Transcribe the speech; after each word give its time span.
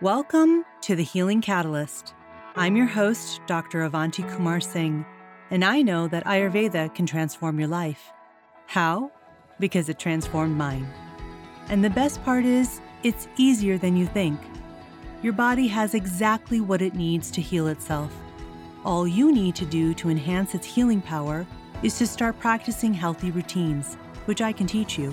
Welcome 0.00 0.64
to 0.82 0.94
the 0.94 1.02
Healing 1.02 1.40
Catalyst. 1.40 2.14
I'm 2.54 2.76
your 2.76 2.86
host, 2.86 3.40
Dr. 3.48 3.82
Avanti 3.82 4.22
Kumar 4.22 4.60
Singh, 4.60 5.04
and 5.50 5.64
I 5.64 5.82
know 5.82 6.06
that 6.06 6.24
Ayurveda 6.24 6.94
can 6.94 7.04
transform 7.04 7.58
your 7.58 7.66
life. 7.66 8.12
How? 8.66 9.10
Because 9.58 9.88
it 9.88 9.98
transformed 9.98 10.56
mine. 10.56 10.88
And 11.68 11.84
the 11.84 11.90
best 11.90 12.22
part 12.22 12.44
is, 12.44 12.80
it's 13.02 13.26
easier 13.36 13.76
than 13.76 13.96
you 13.96 14.06
think. 14.06 14.38
Your 15.20 15.32
body 15.32 15.66
has 15.66 15.94
exactly 15.94 16.60
what 16.60 16.80
it 16.80 16.94
needs 16.94 17.28
to 17.32 17.40
heal 17.40 17.66
itself. 17.66 18.14
All 18.84 19.04
you 19.04 19.32
need 19.32 19.56
to 19.56 19.66
do 19.66 19.94
to 19.94 20.10
enhance 20.10 20.54
its 20.54 20.64
healing 20.64 21.00
power 21.00 21.44
is 21.82 21.98
to 21.98 22.06
start 22.06 22.38
practicing 22.38 22.94
healthy 22.94 23.32
routines, 23.32 23.96
which 24.26 24.42
I 24.42 24.52
can 24.52 24.68
teach 24.68 24.96
you. 24.96 25.12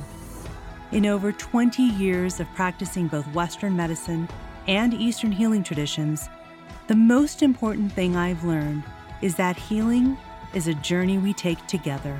In 0.91 1.07
over 1.07 1.31
20 1.31 1.81
years 1.81 2.39
of 2.39 2.47
practicing 2.53 3.07
both 3.07 3.25
Western 3.33 3.75
medicine 3.75 4.29
and 4.67 4.93
Eastern 4.93 5.31
healing 5.31 5.63
traditions, 5.63 6.29
the 6.87 6.95
most 6.95 7.41
important 7.41 7.91
thing 7.91 8.15
I've 8.15 8.43
learned 8.43 8.83
is 9.21 9.35
that 9.35 9.57
healing 9.57 10.17
is 10.53 10.67
a 10.67 10.73
journey 10.75 11.17
we 11.17 11.33
take 11.33 11.65
together. 11.67 12.19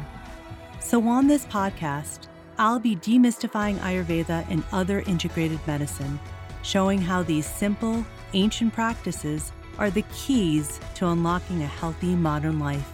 So, 0.79 1.07
on 1.07 1.27
this 1.27 1.45
podcast, 1.45 2.27
I'll 2.57 2.79
be 2.79 2.95
demystifying 2.95 3.77
Ayurveda 3.79 4.45
and 4.49 4.63
other 4.71 5.01
integrated 5.01 5.59
medicine, 5.67 6.19
showing 6.61 7.01
how 7.01 7.23
these 7.23 7.45
simple, 7.45 8.05
ancient 8.33 8.73
practices 8.73 9.51
are 9.77 9.89
the 9.89 10.03
keys 10.13 10.79
to 10.95 11.07
unlocking 11.07 11.63
a 11.63 11.67
healthy 11.67 12.15
modern 12.15 12.59
life. 12.59 12.89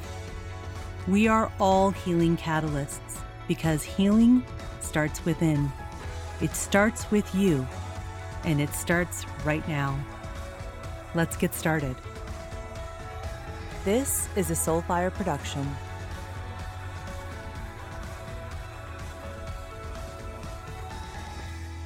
We 1.08 1.28
are 1.28 1.52
all 1.60 1.92
healing 1.92 2.38
catalysts 2.38 3.20
because 3.48 3.84
healing 3.84 4.44
starts 4.80 5.24
within. 5.26 5.72
It 6.42 6.56
starts 6.56 7.10
with 7.12 7.34
you 7.36 7.68
and 8.44 8.62
it 8.62 8.74
starts 8.74 9.26
right 9.46 9.68
now. 9.68 9.98
Let's 11.14 11.36
get 11.38 11.54
started. 11.54 11.96
This 13.84 14.30
is 14.36 14.52
a 14.52 14.54
Soulfire 14.54 15.14
production. 15.14 15.68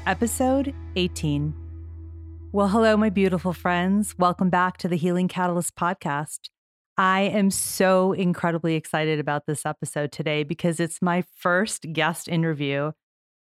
Episode 0.05 0.73
18. 0.95 1.53
Well, 2.51 2.67
hello, 2.67 2.95
my 2.95 3.09
beautiful 3.09 3.53
friends. 3.53 4.15
Welcome 4.19 4.49
back 4.49 4.77
to 4.77 4.87
the 4.87 4.97
Healing 4.97 5.27
Catalyst 5.27 5.75
podcast. 5.75 6.49
I 6.97 7.21
am 7.21 7.51
so 7.51 8.13
incredibly 8.13 8.75
excited 8.75 9.19
about 9.19 9.47
this 9.47 9.65
episode 9.65 10.11
today 10.11 10.43
because 10.43 10.79
it's 10.79 11.01
my 11.01 11.23
first 11.35 11.91
guest 11.91 12.29
interview 12.29 12.91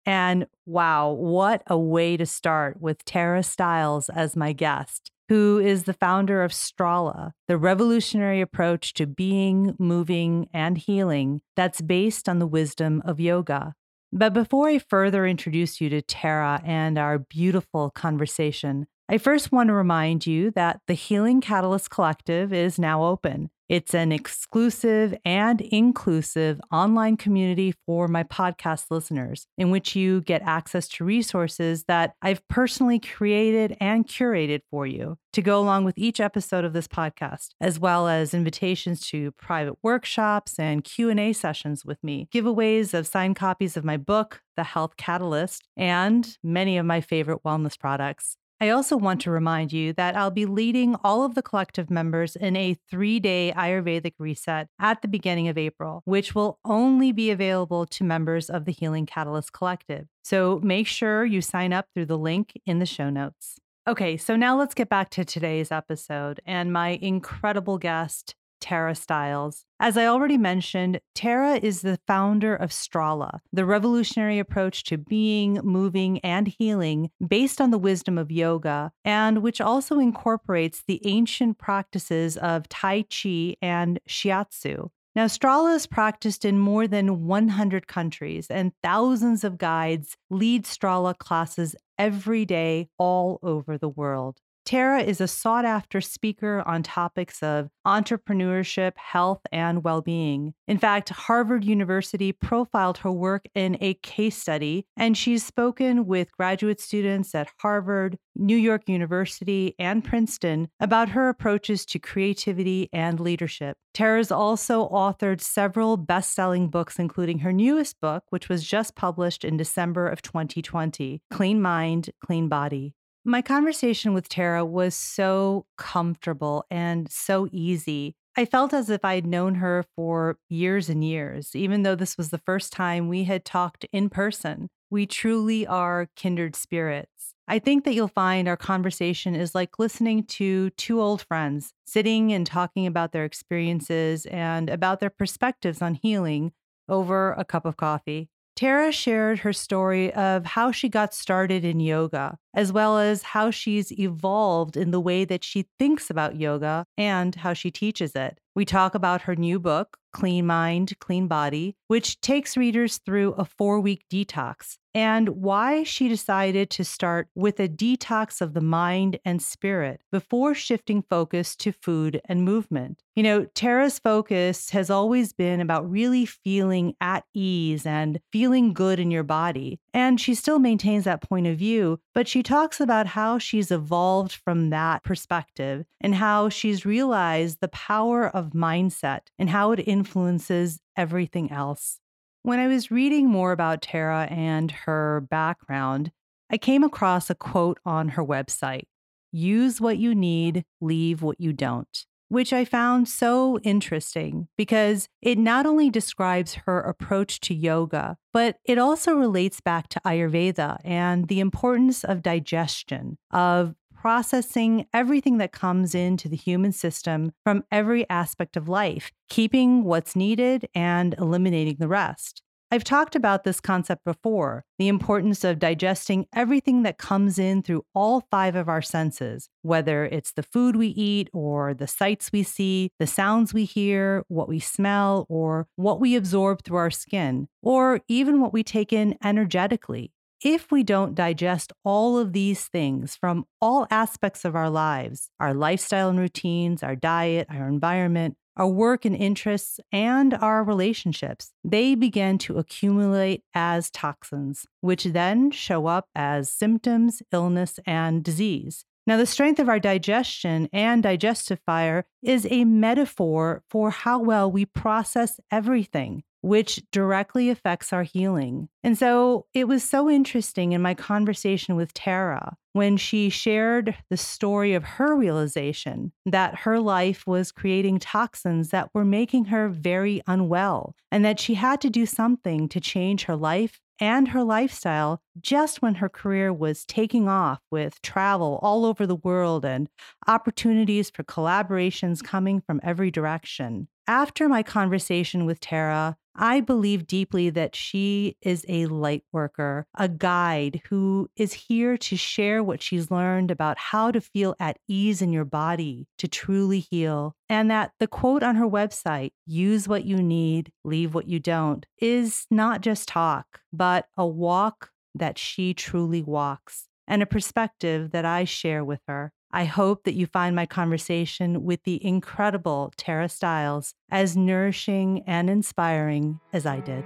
and 0.06 0.46
wow, 0.66 1.10
what 1.10 1.62
a 1.66 1.78
way 1.78 2.16
to 2.16 2.26
start 2.26 2.80
with 2.80 3.04
Tara 3.04 3.42
Stiles 3.42 4.08
as 4.08 4.36
my 4.36 4.52
guest, 4.52 5.10
who 5.28 5.58
is 5.58 5.84
the 5.84 5.94
founder 5.94 6.42
of 6.42 6.52
Strala, 6.52 7.32
the 7.48 7.56
revolutionary 7.56 8.40
approach 8.40 8.92
to 8.94 9.06
being, 9.06 9.74
moving, 9.78 10.48
and 10.52 10.76
healing 10.76 11.40
that's 11.56 11.80
based 11.80 12.28
on 12.28 12.38
the 12.38 12.46
wisdom 12.46 13.02
of 13.04 13.20
yoga. 13.20 13.74
But 14.12 14.32
before 14.32 14.68
I 14.68 14.78
further 14.78 15.26
introduce 15.26 15.80
you 15.80 15.88
to 15.90 16.00
Tara 16.00 16.60
and 16.64 16.98
our 16.98 17.18
beautiful 17.18 17.90
conversation, 17.90 18.86
I 19.06 19.18
first 19.18 19.52
want 19.52 19.68
to 19.68 19.74
remind 19.74 20.26
you 20.26 20.50
that 20.52 20.80
the 20.86 20.94
Healing 20.94 21.42
Catalyst 21.42 21.90
Collective 21.90 22.54
is 22.54 22.78
now 22.78 23.04
open. 23.04 23.50
It's 23.68 23.94
an 23.94 24.12
exclusive 24.12 25.14
and 25.26 25.60
inclusive 25.60 26.58
online 26.72 27.18
community 27.18 27.74
for 27.84 28.08
my 28.08 28.22
podcast 28.22 28.86
listeners, 28.90 29.46
in 29.58 29.70
which 29.70 29.94
you 29.94 30.22
get 30.22 30.40
access 30.40 30.88
to 30.88 31.04
resources 31.04 31.84
that 31.84 32.14
I've 32.22 32.46
personally 32.48 32.98
created 32.98 33.76
and 33.78 34.06
curated 34.06 34.60
for 34.70 34.86
you 34.86 35.18
to 35.34 35.42
go 35.42 35.60
along 35.60 35.84
with 35.84 35.98
each 35.98 36.18
episode 36.18 36.64
of 36.64 36.72
this 36.72 36.88
podcast, 36.88 37.48
as 37.60 37.78
well 37.78 38.08
as 38.08 38.32
invitations 38.32 39.06
to 39.08 39.32
private 39.32 39.76
workshops 39.82 40.58
and 40.58 40.82
Q&A 40.82 41.34
sessions 41.34 41.84
with 41.84 42.02
me, 42.02 42.26
giveaways 42.32 42.94
of 42.94 43.06
signed 43.06 43.36
copies 43.36 43.76
of 43.76 43.84
my 43.84 43.98
book, 43.98 44.40
The 44.56 44.64
Health 44.64 44.96
Catalyst, 44.96 45.62
and 45.76 46.38
many 46.42 46.78
of 46.78 46.86
my 46.86 47.02
favorite 47.02 47.42
wellness 47.44 47.78
products. 47.78 48.38
I 48.60 48.70
also 48.70 48.96
want 48.96 49.20
to 49.22 49.30
remind 49.30 49.72
you 49.72 49.92
that 49.94 50.16
I'll 50.16 50.30
be 50.30 50.46
leading 50.46 50.94
all 51.02 51.24
of 51.24 51.34
the 51.34 51.42
collective 51.42 51.90
members 51.90 52.36
in 52.36 52.56
a 52.56 52.76
three 52.88 53.20
day 53.20 53.52
Ayurvedic 53.56 54.14
reset 54.18 54.68
at 54.78 55.02
the 55.02 55.08
beginning 55.08 55.48
of 55.48 55.58
April, 55.58 56.02
which 56.04 56.34
will 56.34 56.58
only 56.64 57.12
be 57.12 57.30
available 57.30 57.84
to 57.86 58.04
members 58.04 58.48
of 58.48 58.64
the 58.64 58.72
Healing 58.72 59.06
Catalyst 59.06 59.52
Collective. 59.52 60.06
So 60.22 60.60
make 60.62 60.86
sure 60.86 61.24
you 61.24 61.40
sign 61.40 61.72
up 61.72 61.86
through 61.94 62.06
the 62.06 62.18
link 62.18 62.52
in 62.64 62.78
the 62.78 62.86
show 62.86 63.10
notes. 63.10 63.58
Okay, 63.86 64.16
so 64.16 64.34
now 64.34 64.56
let's 64.58 64.74
get 64.74 64.88
back 64.88 65.10
to 65.10 65.26
today's 65.26 65.70
episode 65.70 66.40
and 66.46 66.72
my 66.72 66.98
incredible 67.02 67.76
guest, 67.76 68.34
Tara 68.64 68.94
Stiles. 68.94 69.66
As 69.78 69.98
I 69.98 70.06
already 70.06 70.38
mentioned, 70.38 70.98
Tara 71.14 71.56
is 71.56 71.82
the 71.82 71.98
founder 72.06 72.56
of 72.56 72.70
Strala, 72.70 73.40
the 73.52 73.66
revolutionary 73.66 74.38
approach 74.38 74.84
to 74.84 74.96
being, 74.96 75.60
moving, 75.62 76.18
and 76.20 76.48
healing 76.48 77.10
based 77.28 77.60
on 77.60 77.72
the 77.72 77.76
wisdom 77.76 78.16
of 78.16 78.30
yoga, 78.30 78.90
and 79.04 79.42
which 79.42 79.60
also 79.60 79.98
incorporates 79.98 80.82
the 80.86 81.02
ancient 81.04 81.58
practices 81.58 82.38
of 82.38 82.66
Tai 82.70 83.02
Chi 83.02 83.56
and 83.60 84.00
Shiatsu. 84.08 84.88
Now, 85.14 85.26
Strala 85.26 85.76
is 85.76 85.86
practiced 85.86 86.46
in 86.46 86.58
more 86.58 86.88
than 86.88 87.26
100 87.26 87.86
countries, 87.86 88.46
and 88.48 88.72
thousands 88.82 89.44
of 89.44 89.58
guides 89.58 90.16
lead 90.30 90.64
Strala 90.64 91.18
classes 91.18 91.76
every 91.98 92.46
day 92.46 92.88
all 92.96 93.38
over 93.42 93.76
the 93.76 93.90
world. 93.90 94.40
Tara 94.64 95.02
is 95.02 95.20
a 95.20 95.28
sought 95.28 95.66
after 95.66 96.00
speaker 96.00 96.62
on 96.66 96.82
topics 96.82 97.42
of 97.42 97.68
entrepreneurship, 97.86 98.92
health, 98.96 99.42
and 99.52 99.84
well 99.84 100.00
being. 100.00 100.54
In 100.66 100.78
fact, 100.78 101.10
Harvard 101.10 101.64
University 101.64 102.32
profiled 102.32 102.98
her 102.98 103.12
work 103.12 103.44
in 103.54 103.76
a 103.82 103.94
case 103.94 104.38
study, 104.38 104.86
and 104.96 105.18
she's 105.18 105.44
spoken 105.44 106.06
with 106.06 106.32
graduate 106.32 106.80
students 106.80 107.34
at 107.34 107.50
Harvard, 107.60 108.16
New 108.34 108.56
York 108.56 108.88
University, 108.88 109.74
and 109.78 110.02
Princeton 110.02 110.68
about 110.80 111.10
her 111.10 111.28
approaches 111.28 111.84
to 111.86 111.98
creativity 111.98 112.88
and 112.90 113.20
leadership. 113.20 113.76
Tara's 113.92 114.32
also 114.32 114.88
authored 114.88 115.42
several 115.42 115.98
best 115.98 116.34
selling 116.34 116.68
books, 116.68 116.98
including 116.98 117.40
her 117.40 117.52
newest 117.52 118.00
book, 118.00 118.24
which 118.30 118.48
was 118.48 118.64
just 118.64 118.96
published 118.96 119.44
in 119.44 119.58
December 119.58 120.08
of 120.08 120.22
2020 120.22 121.20
Clean 121.30 121.60
Mind, 121.60 122.10
Clean 122.24 122.48
Body. 122.48 122.94
My 123.26 123.40
conversation 123.40 124.12
with 124.12 124.28
Tara 124.28 124.66
was 124.66 124.94
so 124.94 125.64
comfortable 125.78 126.66
and 126.70 127.10
so 127.10 127.48
easy. 127.52 128.16
I 128.36 128.44
felt 128.44 128.74
as 128.74 128.90
if 128.90 129.02
I'd 129.02 129.26
known 129.26 129.54
her 129.56 129.84
for 129.96 130.36
years 130.50 130.90
and 130.90 131.02
years, 131.02 131.56
even 131.56 131.84
though 131.84 131.94
this 131.94 132.18
was 132.18 132.28
the 132.28 132.38
first 132.44 132.70
time 132.72 133.08
we 133.08 133.24
had 133.24 133.44
talked 133.44 133.86
in 133.92 134.10
person. 134.10 134.68
We 134.90 135.06
truly 135.06 135.66
are 135.66 136.08
kindred 136.16 136.54
spirits. 136.54 137.34
I 137.48 137.60
think 137.60 137.84
that 137.84 137.94
you'll 137.94 138.08
find 138.08 138.46
our 138.46 138.58
conversation 138.58 139.34
is 139.34 139.54
like 139.54 139.78
listening 139.78 140.24
to 140.24 140.70
two 140.70 141.00
old 141.00 141.22
friends 141.22 141.72
sitting 141.86 142.30
and 142.32 142.46
talking 142.46 142.86
about 142.86 143.12
their 143.12 143.24
experiences 143.24 144.26
and 144.26 144.68
about 144.68 145.00
their 145.00 145.10
perspectives 145.10 145.80
on 145.80 145.94
healing 145.94 146.52
over 146.90 147.32
a 147.32 147.44
cup 147.44 147.64
of 147.64 147.78
coffee. 147.78 148.28
Tara 148.56 148.92
shared 148.92 149.40
her 149.40 149.52
story 149.52 150.12
of 150.12 150.44
how 150.44 150.70
she 150.70 150.88
got 150.88 151.12
started 151.12 151.64
in 151.64 151.80
yoga, 151.80 152.38
as 152.54 152.72
well 152.72 152.98
as 152.98 153.22
how 153.22 153.50
she's 153.50 153.90
evolved 153.98 154.76
in 154.76 154.92
the 154.92 155.00
way 155.00 155.24
that 155.24 155.42
she 155.42 155.66
thinks 155.78 156.08
about 156.08 156.36
yoga 156.36 156.86
and 156.96 157.34
how 157.34 157.52
she 157.52 157.72
teaches 157.72 158.14
it. 158.14 158.38
We 158.54 158.64
talk 158.64 158.94
about 158.94 159.22
her 159.22 159.34
new 159.34 159.58
book, 159.58 159.96
Clean 160.12 160.46
Mind, 160.46 160.96
Clean 161.00 161.26
Body, 161.26 161.74
which 161.88 162.20
takes 162.20 162.56
readers 162.56 162.98
through 162.98 163.32
a 163.32 163.44
four 163.44 163.80
week 163.80 164.04
detox, 164.08 164.76
and 164.94 165.28
why 165.30 165.82
she 165.82 166.08
decided 166.08 166.70
to 166.70 166.84
start 166.84 167.28
with 167.34 167.58
a 167.58 167.68
detox 167.68 168.40
of 168.40 168.54
the 168.54 168.60
mind 168.60 169.18
and 169.24 169.42
spirit 169.42 170.00
before 170.12 170.54
shifting 170.54 171.02
focus 171.02 171.56
to 171.56 171.72
food 171.72 172.20
and 172.26 172.44
movement. 172.44 173.02
You 173.16 173.24
know, 173.24 173.44
Tara's 173.54 173.98
focus 173.98 174.70
has 174.70 174.90
always 174.90 175.32
been 175.32 175.60
about 175.60 175.90
really 175.90 176.26
feeling 176.26 176.94
at 177.00 177.24
ease 177.34 177.84
and 177.86 178.20
feeling 178.32 178.72
good 178.72 179.00
in 179.00 179.10
your 179.10 179.22
body. 179.22 179.80
And 179.92 180.20
she 180.20 180.34
still 180.34 180.58
maintains 180.58 181.04
that 181.04 181.22
point 181.22 181.46
of 181.46 181.58
view, 181.58 182.00
but 182.14 182.28
she 182.28 182.42
talks 182.42 182.80
about 182.80 183.06
how 183.08 183.38
she's 183.38 183.70
evolved 183.70 184.32
from 184.32 184.70
that 184.70 185.02
perspective 185.02 185.84
and 186.00 186.14
how 186.14 186.48
she's 186.48 186.86
realized 186.86 187.58
the 187.60 187.68
power 187.68 188.28
of 188.28 188.50
mindset 188.50 189.20
and 189.38 189.50
how 189.50 189.72
it 189.72 189.86
influences 189.86 190.80
everything 190.96 191.50
else. 191.50 192.00
When 192.44 192.58
I 192.58 192.66
was 192.66 192.90
reading 192.90 193.30
more 193.30 193.52
about 193.52 193.80
Tara 193.80 194.28
and 194.30 194.70
her 194.70 195.26
background, 195.30 196.12
I 196.50 196.58
came 196.58 196.84
across 196.84 197.30
a 197.30 197.34
quote 197.34 197.78
on 197.86 198.10
her 198.10 198.22
website 198.22 198.84
Use 199.32 199.80
what 199.80 199.96
you 199.96 200.14
need, 200.14 200.66
leave 200.78 201.22
what 201.22 201.40
you 201.40 201.54
don't 201.54 202.04
which 202.34 202.52
I 202.52 202.64
found 202.64 203.08
so 203.08 203.60
interesting 203.60 204.48
because 204.56 205.08
it 205.22 205.38
not 205.38 205.66
only 205.66 205.88
describes 205.88 206.54
her 206.66 206.80
approach 206.80 207.38
to 207.40 207.54
yoga, 207.54 208.16
but 208.32 208.56
it 208.64 208.76
also 208.76 209.14
relates 209.14 209.60
back 209.60 209.88
to 209.90 210.00
Ayurveda 210.04 210.78
and 210.84 211.28
the 211.28 211.38
importance 211.38 212.02
of 212.02 212.22
digestion, 212.22 213.18
of 213.30 213.76
processing 214.04 214.84
everything 214.92 215.38
that 215.38 215.50
comes 215.50 215.94
into 215.94 216.28
the 216.28 216.36
human 216.36 216.70
system 216.70 217.32
from 217.42 217.64
every 217.72 218.06
aspect 218.10 218.54
of 218.54 218.68
life, 218.68 219.10
keeping 219.30 219.82
what's 219.82 220.14
needed 220.14 220.68
and 220.74 221.14
eliminating 221.16 221.76
the 221.78 221.88
rest. 221.88 222.42
I've 222.70 222.84
talked 222.84 223.16
about 223.16 223.44
this 223.44 223.60
concept 223.62 224.04
before 224.04 224.66
the 224.78 224.88
importance 224.88 225.42
of 225.42 225.58
digesting 225.58 226.26
everything 226.34 226.82
that 226.82 226.98
comes 226.98 227.38
in 227.38 227.62
through 227.62 227.86
all 227.94 228.26
five 228.30 228.56
of 228.56 228.68
our 228.68 228.82
senses, 228.82 229.48
whether 229.62 230.04
it's 230.04 230.32
the 230.32 230.42
food 230.42 230.76
we 230.76 230.88
eat 230.88 231.30
or 231.32 231.72
the 231.72 231.86
sights 231.86 232.30
we 232.30 232.42
see, 232.42 232.90
the 232.98 233.06
sounds 233.06 233.54
we 233.54 233.64
hear, 233.64 234.22
what 234.28 234.48
we 234.48 234.60
smell, 234.60 235.24
or 235.30 235.66
what 235.76 235.98
we 235.98 236.14
absorb 236.14 236.62
through 236.62 236.76
our 236.76 236.90
skin, 236.90 237.48
or 237.62 238.00
even 238.08 238.42
what 238.42 238.52
we 238.52 238.62
take 238.62 238.92
in 238.92 239.16
energetically. 239.24 240.12
If 240.44 240.70
we 240.70 240.82
don't 240.82 241.14
digest 241.14 241.72
all 241.84 242.18
of 242.18 242.34
these 242.34 242.66
things 242.66 243.16
from 243.16 243.46
all 243.62 243.86
aspects 243.90 244.44
of 244.44 244.54
our 244.54 244.68
lives, 244.68 245.30
our 245.40 245.54
lifestyle 245.54 246.10
and 246.10 246.18
routines, 246.18 246.82
our 246.82 246.94
diet, 246.94 247.46
our 247.48 247.66
environment, 247.66 248.36
our 248.54 248.68
work 248.68 249.06
and 249.06 249.16
interests, 249.16 249.80
and 249.90 250.34
our 250.34 250.62
relationships, 250.62 251.52
they 251.64 251.94
begin 251.94 252.36
to 252.36 252.58
accumulate 252.58 253.42
as 253.54 253.90
toxins, 253.90 254.66
which 254.82 255.04
then 255.04 255.50
show 255.50 255.86
up 255.86 256.08
as 256.14 256.50
symptoms, 256.50 257.22
illness, 257.32 257.80
and 257.86 258.22
disease. 258.22 258.84
Now, 259.06 259.16
the 259.16 259.24
strength 259.24 259.58
of 259.58 259.70
our 259.70 259.80
digestion 259.80 260.68
and 260.74 261.02
digestive 261.02 261.60
fire 261.64 262.04
is 262.22 262.46
a 262.50 262.66
metaphor 262.66 263.62
for 263.70 263.90
how 263.90 264.18
well 264.18 264.52
we 264.52 264.66
process 264.66 265.40
everything 265.50 266.22
which 266.44 266.78
directly 266.92 267.48
affects 267.48 267.90
our 267.90 268.02
healing. 268.02 268.68
And 268.82 268.98
so 268.98 269.46
it 269.54 269.66
was 269.66 269.82
so 269.82 270.10
interesting 270.10 270.72
in 270.72 270.82
my 270.82 270.92
conversation 270.92 271.74
with 271.74 271.94
Tara 271.94 272.54
when 272.74 272.98
she 272.98 273.30
shared 273.30 273.96
the 274.10 274.18
story 274.18 274.74
of 274.74 274.84
her 274.84 275.16
realization 275.16 276.12
that 276.26 276.54
her 276.58 276.78
life 276.80 277.26
was 277.26 277.50
creating 277.50 277.98
toxins 277.98 278.68
that 278.68 278.90
were 278.92 279.06
making 279.06 279.46
her 279.46 279.70
very 279.70 280.20
unwell, 280.26 280.94
and 281.10 281.24
that 281.24 281.40
she 281.40 281.54
had 281.54 281.80
to 281.80 281.88
do 281.88 282.04
something 282.04 282.68
to 282.68 282.78
change 282.78 283.24
her 283.24 283.36
life 283.36 283.80
and 283.98 284.28
her 284.28 284.42
lifestyle 284.44 285.22
just 285.40 285.80
when 285.80 285.94
her 285.94 286.10
career 286.10 286.52
was 286.52 286.84
taking 286.84 287.26
off 287.26 287.60
with 287.70 288.02
travel 288.02 288.58
all 288.60 288.84
over 288.84 289.06
the 289.06 289.16
world 289.16 289.64
and 289.64 289.88
opportunities 290.26 291.08
for 291.08 291.22
collaborations 291.22 292.22
coming 292.22 292.60
from 292.60 292.80
every 292.82 293.10
direction. 293.10 293.88
After 294.06 294.48
my 294.48 294.62
conversation 294.62 295.46
with 295.46 295.60
Tara, 295.60 296.18
I 296.36 296.60
believe 296.60 297.06
deeply 297.06 297.50
that 297.50 297.76
she 297.76 298.36
is 298.42 298.64
a 298.68 298.86
light 298.86 299.22
worker, 299.32 299.86
a 299.96 300.08
guide 300.08 300.82
who 300.88 301.28
is 301.36 301.52
here 301.52 301.96
to 301.98 302.16
share 302.16 302.62
what 302.62 302.82
she's 302.82 303.10
learned 303.10 303.50
about 303.50 303.78
how 303.78 304.10
to 304.10 304.20
feel 304.20 304.54
at 304.58 304.78
ease 304.88 305.22
in 305.22 305.32
your 305.32 305.44
body 305.44 306.08
to 306.18 306.28
truly 306.28 306.80
heal. 306.80 307.36
And 307.48 307.70
that 307.70 307.92
the 308.00 308.06
quote 308.06 308.42
on 308.42 308.56
her 308.56 308.68
website, 308.68 309.32
use 309.46 309.86
what 309.86 310.04
you 310.04 310.16
need, 310.16 310.72
leave 310.84 311.14
what 311.14 311.28
you 311.28 311.38
don't, 311.38 311.86
is 312.00 312.46
not 312.50 312.80
just 312.80 313.08
talk, 313.08 313.60
but 313.72 314.06
a 314.16 314.26
walk 314.26 314.90
that 315.14 315.38
she 315.38 315.74
truly 315.74 316.22
walks 316.22 316.88
and 317.06 317.22
a 317.22 317.26
perspective 317.26 318.10
that 318.10 318.24
I 318.24 318.44
share 318.44 318.84
with 318.84 319.00
her. 319.06 319.32
I 319.56 319.66
hope 319.66 320.02
that 320.02 320.14
you 320.14 320.26
find 320.26 320.56
my 320.56 320.66
conversation 320.66 321.62
with 321.62 321.84
the 321.84 322.04
incredible 322.04 322.92
Tara 322.96 323.28
Stiles 323.28 323.94
as 324.10 324.36
nourishing 324.36 325.22
and 325.28 325.48
inspiring 325.48 326.40
as 326.52 326.66
I 326.66 326.80
did. 326.80 327.04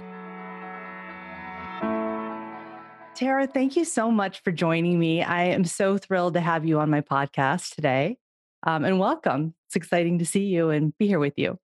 Tara, 3.13 3.45
thank 3.45 3.75
you 3.75 3.85
so 3.85 4.09
much 4.09 4.41
for 4.41 4.51
joining 4.51 4.97
me. 4.97 5.21
I 5.21 5.43
am 5.43 5.63
so 5.63 5.99
thrilled 5.99 6.33
to 6.33 6.39
have 6.39 6.65
you 6.65 6.79
on 6.79 6.89
my 6.89 7.01
podcast 7.01 7.75
today. 7.75 8.17
Um, 8.63 8.83
and 8.83 8.97
welcome. 8.97 9.53
It's 9.67 9.75
exciting 9.75 10.17
to 10.17 10.25
see 10.25 10.45
you 10.45 10.71
and 10.71 10.97
be 10.97 11.05
here 11.05 11.19
with 11.19 11.35
you. 11.37 11.59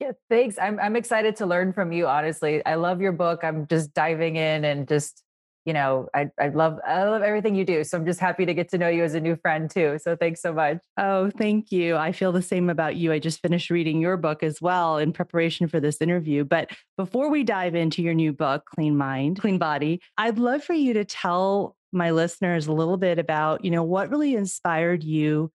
Yeah, 0.00 0.10
thanks. 0.28 0.58
I'm 0.60 0.80
I'm 0.80 0.96
excited 0.96 1.36
to 1.36 1.46
learn 1.46 1.72
from 1.72 1.92
you. 1.92 2.08
Honestly, 2.08 2.66
I 2.66 2.74
love 2.74 3.00
your 3.00 3.12
book. 3.12 3.44
I'm 3.44 3.68
just 3.68 3.94
diving 3.94 4.34
in 4.34 4.64
and 4.64 4.88
just 4.88 5.22
you 5.66 5.72
know, 5.72 6.08
I, 6.14 6.30
I 6.40 6.48
love 6.48 6.78
I 6.86 7.02
love 7.04 7.22
everything 7.22 7.56
you 7.56 7.64
do. 7.64 7.82
So 7.82 7.98
I'm 7.98 8.06
just 8.06 8.20
happy 8.20 8.46
to 8.46 8.54
get 8.54 8.70
to 8.70 8.78
know 8.78 8.88
you 8.88 9.02
as 9.02 9.14
a 9.14 9.20
new 9.20 9.34
friend 9.34 9.68
too. 9.68 9.98
So 10.00 10.14
thanks 10.14 10.40
so 10.40 10.52
much. 10.52 10.78
Oh, 10.96 11.28
thank 11.28 11.72
you. 11.72 11.96
I 11.96 12.12
feel 12.12 12.30
the 12.30 12.40
same 12.40 12.70
about 12.70 12.94
you. 12.94 13.12
I 13.12 13.18
just 13.18 13.42
finished 13.42 13.68
reading 13.68 14.00
your 14.00 14.16
book 14.16 14.44
as 14.44 14.62
well 14.62 14.96
in 14.96 15.12
preparation 15.12 15.66
for 15.66 15.80
this 15.80 16.00
interview. 16.00 16.44
But 16.44 16.70
before 16.96 17.28
we 17.30 17.42
dive 17.42 17.74
into 17.74 18.00
your 18.00 18.14
new 18.14 18.32
book, 18.32 18.64
Clean 18.76 18.96
Mind, 18.96 19.40
Clean 19.40 19.58
Body, 19.58 20.00
I'd 20.16 20.38
love 20.38 20.62
for 20.62 20.72
you 20.72 20.94
to 20.94 21.04
tell 21.04 21.76
my 21.92 22.12
listeners 22.12 22.68
a 22.68 22.72
little 22.72 22.96
bit 22.96 23.18
about, 23.18 23.64
you 23.64 23.72
know, 23.72 23.82
what 23.82 24.08
really 24.08 24.36
inspired 24.36 25.02
you 25.02 25.50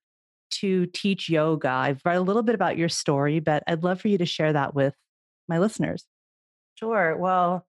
to 0.50 0.84
teach 0.86 1.30
yoga. 1.30 1.70
I've 1.70 2.02
read 2.04 2.16
a 2.16 2.20
little 2.20 2.42
bit 2.42 2.54
about 2.54 2.76
your 2.76 2.90
story, 2.90 3.40
but 3.40 3.62
I'd 3.66 3.82
love 3.82 4.00
for 4.00 4.08
you 4.08 4.18
to 4.18 4.26
share 4.26 4.52
that 4.52 4.74
with 4.74 4.94
my 5.48 5.58
listeners. 5.58 6.04
Sure. 6.74 7.16
Well, 7.16 7.66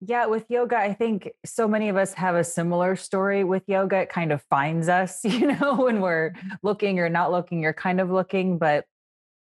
yeah, 0.00 0.26
with 0.26 0.44
yoga, 0.48 0.76
I 0.76 0.94
think 0.94 1.32
so 1.44 1.66
many 1.66 1.88
of 1.88 1.96
us 1.96 2.14
have 2.14 2.36
a 2.36 2.44
similar 2.44 2.94
story 2.94 3.42
with 3.42 3.64
yoga. 3.66 3.98
It 3.98 4.08
kind 4.08 4.30
of 4.30 4.42
finds 4.42 4.88
us, 4.88 5.20
you 5.24 5.46
know, 5.46 5.74
when 5.74 6.00
we're 6.00 6.32
looking 6.62 7.00
or 7.00 7.08
not 7.08 7.32
looking 7.32 7.64
or 7.64 7.72
kind 7.72 8.00
of 8.00 8.10
looking. 8.10 8.58
But, 8.58 8.84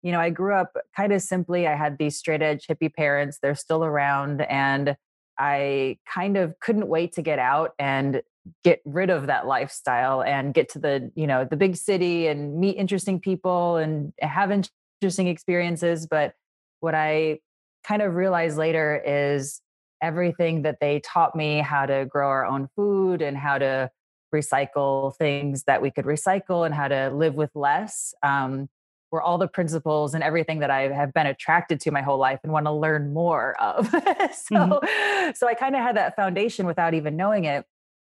you 0.02 0.12
know, 0.12 0.20
I 0.20 0.30
grew 0.30 0.54
up 0.54 0.74
kind 0.96 1.12
of 1.12 1.20
simply. 1.20 1.66
I 1.66 1.76
had 1.76 1.98
these 1.98 2.16
straight 2.16 2.42
edge 2.42 2.66
hippie 2.66 2.92
parents, 2.92 3.38
they're 3.42 3.54
still 3.54 3.84
around. 3.84 4.40
And 4.42 4.96
I 5.38 5.98
kind 6.10 6.38
of 6.38 6.58
couldn't 6.60 6.88
wait 6.88 7.12
to 7.14 7.22
get 7.22 7.38
out 7.38 7.72
and 7.78 8.22
get 8.64 8.80
rid 8.86 9.10
of 9.10 9.26
that 9.26 9.46
lifestyle 9.46 10.22
and 10.22 10.54
get 10.54 10.70
to 10.70 10.78
the, 10.78 11.10
you 11.14 11.26
know, 11.26 11.44
the 11.44 11.56
big 11.56 11.76
city 11.76 12.28
and 12.28 12.58
meet 12.58 12.76
interesting 12.76 13.20
people 13.20 13.76
and 13.76 14.14
have 14.20 14.50
interesting 14.50 15.26
experiences. 15.26 16.06
But 16.06 16.34
what 16.80 16.94
I 16.94 17.40
kind 17.84 18.00
of 18.00 18.14
realized 18.14 18.56
later 18.56 19.02
is, 19.04 19.60
everything 20.02 20.62
that 20.62 20.78
they 20.81 21.00
taught 21.00 21.34
me 21.34 21.58
how 21.58 21.87
to 21.87 22.06
grow 22.06 22.28
our 22.28 22.44
own 22.44 22.69
food 22.76 23.22
and 23.22 23.37
how 23.37 23.58
to 23.58 23.90
recycle 24.34 25.14
things 25.16 25.64
that 25.64 25.81
we 25.81 25.90
could 25.90 26.04
recycle 26.04 26.66
and 26.66 26.75
how 26.75 26.88
to 26.88 27.10
live 27.10 27.34
with 27.34 27.50
less 27.54 28.14
um, 28.22 28.69
were 29.10 29.22
all 29.22 29.38
the 29.38 29.48
principles 29.48 30.14
and 30.14 30.22
everything 30.22 30.58
that 30.60 30.70
I 30.70 30.82
have 30.93 31.12
been 31.12 31.26
attracted 31.26 31.81
to 31.81 31.90
my 31.90 32.02
whole 32.02 32.19
life 32.19 32.40
and 32.43 32.52
want 32.52 32.66
to 32.66 32.72
learn 32.72 33.12
more 33.12 33.58
of. 33.60 33.87
so, 33.88 33.98
mm-hmm. 34.00 35.31
so 35.34 35.48
I 35.48 35.54
kind 35.54 35.75
of 35.76 35.82
had 35.82 35.96
that 35.96 36.16
foundation 36.16 36.66
without 36.66 36.94
even 36.94 37.16
knowing 37.16 37.44
it. 37.44 37.64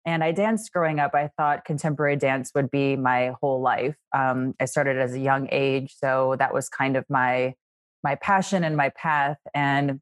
And 0.06 0.24
I 0.24 0.34
danced 0.34 0.72
growing 0.74 1.00
up. 1.00 1.16
I 1.16 1.30
thought 1.38 1.66
contemporary 1.66 2.18
dance 2.18 2.52
would 2.56 2.70
be 2.70 2.96
my 2.96 3.34
whole 3.42 3.62
life. 3.62 3.96
Um, 4.14 4.54
I 4.60 4.66
started 4.66 4.98
as 4.98 5.14
a 5.14 5.20
young 5.20 5.48
age, 5.50 5.96
so 5.98 6.36
that 6.40 6.54
was 6.54 6.68
kind 6.70 6.98
of 6.98 7.06
my 7.10 7.56
my 8.04 8.16
passion 8.16 8.66
and 8.66 8.76
my 8.76 8.90
path. 8.90 9.38
And 9.54 10.02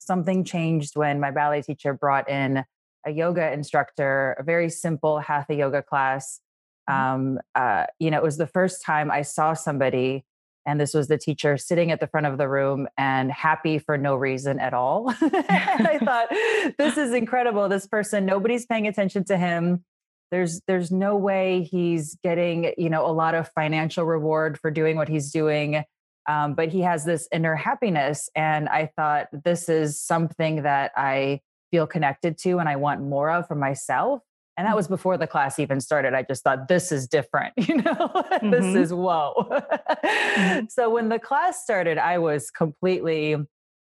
something 0.00 0.44
changed 0.44 0.96
when 0.96 1.20
my 1.20 1.30
ballet 1.30 1.62
teacher 1.62 1.94
brought 1.94 2.28
in 2.28 2.64
a 3.06 3.10
yoga 3.10 3.52
instructor, 3.52 4.36
a 4.38 4.42
very 4.42 4.68
simple 4.68 5.20
hatha 5.20 5.54
yoga 5.54 5.82
class. 5.82 6.40
Mm-hmm. 6.88 7.14
Um, 7.14 7.38
uh, 7.54 7.86
you 7.98 8.10
know, 8.10 8.18
it 8.18 8.22
was 8.22 8.36
the 8.36 8.46
first 8.46 8.84
time 8.84 9.10
I 9.10 9.22
saw 9.22 9.54
somebody, 9.54 10.24
and 10.66 10.80
this 10.80 10.92
was 10.92 11.08
the 11.08 11.18
teacher 11.18 11.56
sitting 11.56 11.90
at 11.90 12.00
the 12.00 12.06
front 12.06 12.26
of 12.26 12.38
the 12.38 12.48
room 12.48 12.88
and 12.98 13.30
happy 13.30 13.78
for 13.78 13.96
no 13.96 14.16
reason 14.16 14.58
at 14.58 14.74
all. 14.74 15.10
and 15.20 15.88
I 15.88 15.98
thought, 16.02 16.28
this 16.78 16.98
is 16.98 17.14
incredible. 17.14 17.68
This 17.68 17.86
person, 17.86 18.26
nobody's 18.26 18.66
paying 18.66 18.86
attention 18.86 19.24
to 19.24 19.36
him. 19.36 19.84
There's 20.30 20.60
there's 20.68 20.92
no 20.92 21.16
way 21.16 21.62
he's 21.62 22.16
getting 22.22 22.72
you 22.78 22.88
know 22.88 23.04
a 23.04 23.10
lot 23.10 23.34
of 23.34 23.48
financial 23.48 24.04
reward 24.04 24.58
for 24.60 24.70
doing 24.70 24.96
what 24.96 25.08
he's 25.08 25.32
doing 25.32 25.84
um, 26.28 26.54
but 26.54 26.68
he 26.68 26.80
has 26.80 27.04
this 27.04 27.28
inner 27.32 27.54
happiness. 27.54 28.28
And 28.34 28.68
I 28.68 28.90
thought 28.96 29.28
this 29.44 29.68
is 29.68 30.00
something 30.00 30.62
that 30.62 30.92
I 30.96 31.40
feel 31.70 31.86
connected 31.86 32.36
to 32.38 32.58
and 32.58 32.68
I 32.68 32.76
want 32.76 33.00
more 33.00 33.30
of 33.30 33.46
for 33.46 33.54
myself. 33.54 34.22
And 34.56 34.66
that 34.66 34.76
was 34.76 34.88
before 34.88 35.16
the 35.16 35.26
class 35.26 35.58
even 35.58 35.80
started. 35.80 36.12
I 36.12 36.22
just 36.22 36.44
thought, 36.44 36.68
this 36.68 36.92
is 36.92 37.06
different, 37.08 37.54
you 37.56 37.76
know, 37.76 37.82
mm-hmm. 37.84 38.50
this 38.50 38.74
is 38.74 38.92
whoa. 38.92 39.34
mm-hmm. 39.50 40.66
So 40.68 40.90
when 40.90 41.08
the 41.08 41.18
class 41.18 41.62
started, 41.62 41.98
I 41.98 42.18
was 42.18 42.50
completely, 42.50 43.36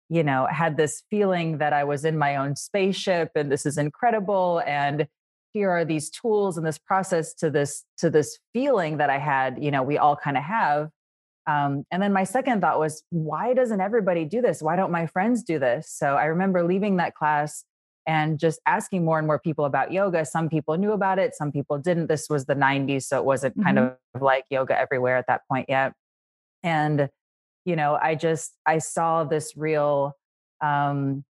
you 0.09 0.23
know, 0.23 0.47
had 0.51 0.77
this 0.77 1.03
feeling 1.11 1.59
that 1.59 1.73
I 1.73 1.85
was 1.85 2.05
in 2.05 2.17
my 2.17 2.37
own 2.37 2.57
spaceship 2.57 3.31
and 3.35 3.51
this 3.51 3.67
is 3.67 3.77
incredible. 3.77 4.63
And 4.67 5.07
here 5.53 5.71
are 5.71 5.85
these 5.85 6.11
tools 6.11 6.57
and 6.57 6.67
this 6.67 6.79
process 6.79 7.35
to 7.35 7.51
this 7.51 7.85
to 7.99 8.11
this 8.11 8.39
feeling 8.53 8.97
that 8.99 9.11
I 9.11 9.19
had, 9.19 9.63
you 9.63 9.71
know, 9.71 9.83
we 9.83 9.99
all 9.99 10.17
kind 10.17 10.37
of 10.37 10.43
have 10.43 10.89
um, 11.47 11.85
and 11.91 12.03
then 12.03 12.13
my 12.13 12.25
second 12.25 12.61
thought 12.61 12.79
was, 12.79 13.03
why 13.11 13.53
doesn't 13.55 13.81
everybody 13.81 14.25
do 14.25 14.41
this? 14.41 14.63
Why 14.63 14.77
don't 14.77 14.91
my 14.91 15.07
friends 15.07 15.43
do 15.43 15.59
this? 15.59 15.91
So 15.91 16.17
I 16.17 16.25
remember 16.25 16.65
leaving 16.65 16.97
that 16.97 17.15
class 17.15 17.65
and 18.07 18.39
just 18.39 18.61
asking 18.67 19.05
more 19.05 19.19
and 19.19 19.27
more 19.27 19.39
people 19.39 19.65
about 19.65 19.93
yoga. 19.93 20.25
Some 20.25 20.49
people 20.49 20.77
knew 20.77 20.93
about 20.93 21.19
it, 21.19 21.35
some 21.35 21.53
people 21.53 21.79
didn't. 21.79 22.07
This 22.09 22.29
was 22.29 22.47
the 22.47 22.55
90s, 22.55 23.05
so 23.05 23.19
it 23.19 23.25
wasn't 23.25 23.57
mm-hmm. 23.57 23.65
kind 23.65 23.79
of 23.79 23.97
like 24.21 24.45
yoga 24.51 24.79
everywhere 24.79 25.17
at 25.17 25.27
that 25.29 25.43
point 25.51 25.67
yet. 25.69 25.93
And, 26.63 27.09
you 27.65 27.77
know, 27.77 27.99
I 28.01 28.15
just, 28.15 28.53
I 28.67 28.79
saw 28.79 29.25
this 29.25 29.55
real, 29.57 30.13
um, 30.63 31.25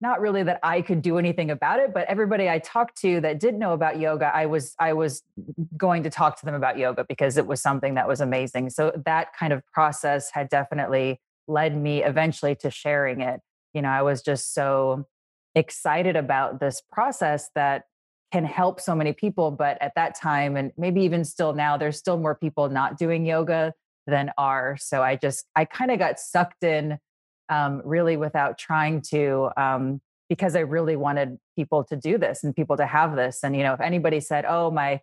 not 0.00 0.20
really 0.20 0.42
that 0.42 0.60
I 0.62 0.80
could 0.80 1.02
do 1.02 1.18
anything 1.18 1.50
about 1.50 1.78
it, 1.78 1.92
but 1.92 2.06
everybody 2.08 2.48
I 2.48 2.58
talked 2.58 2.98
to 3.02 3.20
that 3.20 3.38
did 3.38 3.54
know 3.54 3.72
about 3.72 4.00
yoga, 4.00 4.30
I 4.34 4.46
was 4.46 4.74
I 4.78 4.94
was 4.94 5.22
going 5.76 6.02
to 6.04 6.10
talk 6.10 6.38
to 6.40 6.46
them 6.46 6.54
about 6.54 6.78
yoga 6.78 7.04
because 7.08 7.36
it 7.36 7.46
was 7.46 7.60
something 7.60 7.94
that 7.94 8.08
was 8.08 8.20
amazing. 8.20 8.70
So 8.70 8.92
that 9.04 9.34
kind 9.38 9.52
of 9.52 9.62
process 9.72 10.30
had 10.30 10.48
definitely 10.48 11.20
led 11.46 11.76
me 11.76 12.02
eventually 12.02 12.54
to 12.56 12.70
sharing 12.70 13.20
it. 13.20 13.40
You 13.74 13.82
know, 13.82 13.88
I 13.88 14.02
was 14.02 14.22
just 14.22 14.54
so 14.54 15.06
excited 15.54 16.16
about 16.16 16.60
this 16.60 16.80
process 16.92 17.50
that 17.54 17.84
can 18.32 18.44
help 18.44 18.80
so 18.80 18.94
many 18.94 19.12
people, 19.12 19.50
but 19.50 19.76
at 19.82 19.92
that 19.96 20.14
time 20.14 20.56
and 20.56 20.72
maybe 20.78 21.02
even 21.02 21.24
still 21.24 21.52
now 21.52 21.76
there's 21.76 21.98
still 21.98 22.16
more 22.16 22.34
people 22.34 22.68
not 22.68 22.96
doing 22.96 23.26
yoga 23.26 23.74
than 24.06 24.30
are. 24.38 24.76
So 24.80 25.02
I 25.02 25.16
just 25.16 25.46
I 25.56 25.64
kind 25.64 25.90
of 25.90 25.98
got 25.98 26.18
sucked 26.18 26.62
in 26.62 26.98
um, 27.50 27.82
really 27.84 28.16
without 28.16 28.56
trying 28.56 29.02
to, 29.10 29.50
um, 29.56 30.00
because 30.28 30.56
I 30.56 30.60
really 30.60 30.96
wanted 30.96 31.38
people 31.56 31.84
to 31.84 31.96
do 31.96 32.16
this 32.16 32.44
and 32.44 32.54
people 32.54 32.76
to 32.76 32.86
have 32.86 33.16
this. 33.16 33.40
And 33.42 33.54
you 33.56 33.62
know, 33.62 33.74
if 33.74 33.80
anybody 33.80 34.20
said, 34.20 34.44
"Oh, 34.48 34.70
my 34.70 35.00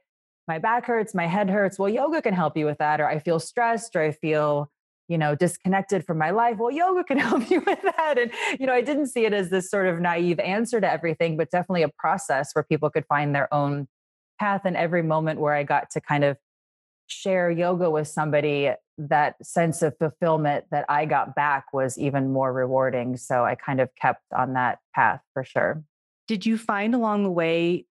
my 0.48 0.58
back 0.58 0.86
hurts, 0.86 1.14
my 1.14 1.28
head 1.28 1.50
hurts," 1.50 1.78
well, 1.78 1.90
yoga 1.90 2.22
can 2.22 2.34
help 2.34 2.58
you 2.58 2.66
with 2.66 2.78
that. 2.80 3.02
Or 3.02 3.08
I 3.08 3.20
feel 3.20 3.40
stressed, 3.40 3.96
or 3.96 4.02
I 4.02 4.12
feel 4.12 4.72
you 5.08 5.18
know 5.18 5.36
disconnected 5.36 6.06
from 6.06 6.18
my 6.18 6.32
life 6.32 6.58
well 6.58 6.72
yoga 6.72 7.04
can 7.04 7.18
help 7.30 7.50
you 7.50 7.62
with 7.62 7.82
that 7.82 8.18
and 8.18 8.32
you 8.60 8.66
know 8.66 8.74
i 8.74 8.82
didn't 8.82 9.08
see 9.08 9.26
it 9.26 9.34
as 9.34 9.50
this 9.50 9.70
sort 9.70 9.88
of 9.88 10.00
naive 10.00 10.40
answer 10.40 10.82
to 10.82 10.92
everything 10.92 11.38
but 11.38 11.50
definitely 11.50 11.84
a 11.84 11.90
process 11.98 12.52
where 12.54 12.64
people 12.64 12.90
could 12.90 13.06
find 13.06 13.34
their 13.34 13.52
own 13.54 13.88
path 14.40 14.62
and 14.66 14.76
every 14.76 15.02
moment 15.02 15.40
where 15.40 15.54
i 15.54 15.64
got 15.64 15.90
to 15.90 16.02
kind 16.02 16.24
of 16.24 16.38
share 17.08 17.50
yoga 17.50 17.90
with 17.90 18.08
somebody, 18.08 18.72
that 18.98 19.44
sense 19.46 19.82
of 19.82 19.98
fulfillment 19.98 20.66
that 20.72 20.86
I 20.90 21.06
got 21.06 21.36
back 21.36 21.74
was 21.74 21.98
even 21.98 22.32
more 22.32 22.54
rewarding. 22.54 23.18
So 23.18 23.44
I 23.46 23.56
kind 23.56 23.80
of 23.80 23.90
kept 23.96 24.24
on 24.36 24.54
that 24.54 24.80
path 24.94 25.22
for 25.34 25.44
sure. 25.44 25.84
Did 26.28 26.46
you 26.46 26.58
find 26.58 26.94
along 26.94 27.24
the 27.24 27.32
way 27.32 27.86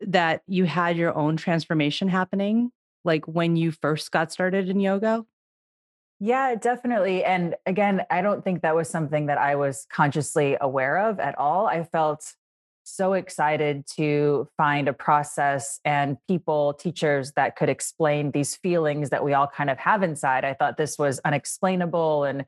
that 0.00 0.42
you 0.46 0.64
had 0.64 0.96
your 0.96 1.16
own 1.16 1.36
transformation 1.36 2.08
happening, 2.08 2.70
like 3.04 3.26
when 3.26 3.56
you 3.56 3.70
first 3.70 4.10
got 4.10 4.32
started 4.32 4.68
in 4.68 4.80
yoga? 4.80 5.24
Yeah, 6.20 6.54
definitely. 6.54 7.24
And 7.24 7.56
again, 7.66 8.02
I 8.10 8.22
don't 8.22 8.44
think 8.44 8.62
that 8.62 8.76
was 8.76 8.88
something 8.88 9.26
that 9.26 9.38
I 9.38 9.56
was 9.56 9.86
consciously 9.90 10.56
aware 10.60 10.98
of 10.98 11.18
at 11.18 11.36
all. 11.38 11.66
I 11.66 11.82
felt 11.82 12.34
so 12.84 13.12
excited 13.12 13.86
to 13.96 14.48
find 14.56 14.88
a 14.88 14.92
process 14.92 15.80
and 15.84 16.16
people, 16.28 16.74
teachers 16.74 17.32
that 17.36 17.56
could 17.56 17.68
explain 17.68 18.30
these 18.30 18.56
feelings 18.56 19.10
that 19.10 19.24
we 19.24 19.34
all 19.34 19.46
kind 19.46 19.70
of 19.70 19.78
have 19.78 20.02
inside. 20.02 20.44
I 20.44 20.54
thought 20.54 20.76
this 20.76 20.98
was 20.98 21.20
unexplainable 21.24 22.24
and 22.24 22.44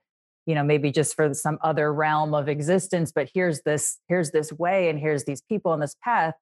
you 0.46 0.54
know 0.54 0.62
maybe 0.62 0.90
just 0.90 1.14
for 1.14 1.32
some 1.34 1.58
other 1.62 1.92
realm 1.92 2.34
of 2.34 2.48
existence 2.48 3.12
but 3.12 3.28
here's 3.32 3.62
this 3.62 3.98
here's 4.08 4.30
this 4.30 4.52
way 4.52 4.88
and 4.88 4.98
here's 4.98 5.24
these 5.24 5.40
people 5.40 5.72
on 5.72 5.80
this 5.80 5.96
path 6.02 6.34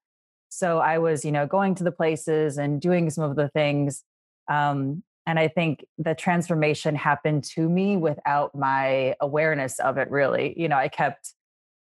so 0.48 0.78
i 0.78 0.98
was 0.98 1.24
you 1.24 1.32
know 1.32 1.46
going 1.46 1.74
to 1.74 1.84
the 1.84 1.92
places 1.92 2.58
and 2.58 2.80
doing 2.80 3.10
some 3.10 3.24
of 3.24 3.36
the 3.36 3.48
things 3.50 4.02
um, 4.48 5.02
and 5.26 5.38
i 5.38 5.48
think 5.48 5.84
the 5.98 6.14
transformation 6.14 6.94
happened 6.94 7.44
to 7.44 7.68
me 7.68 7.96
without 7.96 8.54
my 8.54 9.14
awareness 9.20 9.78
of 9.78 9.98
it 9.98 10.10
really 10.10 10.54
you 10.56 10.68
know 10.68 10.76
i 10.76 10.88
kept 10.88 11.34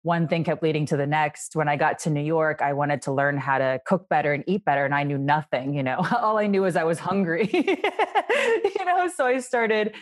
one 0.03 0.27
thing 0.27 0.43
kept 0.43 0.63
leading 0.63 0.85
to 0.87 0.97
the 0.97 1.05
next. 1.05 1.55
When 1.55 1.67
I 1.67 1.75
got 1.75 1.99
to 1.99 2.09
New 2.09 2.23
York, 2.23 2.61
I 2.61 2.73
wanted 2.73 3.03
to 3.03 3.11
learn 3.11 3.37
how 3.37 3.59
to 3.59 3.79
cook 3.85 4.09
better 4.09 4.33
and 4.33 4.43
eat 4.47 4.65
better, 4.65 4.83
and 4.85 4.95
I 4.95 5.03
knew 5.03 5.17
nothing. 5.17 5.73
You 5.75 5.83
know, 5.83 6.05
all 6.19 6.37
I 6.37 6.47
knew 6.47 6.63
was 6.63 6.75
I 6.75 6.83
was 6.83 6.99
hungry. 6.99 7.49
you 7.53 8.85
know, 8.85 9.09
so 9.15 9.25
I 9.25 9.39
started 9.39 9.93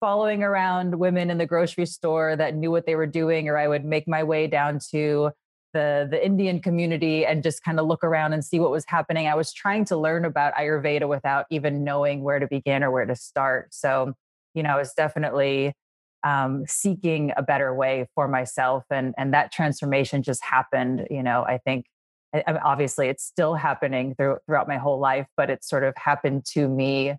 following 0.00 0.42
around 0.42 0.98
women 0.98 1.30
in 1.30 1.38
the 1.38 1.46
grocery 1.46 1.86
store 1.86 2.36
that 2.36 2.54
knew 2.54 2.70
what 2.70 2.86
they 2.86 2.96
were 2.96 3.06
doing, 3.06 3.48
or 3.48 3.56
I 3.56 3.68
would 3.68 3.84
make 3.84 4.08
my 4.08 4.24
way 4.24 4.46
down 4.46 4.80
to 4.90 5.30
the 5.72 6.08
the 6.10 6.24
Indian 6.24 6.60
community 6.60 7.24
and 7.24 7.42
just 7.42 7.62
kind 7.62 7.78
of 7.78 7.86
look 7.86 8.02
around 8.02 8.32
and 8.32 8.44
see 8.44 8.58
what 8.58 8.70
was 8.70 8.84
happening. 8.88 9.28
I 9.28 9.34
was 9.34 9.52
trying 9.52 9.84
to 9.86 9.96
learn 9.96 10.24
about 10.24 10.54
Ayurveda 10.54 11.08
without 11.08 11.46
even 11.50 11.84
knowing 11.84 12.22
where 12.22 12.38
to 12.38 12.46
begin 12.48 12.82
or 12.82 12.90
where 12.90 13.06
to 13.06 13.14
start. 13.14 13.72
So, 13.72 14.14
you 14.54 14.62
know, 14.62 14.70
I 14.70 14.76
was 14.76 14.94
definitely 14.94 15.74
um, 16.24 16.64
seeking 16.66 17.32
a 17.36 17.42
better 17.42 17.74
way 17.74 18.08
for 18.14 18.26
myself 18.26 18.84
and 18.90 19.14
and 19.18 19.34
that 19.34 19.52
transformation 19.52 20.22
just 20.22 20.42
happened 20.42 21.06
you 21.10 21.22
know 21.22 21.44
i 21.44 21.58
think 21.58 21.86
I, 22.34 22.42
obviously 22.64 23.08
it's 23.08 23.22
still 23.22 23.54
happening 23.54 24.14
through, 24.16 24.38
throughout 24.46 24.66
my 24.66 24.78
whole 24.78 24.98
life 24.98 25.26
but 25.36 25.50
it 25.50 25.62
sort 25.62 25.84
of 25.84 25.94
happened 25.96 26.44
to 26.54 26.66
me 26.66 27.14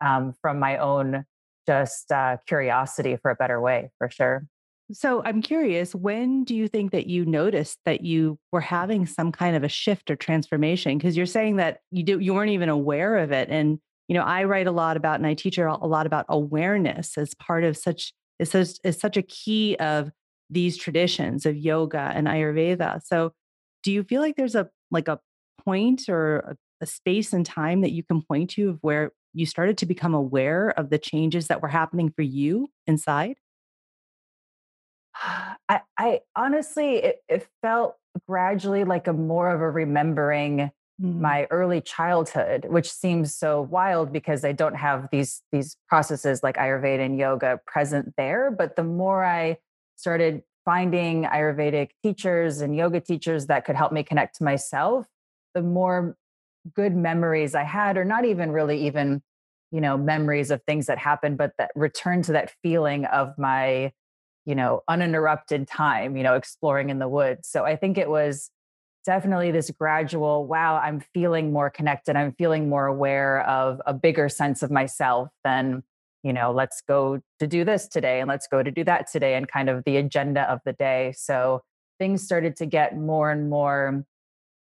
um, 0.00 0.34
from 0.42 0.58
my 0.58 0.78
own 0.78 1.24
just 1.66 2.10
uh, 2.12 2.38
curiosity 2.46 3.16
for 3.20 3.30
a 3.30 3.34
better 3.34 3.60
way 3.60 3.90
for 3.98 4.10
sure. 4.10 4.46
So 4.90 5.22
i'm 5.24 5.42
curious 5.42 5.94
when 5.94 6.44
do 6.44 6.56
you 6.56 6.66
think 6.66 6.92
that 6.92 7.06
you 7.06 7.26
noticed 7.26 7.78
that 7.84 8.00
you 8.00 8.38
were 8.52 8.62
having 8.62 9.06
some 9.06 9.32
kind 9.32 9.54
of 9.54 9.62
a 9.62 9.68
shift 9.68 10.10
or 10.10 10.16
transformation? 10.16 10.96
Because 10.98 11.16
you're 11.16 11.26
saying 11.26 11.56
that 11.56 11.80
you 11.90 12.02
do 12.02 12.18
you 12.18 12.34
weren't 12.34 12.50
even 12.50 12.70
aware 12.70 13.18
of 13.18 13.30
it 13.30 13.50
and 13.50 13.78
you 14.08 14.14
know 14.14 14.22
i 14.22 14.44
write 14.44 14.66
a 14.66 14.72
lot 14.72 14.96
about 14.96 15.16
and 15.16 15.26
i 15.26 15.34
teach 15.34 15.58
a 15.58 15.70
lot 15.70 16.06
about 16.06 16.24
awareness 16.28 17.18
as 17.18 17.34
part 17.34 17.64
of 17.64 17.76
such 17.76 18.14
is 18.38 18.50
such, 18.50 18.68
is 18.84 18.98
such 18.98 19.16
a 19.16 19.22
key 19.22 19.76
of 19.76 20.10
these 20.50 20.76
traditions 20.76 21.46
of 21.46 21.56
yoga 21.56 22.12
and 22.14 22.26
ayurveda. 22.26 23.02
So 23.04 23.32
do 23.82 23.92
you 23.92 24.02
feel 24.02 24.20
like 24.20 24.36
there's 24.36 24.54
a 24.54 24.68
like 24.90 25.08
a 25.08 25.20
point 25.64 26.08
or 26.08 26.38
a, 26.38 26.56
a 26.80 26.86
space 26.86 27.32
and 27.32 27.44
time 27.44 27.82
that 27.82 27.92
you 27.92 28.02
can 28.02 28.22
point 28.22 28.50
to 28.50 28.70
of 28.70 28.78
where 28.80 29.12
you 29.34 29.46
started 29.46 29.78
to 29.78 29.86
become 29.86 30.14
aware 30.14 30.70
of 30.70 30.90
the 30.90 30.98
changes 30.98 31.48
that 31.48 31.62
were 31.62 31.68
happening 31.68 32.10
for 32.10 32.22
you 32.22 32.68
inside? 32.86 33.36
I, 35.68 35.80
I 35.98 36.20
honestly, 36.34 36.96
it, 36.96 37.16
it, 37.28 37.46
felt 37.62 37.96
gradually 38.26 38.84
like 38.84 39.06
a 39.06 39.12
more 39.12 39.50
of 39.50 39.60
a 39.60 39.70
remembering 39.70 40.70
mm-hmm. 41.00 41.20
my 41.20 41.46
early 41.50 41.80
childhood, 41.80 42.66
which 42.68 42.90
seems 42.90 43.34
so 43.34 43.62
wild 43.62 44.12
because 44.12 44.44
I 44.44 44.52
don't 44.52 44.76
have 44.76 45.08
these 45.10 45.42
these 45.52 45.76
processes 45.88 46.42
like 46.42 46.56
Ayurveda 46.56 47.04
and 47.04 47.18
yoga 47.18 47.60
present 47.66 48.14
there. 48.16 48.50
But 48.50 48.76
the 48.76 48.84
more 48.84 49.24
I 49.24 49.58
started 49.96 50.42
finding 50.64 51.24
Ayurvedic 51.24 51.90
teachers 52.02 52.60
and 52.60 52.76
yoga 52.76 53.00
teachers 53.00 53.46
that 53.46 53.64
could 53.64 53.76
help 53.76 53.92
me 53.92 54.02
connect 54.02 54.36
to 54.36 54.44
myself, 54.44 55.06
the 55.54 55.62
more 55.62 56.16
good 56.74 56.94
memories 56.94 57.54
I 57.54 57.64
had, 57.64 57.96
or 57.96 58.04
not 58.04 58.24
even 58.24 58.52
really 58.52 58.86
even, 58.86 59.22
you 59.70 59.80
know, 59.80 59.96
memories 59.96 60.50
of 60.50 60.62
things 60.64 60.86
that 60.86 60.98
happened, 60.98 61.38
but 61.38 61.52
that 61.58 61.70
return 61.74 62.22
to 62.22 62.32
that 62.32 62.52
feeling 62.62 63.06
of 63.06 63.32
my, 63.38 63.92
you 64.44 64.54
know, 64.54 64.82
uninterrupted 64.88 65.66
time, 65.66 66.16
you 66.16 66.22
know, 66.22 66.34
exploring 66.34 66.90
in 66.90 66.98
the 66.98 67.08
woods. 67.08 67.48
So 67.48 67.64
I 67.64 67.76
think 67.76 67.96
it 67.96 68.10
was 68.10 68.50
definitely 69.04 69.50
this 69.50 69.70
gradual 69.70 70.46
wow 70.46 70.76
i'm 70.76 71.00
feeling 71.14 71.52
more 71.52 71.70
connected. 71.70 72.16
I'm 72.16 72.32
feeling 72.32 72.68
more 72.68 72.86
aware 72.86 73.46
of 73.48 73.80
a 73.86 73.94
bigger 73.94 74.28
sense 74.28 74.62
of 74.62 74.70
myself 74.70 75.28
than 75.44 75.82
you 76.22 76.32
know 76.32 76.52
let's 76.52 76.82
go 76.86 77.20
to 77.38 77.46
do 77.46 77.64
this 77.64 77.88
today 77.88 78.20
and 78.20 78.28
let's 78.28 78.46
go 78.46 78.62
to 78.62 78.70
do 78.70 78.84
that 78.84 79.10
today 79.10 79.34
and 79.34 79.46
kind 79.48 79.68
of 79.68 79.84
the 79.84 79.96
agenda 79.96 80.42
of 80.50 80.60
the 80.64 80.72
day. 80.72 81.14
So 81.16 81.62
things 81.98 82.22
started 82.22 82.56
to 82.56 82.66
get 82.66 82.96
more 82.96 83.30
and 83.30 83.50
more 83.50 84.04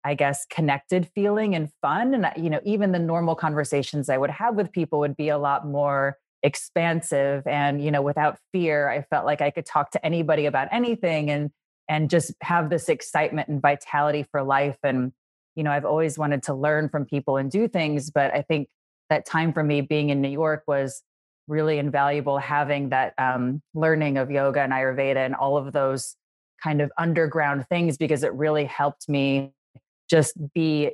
i 0.03 0.13
guess 0.13 0.45
connected 0.49 1.09
feeling 1.13 1.55
and 1.55 1.69
fun 1.81 2.13
and 2.13 2.43
you 2.43 2.49
know 2.49 2.59
even 2.63 2.91
the 2.91 2.99
normal 2.99 3.35
conversations 3.35 4.09
i 4.09 4.17
would 4.17 4.29
have 4.29 4.55
with 4.55 4.71
people 4.71 4.99
would 4.99 5.15
be 5.15 5.29
a 5.29 5.37
lot 5.37 5.65
more 5.65 6.17
expansive 6.43 7.45
and 7.45 7.83
you 7.83 7.91
know 7.91 8.01
without 8.01 8.37
fear 8.51 8.89
i 8.89 9.01
felt 9.03 9.25
like 9.25 9.41
i 9.41 9.51
could 9.51 9.65
talk 9.65 9.91
to 9.91 10.03
anybody 10.05 10.45
about 10.45 10.67
anything 10.71 11.29
and 11.29 11.51
and 11.91 12.09
just 12.09 12.33
have 12.41 12.69
this 12.69 12.87
excitement 12.87 13.49
and 13.49 13.61
vitality 13.61 14.25
for 14.31 14.41
life. 14.41 14.77
And, 14.81 15.11
you 15.55 15.63
know, 15.63 15.71
I've 15.71 15.83
always 15.83 16.17
wanted 16.17 16.41
to 16.43 16.53
learn 16.53 16.87
from 16.87 17.03
people 17.03 17.35
and 17.35 17.51
do 17.51 17.67
things, 17.67 18.09
but 18.09 18.33
I 18.33 18.43
think 18.43 18.69
that 19.09 19.25
time 19.25 19.51
for 19.51 19.61
me 19.61 19.81
being 19.81 20.09
in 20.09 20.21
New 20.21 20.29
York 20.29 20.63
was 20.67 21.03
really 21.49 21.79
invaluable 21.79 22.37
having 22.37 22.89
that 22.89 23.13
um, 23.17 23.61
learning 23.73 24.17
of 24.17 24.31
yoga 24.31 24.61
and 24.61 24.71
Ayurveda 24.71 25.17
and 25.17 25.35
all 25.35 25.57
of 25.57 25.73
those 25.73 26.15
kind 26.63 26.79
of 26.79 26.93
underground 26.97 27.67
things 27.67 27.97
because 27.97 28.23
it 28.23 28.33
really 28.35 28.63
helped 28.63 29.09
me 29.09 29.51
just 30.09 30.33
be 30.53 30.91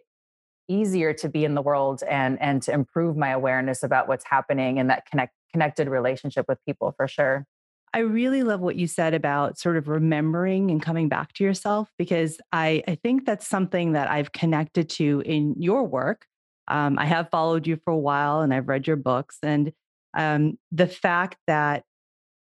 easier 0.67 1.13
to 1.13 1.29
be 1.29 1.45
in 1.45 1.53
the 1.53 1.61
world 1.61 2.01
and 2.09 2.41
and 2.41 2.63
to 2.63 2.73
improve 2.73 3.15
my 3.15 3.29
awareness 3.29 3.83
about 3.83 4.07
what's 4.07 4.25
happening 4.25 4.79
and 4.79 4.89
that 4.89 5.05
connect 5.05 5.33
connected 5.51 5.87
relationship 5.87 6.45
with 6.49 6.57
people 6.65 6.91
for 6.97 7.07
sure. 7.07 7.45
I 7.93 7.99
really 7.99 8.43
love 8.43 8.59
what 8.59 8.75
you 8.75 8.87
said 8.87 9.13
about 9.13 9.57
sort 9.57 9.77
of 9.77 9.87
remembering 9.87 10.71
and 10.71 10.81
coming 10.81 11.09
back 11.09 11.33
to 11.33 11.43
yourself 11.43 11.89
because 11.97 12.39
I, 12.51 12.83
I 12.87 12.95
think 12.95 13.25
that's 13.25 13.47
something 13.47 13.93
that 13.93 14.09
I've 14.09 14.31
connected 14.31 14.89
to 14.91 15.21
in 15.25 15.55
your 15.57 15.83
work. 15.83 16.25
Um, 16.67 16.99
I 16.99 17.05
have 17.05 17.29
followed 17.29 17.65
you 17.65 17.77
for 17.77 17.91
a 17.91 17.97
while 17.97 18.41
and 18.41 18.53
I've 18.53 18.67
read 18.67 18.87
your 18.87 18.97
books, 18.97 19.37
and 19.41 19.71
um, 20.13 20.57
the 20.71 20.87
fact 20.87 21.37
that 21.47 21.83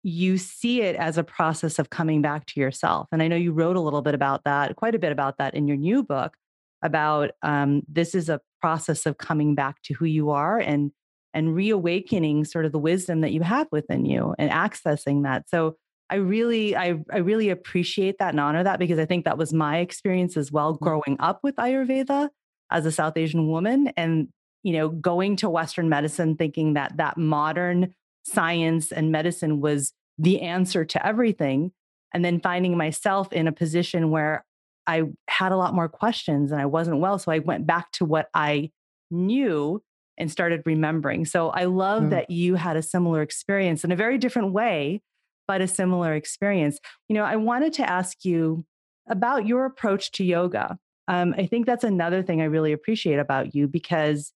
you 0.03 0.37
see 0.37 0.83
it 0.83 0.97
as 0.97 1.17
a 1.17 1.25
process 1.25 1.79
of 1.79 1.91
coming 1.91 2.23
back 2.23 2.45
to 2.47 2.61
yourself. 2.61 3.09
And 3.12 3.23
I 3.23 3.29
know 3.29 3.37
you 3.37 3.53
wrote 3.53 3.77
a 3.77 3.81
little 3.81 4.03
bit 4.03 4.15
about 4.15 4.43
that, 4.45 4.75
quite 4.77 4.95
a 4.95 4.99
bit 4.99 5.12
about 5.12 5.39
that 5.39 5.55
in 5.55 5.69
your 5.69 5.77
new 5.77 6.03
book 6.03 6.37
about 6.83 7.31
um, 7.43 7.83
this 7.89 8.15
is 8.15 8.29
a 8.29 8.41
process 8.61 9.07
of 9.07 9.19
coming 9.19 9.55
back 9.55 9.81
to 9.83 9.95
who 9.95 10.05
you 10.05 10.31
are 10.31 10.59
and 10.59 10.91
and 11.35 11.55
reawakening 11.55 12.45
sort 12.45 12.65
of 12.65 12.73
the 12.73 12.79
wisdom 12.79 13.21
that 13.23 13.33
you 13.33 13.43
have 13.43 13.69
within 13.73 14.05
you 14.05 14.35
and 14.39 14.51
accessing 14.51 15.23
that. 15.23 15.49
So 15.49 15.77
I 16.11 16.17
really, 16.17 16.77
I, 16.77 16.97
I 17.11 17.19
really 17.19 17.49
appreciate 17.49 18.19
that 18.19 18.31
and 18.31 18.41
honor 18.41 18.62
that 18.62 18.79
because 18.79 18.99
I 18.99 19.07
think 19.07 19.25
that 19.25 19.39
was 19.39 19.53
my 19.53 19.79
experience 19.79 20.37
as 20.37 20.53
well 20.53 20.75
mm. 20.75 20.81
growing 20.81 21.17
up 21.21 21.41
with 21.43 21.57
Ayurveda 21.57 22.29
as 22.71 22.85
a 22.85 22.93
South 22.93 23.17
Asian 23.17 23.49
woman. 23.49 23.93
And, 23.97 24.29
you 24.62 24.75
know, 24.75 24.91
going 24.91 25.37
to 25.37 25.49
Western 25.49 25.89
medicine 25.89 26.37
thinking 26.37 26.75
that 26.75 26.99
that 26.99 27.17
modern 27.17 27.95
science 28.25 28.93
and 28.93 29.11
medicine 29.11 29.61
was 29.61 29.93
the 30.19 30.43
answer 30.43 30.85
to 30.85 31.07
everything. 31.07 31.73
And 32.15 32.23
then 32.23 32.41
finding 32.41 32.77
myself 32.77 33.33
in 33.33 33.49
a 33.49 33.53
position 33.53 34.11
where 34.11 34.45
I 34.87 35.05
had 35.29 35.53
a 35.53 35.57
lot 35.57 35.75
more 35.75 35.89
questions 35.89 36.53
and 36.53 36.61
I 36.61 36.67
wasn't 36.67 37.01
well. 37.01 37.19
So 37.19 37.33
I 37.33 37.39
went 37.39 37.67
back 37.67 37.91
to 37.93 38.05
what 38.05 38.29
I 38.35 38.71
knew 39.11 39.83
and 40.23 40.31
started 40.31 40.62
remembering. 40.64 41.25
So 41.25 41.50
I 41.50 41.64
love 41.64 42.05
mm. 42.05 42.11
that 42.11 42.31
you 42.31 42.55
had 42.55 42.76
a 42.76 42.83
similar 42.83 43.23
experience 43.23 43.83
in 43.83 43.91
a 43.91 43.97
very 43.97 44.19
different 44.19 44.52
way, 44.52 45.02
but 45.49 45.61
a 45.61 45.67
similar 45.67 46.14
experience. 46.14 46.79
You 47.09 47.14
know, 47.14 47.25
I 47.25 47.35
wanted 47.35 47.73
to 47.75 47.91
ask 47.91 48.25
you 48.25 48.64
about 49.09 49.47
your 49.49 49.67
approach 49.67 50.12
to 50.12 50.25
yoga. 50.25 50.79
Um, 51.09 51.35
I 51.37 51.47
think 51.47 51.67
that's 51.67 51.83
another 51.83 52.23
thing 52.23 52.41
I 52.41 52.45
really 52.45 52.71
appreciate 52.71 53.19
about 53.19 53.52
you 53.52 53.67
because 53.67 54.33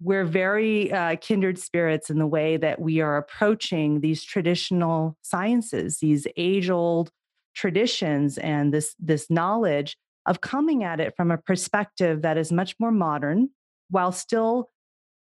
we're 0.00 0.24
very 0.24 0.90
uh, 0.90 1.16
kindred 1.16 1.58
spirits 1.58 2.08
in 2.08 2.18
the 2.18 2.26
way 2.26 2.56
that 2.56 2.80
we 2.80 3.02
are 3.02 3.18
approaching 3.18 4.00
these 4.00 4.24
traditional 4.24 5.18
sciences, 5.20 5.98
these 5.98 6.26
age 6.38 6.70
old 6.70 7.10
traditions, 7.54 8.38
and 8.38 8.72
this, 8.72 8.94
this 8.98 9.28
knowledge 9.28 9.98
of 10.24 10.40
coming 10.40 10.82
at 10.82 10.98
it 10.98 11.14
from 11.14 11.30
a 11.30 11.36
perspective 11.36 12.22
that 12.22 12.38
is 12.38 12.50
much 12.50 12.74
more 12.80 12.92
modern 12.92 13.50
while 13.90 14.12
still 14.12 14.70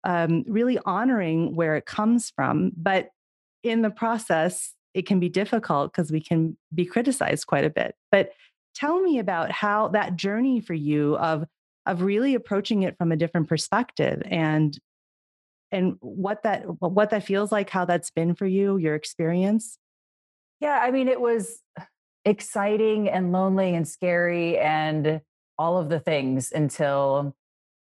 um, 0.04 0.44
really 0.48 0.80
honoring 0.86 1.56
where 1.56 1.76
it 1.76 1.86
comes 1.86 2.32
from. 2.36 2.72
But 2.76 3.10
in 3.64 3.82
the 3.82 3.92
process, 3.92 4.74
it 4.94 5.06
can 5.06 5.20
be 5.20 5.30
difficult 5.30 5.92
because 5.92 6.12
we 6.12 6.22
can 6.22 6.58
be 6.74 6.86
criticized 6.86 7.48
quite 7.48 7.66
a 7.66 7.70
bit. 7.70 7.96
But 8.12 8.32
tell 8.74 9.02
me 9.02 9.20
about 9.20 9.52
how 9.52 9.90
that 9.90 10.16
journey 10.16 10.60
for 10.60 10.74
you 10.74 11.18
of 11.18 11.46
of 11.86 12.04
really 12.04 12.36
approaching 12.36 12.84
it 12.84 12.96
from 12.98 13.12
a 13.12 13.16
different 13.16 13.50
perspective 13.50 14.22
and 14.26 14.78
and 15.72 15.96
what 16.00 16.44
that 16.44 16.64
what 16.80 17.10
that 17.10 17.24
feels 17.24 17.52
like 17.52 17.70
how 17.70 17.86
that's 17.86 18.12
been 18.12 18.36
for 18.36 18.46
you 18.46 18.78
your 18.78 18.96
experience 18.96 19.78
yeah 20.60 20.80
i 20.82 20.92
mean 20.92 21.08
it 21.08 21.20
was 21.20 21.62
exciting 22.24 23.10
and 23.10 23.32
lonely 23.32 23.74
and 23.74 23.88
scary 23.88 24.58
and 24.60 25.22
all 25.58 25.78
of 25.78 25.90
the 25.90 26.00
things 26.00 26.52
until 26.52 27.36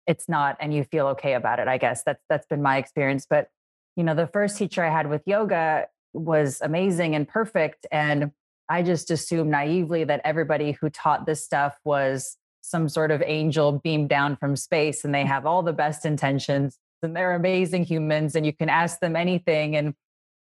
it's 0.07 0.27
not 0.27 0.57
and 0.59 0.73
you 0.73 0.83
feel 0.83 1.07
okay 1.07 1.33
about 1.33 1.59
it 1.59 1.67
i 1.67 1.77
guess. 1.77 2.03
That's 2.03 2.23
that's 2.29 2.47
been 2.47 2.61
my 2.61 2.77
experience 2.77 3.25
but 3.29 3.49
you 3.95 4.03
know 4.03 4.15
the 4.15 4.27
first 4.27 4.57
teacher 4.57 4.83
i 4.83 4.89
had 4.89 5.09
with 5.09 5.21
yoga 5.25 5.87
was 6.13 6.59
amazing 6.61 7.15
and 7.15 7.27
perfect 7.27 7.85
and 7.91 8.31
i 8.69 8.81
just 8.81 9.11
assumed 9.11 9.51
naively 9.51 10.03
that 10.03 10.21
everybody 10.23 10.71
who 10.73 10.89
taught 10.89 11.25
this 11.25 11.43
stuff 11.43 11.77
was 11.85 12.37
some 12.61 12.87
sort 12.87 13.11
of 13.11 13.21
angel 13.25 13.79
beamed 13.83 14.09
down 14.09 14.35
from 14.35 14.55
space 14.55 15.03
and 15.03 15.13
they 15.13 15.25
have 15.25 15.45
all 15.45 15.63
the 15.63 15.73
best 15.73 16.05
intentions 16.05 16.77
and 17.03 17.15
they're 17.15 17.35
amazing 17.35 17.83
humans 17.83 18.35
and 18.35 18.45
you 18.45 18.53
can 18.53 18.69
ask 18.69 18.99
them 18.99 19.15
anything 19.15 19.75
and 19.75 19.93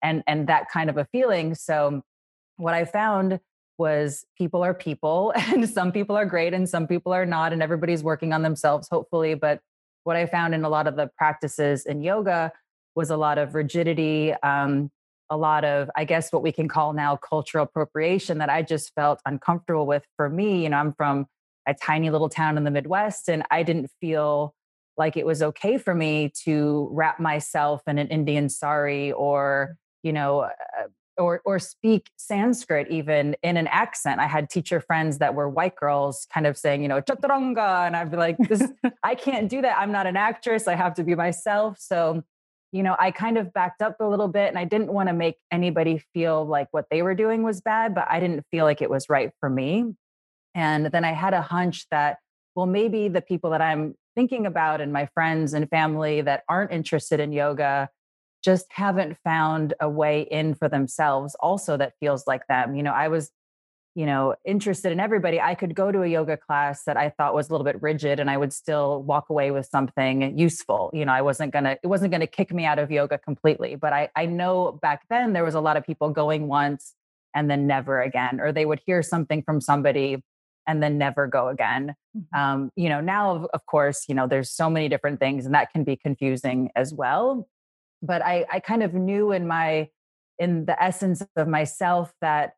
and 0.02 0.22
and 0.26 0.46
that 0.48 0.70
kind 0.70 0.90
of 0.90 0.96
a 0.96 1.04
feeling. 1.06 1.54
So 1.54 2.02
what 2.56 2.74
i 2.74 2.84
found 2.84 3.40
was 3.78 4.24
people 4.36 4.62
are 4.62 4.74
people 4.74 5.32
and 5.36 5.68
some 5.68 5.92
people 5.92 6.16
are 6.16 6.26
great 6.26 6.54
and 6.54 6.68
some 6.68 6.86
people 6.86 7.12
are 7.12 7.26
not 7.26 7.52
and 7.52 7.62
everybody's 7.62 8.02
working 8.02 8.32
on 8.32 8.42
themselves 8.42 8.88
hopefully 8.90 9.34
but 9.34 9.60
what 10.04 10.16
i 10.16 10.26
found 10.26 10.54
in 10.54 10.64
a 10.64 10.68
lot 10.68 10.86
of 10.86 10.96
the 10.96 11.10
practices 11.16 11.86
in 11.86 12.02
yoga 12.02 12.52
was 12.94 13.10
a 13.10 13.16
lot 13.16 13.38
of 13.38 13.54
rigidity 13.54 14.32
um, 14.42 14.90
a 15.30 15.36
lot 15.36 15.64
of 15.64 15.90
i 15.96 16.04
guess 16.04 16.32
what 16.32 16.42
we 16.42 16.52
can 16.52 16.68
call 16.68 16.92
now 16.92 17.16
cultural 17.16 17.64
appropriation 17.64 18.38
that 18.38 18.50
i 18.50 18.62
just 18.62 18.92
felt 18.94 19.20
uncomfortable 19.26 19.86
with 19.86 20.04
for 20.16 20.28
me 20.28 20.62
you 20.62 20.68
know 20.68 20.76
i'm 20.76 20.92
from 20.92 21.26
a 21.66 21.74
tiny 21.74 22.10
little 22.10 22.28
town 22.28 22.56
in 22.56 22.64
the 22.64 22.70
midwest 22.70 23.28
and 23.28 23.42
i 23.50 23.62
didn't 23.62 23.90
feel 24.00 24.54
like 24.96 25.16
it 25.16 25.26
was 25.26 25.42
okay 25.42 25.76
for 25.76 25.94
me 25.94 26.30
to 26.44 26.88
wrap 26.92 27.18
myself 27.18 27.82
in 27.86 27.98
an 27.98 28.08
indian 28.08 28.48
sari 28.48 29.10
or 29.12 29.76
you 30.02 30.12
know 30.12 30.40
uh, 30.40 30.50
or 31.16 31.42
or 31.44 31.58
speak 31.58 32.10
Sanskrit 32.16 32.88
even 32.90 33.36
in 33.42 33.56
an 33.56 33.66
accent. 33.68 34.20
I 34.20 34.26
had 34.26 34.50
teacher 34.50 34.80
friends 34.80 35.18
that 35.18 35.34
were 35.34 35.48
white 35.48 35.76
girls 35.76 36.26
kind 36.32 36.46
of 36.46 36.56
saying, 36.56 36.82
you 36.82 36.88
know, 36.88 37.00
chaturanga. 37.00 37.86
And 37.86 37.96
I'd 37.96 38.10
be 38.10 38.16
like, 38.16 38.36
this 38.38 38.62
I 39.02 39.14
can't 39.14 39.48
do 39.48 39.62
that. 39.62 39.78
I'm 39.78 39.92
not 39.92 40.06
an 40.06 40.16
actress. 40.16 40.68
I 40.68 40.74
have 40.74 40.94
to 40.94 41.04
be 41.04 41.14
myself. 41.14 41.78
So, 41.78 42.22
you 42.72 42.82
know, 42.82 42.96
I 42.98 43.10
kind 43.10 43.38
of 43.38 43.52
backed 43.52 43.82
up 43.82 44.00
a 44.00 44.04
little 44.04 44.28
bit 44.28 44.48
and 44.48 44.58
I 44.58 44.64
didn't 44.64 44.92
want 44.92 45.08
to 45.08 45.12
make 45.12 45.36
anybody 45.50 46.02
feel 46.12 46.44
like 46.44 46.68
what 46.72 46.86
they 46.90 47.02
were 47.02 47.14
doing 47.14 47.42
was 47.42 47.60
bad, 47.60 47.94
but 47.94 48.06
I 48.10 48.20
didn't 48.20 48.44
feel 48.50 48.64
like 48.64 48.82
it 48.82 48.90
was 48.90 49.08
right 49.08 49.30
for 49.40 49.48
me. 49.48 49.94
And 50.54 50.86
then 50.86 51.04
I 51.04 51.12
had 51.12 51.34
a 51.34 51.42
hunch 51.42 51.86
that, 51.90 52.18
well, 52.54 52.66
maybe 52.66 53.08
the 53.08 53.20
people 53.20 53.50
that 53.50 53.60
I'm 53.60 53.94
thinking 54.14 54.46
about 54.46 54.80
and 54.80 54.92
my 54.92 55.06
friends 55.14 55.54
and 55.54 55.68
family 55.68 56.20
that 56.20 56.44
aren't 56.48 56.72
interested 56.72 57.20
in 57.20 57.32
yoga 57.32 57.90
just 58.44 58.66
haven't 58.70 59.16
found 59.24 59.72
a 59.80 59.88
way 59.88 60.22
in 60.22 60.54
for 60.54 60.68
themselves 60.68 61.34
also 61.40 61.76
that 61.78 61.94
feels 61.98 62.26
like 62.26 62.46
them. 62.46 62.74
You 62.74 62.82
know, 62.82 62.92
I 62.92 63.08
was, 63.08 63.30
you 63.94 64.04
know, 64.04 64.34
interested 64.44 64.92
in 64.92 65.00
everybody. 65.00 65.40
I 65.40 65.54
could 65.54 65.74
go 65.74 65.90
to 65.90 66.02
a 66.02 66.06
yoga 66.06 66.36
class 66.36 66.84
that 66.84 66.98
I 66.98 67.08
thought 67.08 67.34
was 67.34 67.48
a 67.48 67.52
little 67.52 67.64
bit 67.64 67.80
rigid 67.80 68.20
and 68.20 68.30
I 68.30 68.36
would 68.36 68.52
still 68.52 69.02
walk 69.02 69.30
away 69.30 69.50
with 69.50 69.66
something 69.66 70.36
useful. 70.38 70.90
You 70.92 71.06
know, 71.06 71.12
I 71.12 71.22
wasn't 71.22 71.52
going 71.52 71.64
to 71.64 71.78
it 71.82 71.86
wasn't 71.86 72.10
going 72.10 72.20
to 72.20 72.26
kick 72.26 72.52
me 72.52 72.66
out 72.66 72.78
of 72.78 72.90
yoga 72.90 73.16
completely, 73.18 73.76
but 73.76 73.94
I 73.94 74.10
I 74.14 74.26
know 74.26 74.78
back 74.82 75.02
then 75.08 75.32
there 75.32 75.44
was 75.44 75.54
a 75.54 75.60
lot 75.60 75.78
of 75.78 75.86
people 75.86 76.10
going 76.10 76.46
once 76.46 76.94
and 77.34 77.50
then 77.50 77.66
never 77.66 78.02
again 78.02 78.40
or 78.40 78.52
they 78.52 78.66
would 78.66 78.80
hear 78.84 79.02
something 79.02 79.42
from 79.42 79.60
somebody 79.60 80.22
and 80.66 80.82
then 80.82 80.98
never 80.98 81.26
go 81.26 81.48
again. 81.48 81.94
Mm-hmm. 82.16 82.38
Um, 82.38 82.70
you 82.76 82.88
know, 82.88 83.00
now 83.00 83.34
of, 83.34 83.46
of 83.54 83.66
course, 83.66 84.04
you 84.08 84.14
know, 84.14 84.26
there's 84.26 84.50
so 84.50 84.68
many 84.68 84.88
different 84.88 85.18
things 85.18 85.46
and 85.46 85.54
that 85.54 85.72
can 85.72 85.84
be 85.84 85.96
confusing 85.96 86.70
as 86.74 86.92
well 86.92 87.48
but 88.04 88.22
I, 88.22 88.44
I 88.52 88.60
kind 88.60 88.82
of 88.82 88.94
knew 88.94 89.32
in 89.32 89.46
my 89.46 89.88
in 90.38 90.66
the 90.66 90.80
essence 90.82 91.22
of 91.36 91.48
myself 91.48 92.12
that 92.20 92.54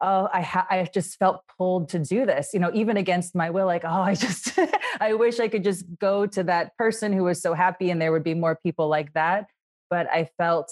oh 0.00 0.28
I 0.32 0.42
ha- 0.42 0.66
I 0.68 0.88
just 0.92 1.18
felt 1.18 1.42
pulled 1.58 1.88
to 1.90 1.98
do 1.98 2.26
this 2.26 2.50
you 2.52 2.60
know 2.60 2.70
even 2.74 2.96
against 2.96 3.34
my 3.34 3.50
will 3.50 3.66
like 3.66 3.84
oh 3.84 4.02
I 4.02 4.14
just 4.14 4.58
I 5.00 5.14
wish 5.14 5.40
I 5.40 5.48
could 5.48 5.64
just 5.64 5.84
go 5.98 6.26
to 6.26 6.44
that 6.44 6.76
person 6.76 7.12
who 7.12 7.24
was 7.24 7.40
so 7.40 7.54
happy 7.54 7.90
and 7.90 8.00
there 8.00 8.12
would 8.12 8.24
be 8.24 8.34
more 8.34 8.58
people 8.62 8.88
like 8.88 9.12
that 9.14 9.46
but 9.90 10.06
I 10.10 10.28
felt 10.38 10.70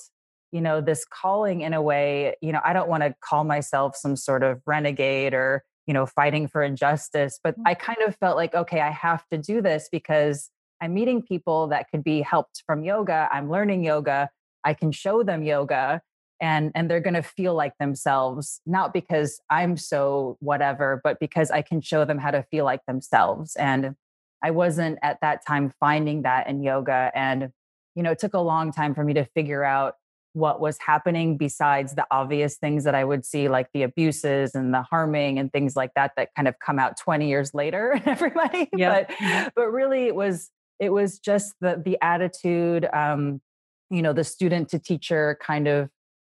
you 0.53 0.61
know 0.61 0.81
this 0.81 1.05
calling 1.05 1.63
in 1.63 1.73
a 1.73 1.83
way 1.83 2.37
you 2.43 2.53
know 2.53 2.61
I 2.65 2.73
don't 2.73 2.89
want 2.89 3.03
to 3.03 3.15
call 3.25 3.45
myself 3.45 3.97
some 3.97 4.17
sort 4.17 4.43
of 4.43 4.61
renegade 4.67 5.33
or 5.33 5.65
you 5.87 5.95
know 5.95 6.05
fighting 6.07 6.49
for 6.49 6.63
injustice 6.63 7.41
but 7.43 7.59
mm. 7.59 7.63
I 7.65 7.75
kind 7.75 7.99
of 8.07 8.15
felt 8.17 8.37
like 8.37 8.55
okay 8.55 8.81
I 8.81 8.91
have 8.91 9.25
to 9.31 9.39
do 9.39 9.63
this 9.63 9.89
because 9.91 10.51
I'm 10.83 10.93
meeting 10.95 11.23
people 11.23 11.69
that 11.69 11.89
could 11.91 12.03
be 12.03 12.21
helped 12.21 12.65
from 12.67 12.83
yoga. 12.83 13.29
I'm 13.33 13.49
learning 13.49 13.85
yoga. 13.85 14.29
I 14.65 14.75
can 14.75 14.91
show 14.91 15.23
them 15.23 15.43
yoga 15.45 16.03
and 16.41 16.73
and 16.75 16.91
they're 16.91 17.01
going 17.01 17.15
to 17.15 17.23
feel 17.23 17.55
like 17.55 17.79
themselves 17.79 18.61
not 18.67 18.93
because 18.93 19.41
I'm 19.49 19.77
so 19.77 20.37
whatever, 20.41 21.01
but 21.05 21.21
because 21.21 21.53
I 21.53 21.63
can 21.63 21.81
show 21.81 22.05
them 22.05 22.19
how 22.19 22.33
to 22.33 22.43
feel 22.51 22.65
like 22.65 22.85
themselves. 22.87 23.55
And 23.55 23.95
I 24.43 24.51
wasn't 24.51 24.99
at 25.03 25.19
that 25.23 25.47
time 25.47 25.73
finding 25.79 26.23
that 26.23 26.49
in 26.49 26.63
yoga 26.65 27.13
and 27.15 27.51
you 27.95 28.03
know, 28.03 28.11
it 28.11 28.19
took 28.19 28.35
a 28.35 28.41
long 28.41 28.73
time 28.73 28.95
for 28.95 29.05
me 29.05 29.13
to 29.15 29.25
figure 29.25 29.63
out 29.63 29.95
what 30.33 30.61
was 30.61 30.79
happening 30.79 31.37
besides 31.37 31.95
the 31.95 32.07
obvious 32.11 32.57
things 32.57 32.85
that 32.85 32.95
I 32.95 33.05
would 33.05 33.25
see, 33.25 33.49
like 33.49 33.69
the 33.75 33.83
abuses 33.83 34.55
and 34.55 34.73
the 34.73 34.83
harming 34.83 35.39
and 35.39 35.53
things 35.53 35.77
like 35.77 35.93
that, 35.95 36.13
that 36.17 36.31
kind 36.35 36.49
of 36.49 36.55
come 36.59 36.79
out 36.79 36.97
20 36.97 37.29
years 37.29 37.53
later, 37.53 37.91
and 37.93 38.07
everybody. 38.09 38.69
Yep. 38.75 39.09
But, 39.09 39.17
mm-hmm. 39.17 39.49
but 39.55 39.67
really, 39.67 40.07
it 40.07 40.15
was 40.15 40.51
it 40.83 40.93
was 40.93 41.21
just 41.21 41.55
the 41.61 41.81
the 41.83 41.97
attitude 42.03 42.89
um, 42.93 43.41
you 43.89 44.03
know 44.03 44.13
the 44.13 44.25
student 44.25 44.69
to 44.71 44.79
teacher 44.81 45.39
kind 45.41 45.69
of 45.69 45.89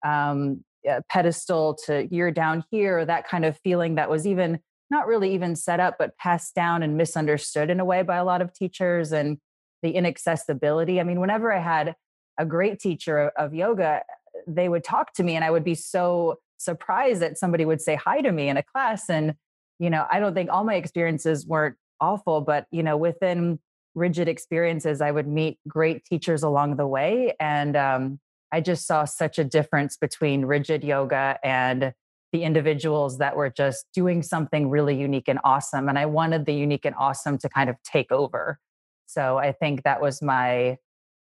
um, 0.05 0.63
pedestal 1.09 1.79
to 1.87 2.07
you're 2.15 2.31
down 2.31 2.63
here 2.71 3.07
that 3.07 3.27
kind 3.27 3.47
of 3.47 3.59
feeling 3.65 3.95
that 3.95 4.11
was 4.11 4.27
even 4.27 4.61
not 4.91 5.07
really 5.07 5.33
even 5.33 5.57
set 5.57 5.81
up 5.81 5.97
but 5.99 6.17
passed 6.19 6.55
down 6.55 6.83
and 6.83 6.99
misunderstood 6.99 7.71
in 7.71 7.81
a 7.81 7.85
way 7.85 8.03
by 8.03 8.17
a 8.17 8.25
lot 8.25 8.43
of 8.43 8.53
teachers 8.53 9.13
and 9.13 9.39
the 9.83 9.93
inaccessibility. 9.93 11.01
I 11.01 11.05
mean 11.05 11.21
whenever 11.21 11.51
i 11.51 11.61
had 11.61 11.95
a 12.39 12.45
great 12.45 12.79
teacher 12.79 13.33
of 13.39 13.55
yoga 13.55 14.03
they 14.47 14.69
would 14.69 14.85
talk 14.85 15.15
to 15.15 15.23
me 15.23 15.37
and 15.37 15.45
i 15.45 15.51
would 15.51 15.65
be 15.65 15.75
so 15.75 16.39
surprised 16.59 17.23
that 17.23 17.39
somebody 17.39 17.65
would 17.65 17.81
say 17.81 17.95
hi 17.95 18.21
to 18.21 18.31
me 18.31 18.49
in 18.49 18.57
a 18.57 18.63
class. 18.63 19.09
And 19.09 19.35
you 19.79 19.89
know 19.89 20.07
i 20.11 20.21
don't 20.21 20.35
think 20.35 20.51
all 20.51 20.65
my 20.65 20.75
experiences 20.75 21.47
weren't 21.47 21.77
awful 22.01 22.43
but 22.43 22.67
you 22.71 22.83
know 22.83 22.97
within 22.97 23.59
rigid 23.95 24.29
experiences, 24.29 25.01
I 25.01 25.11
would 25.11 25.29
meet 25.29 25.59
great 25.69 26.05
teachers 26.05 26.43
along 26.43 26.77
the 26.77 26.87
way. 26.87 27.35
And 27.39 27.77
um, 27.77 28.21
I 28.53 28.61
just 28.61 28.87
saw 28.87 29.05
such 29.05 29.39
a 29.39 29.45
difference 29.45 29.97
between 29.97 30.45
rigid 30.45 30.85
yoga 30.85 31.39
and 31.43 31.93
the 32.33 32.43
individuals 32.43 33.19
that 33.19 33.37
were 33.37 33.51
just 33.51 33.87
doing 33.95 34.23
something 34.23 34.69
really 34.69 34.97
unique 34.97 35.29
and 35.29 35.39
awesome. 35.45 35.89
And 35.89 35.99
I 35.99 36.07
wanted 36.07 36.47
the 36.47 36.55
unique 36.55 36.85
and 36.85 36.95
awesome 36.99 37.39
to 37.39 37.49
kind 37.49 37.71
of 37.71 37.77
take 37.85 38.11
over. 38.11 38.59
So 39.07 39.39
I 39.39 39.53
think 39.53 39.85
that 39.85 40.01
was 40.01 40.21
my 40.21 40.79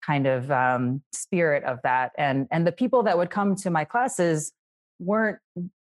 kind 0.06 0.28
of 0.28 0.49
um, 0.52 1.02
spirit 1.13 1.63
of 1.63 1.80
that. 1.84 2.12
And 2.17 2.47
and 2.52 2.67
the 2.67 2.71
people 2.71 3.04
that 3.04 3.17
would 3.17 3.30
come 3.30 3.56
to 3.58 3.69
my 3.69 3.84
classes 3.84 4.54
weren't 4.99 5.39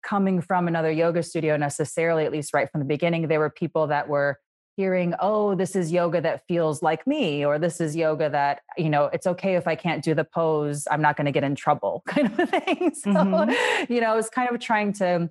coming 0.04 0.42
from 0.42 0.68
another 0.68 0.92
yoga 0.92 1.24
studio 1.24 1.58
necessarily, 1.58 2.26
at 2.26 2.32
least 2.32 2.54
right 2.54 2.70
from 2.72 2.80
the 2.80 2.86
beginning. 2.86 3.28
They 3.28 3.38
were 3.38 3.50
people 3.50 3.88
that 3.88 4.10
were 4.10 4.40
hearing, 4.76 5.14
oh, 5.20 5.56
this 5.56 5.76
is 5.76 5.92
yoga 5.92 6.20
that 6.22 6.48
feels 6.48 6.82
like 6.82 7.06
me, 7.06 7.46
or 7.46 7.60
this 7.60 7.80
is 7.80 7.96
yoga 7.96 8.30
that, 8.30 8.62
you 8.78 8.90
know, 8.90 9.06
it's 9.06 9.28
okay 9.28 9.56
if 9.56 9.68
I 9.68 9.76
can't 9.76 10.04
do 10.04 10.16
the 10.16 10.24
pose, 10.24 10.88
I'm 10.90 11.02
not 11.02 11.16
going 11.16 11.26
to 11.26 11.32
get 11.32 11.44
in 11.44 11.56
trouble, 11.56 12.04
kind 12.08 12.28
of 12.28 12.50
thing. 12.50 12.92
So, 13.04 13.12
mm-hmm. 13.12 13.94
you 13.94 14.02
know, 14.02 14.18
it's 14.18 14.30
kind 14.30 14.50
of 14.50 14.60
trying 14.60 14.94
to 14.94 15.30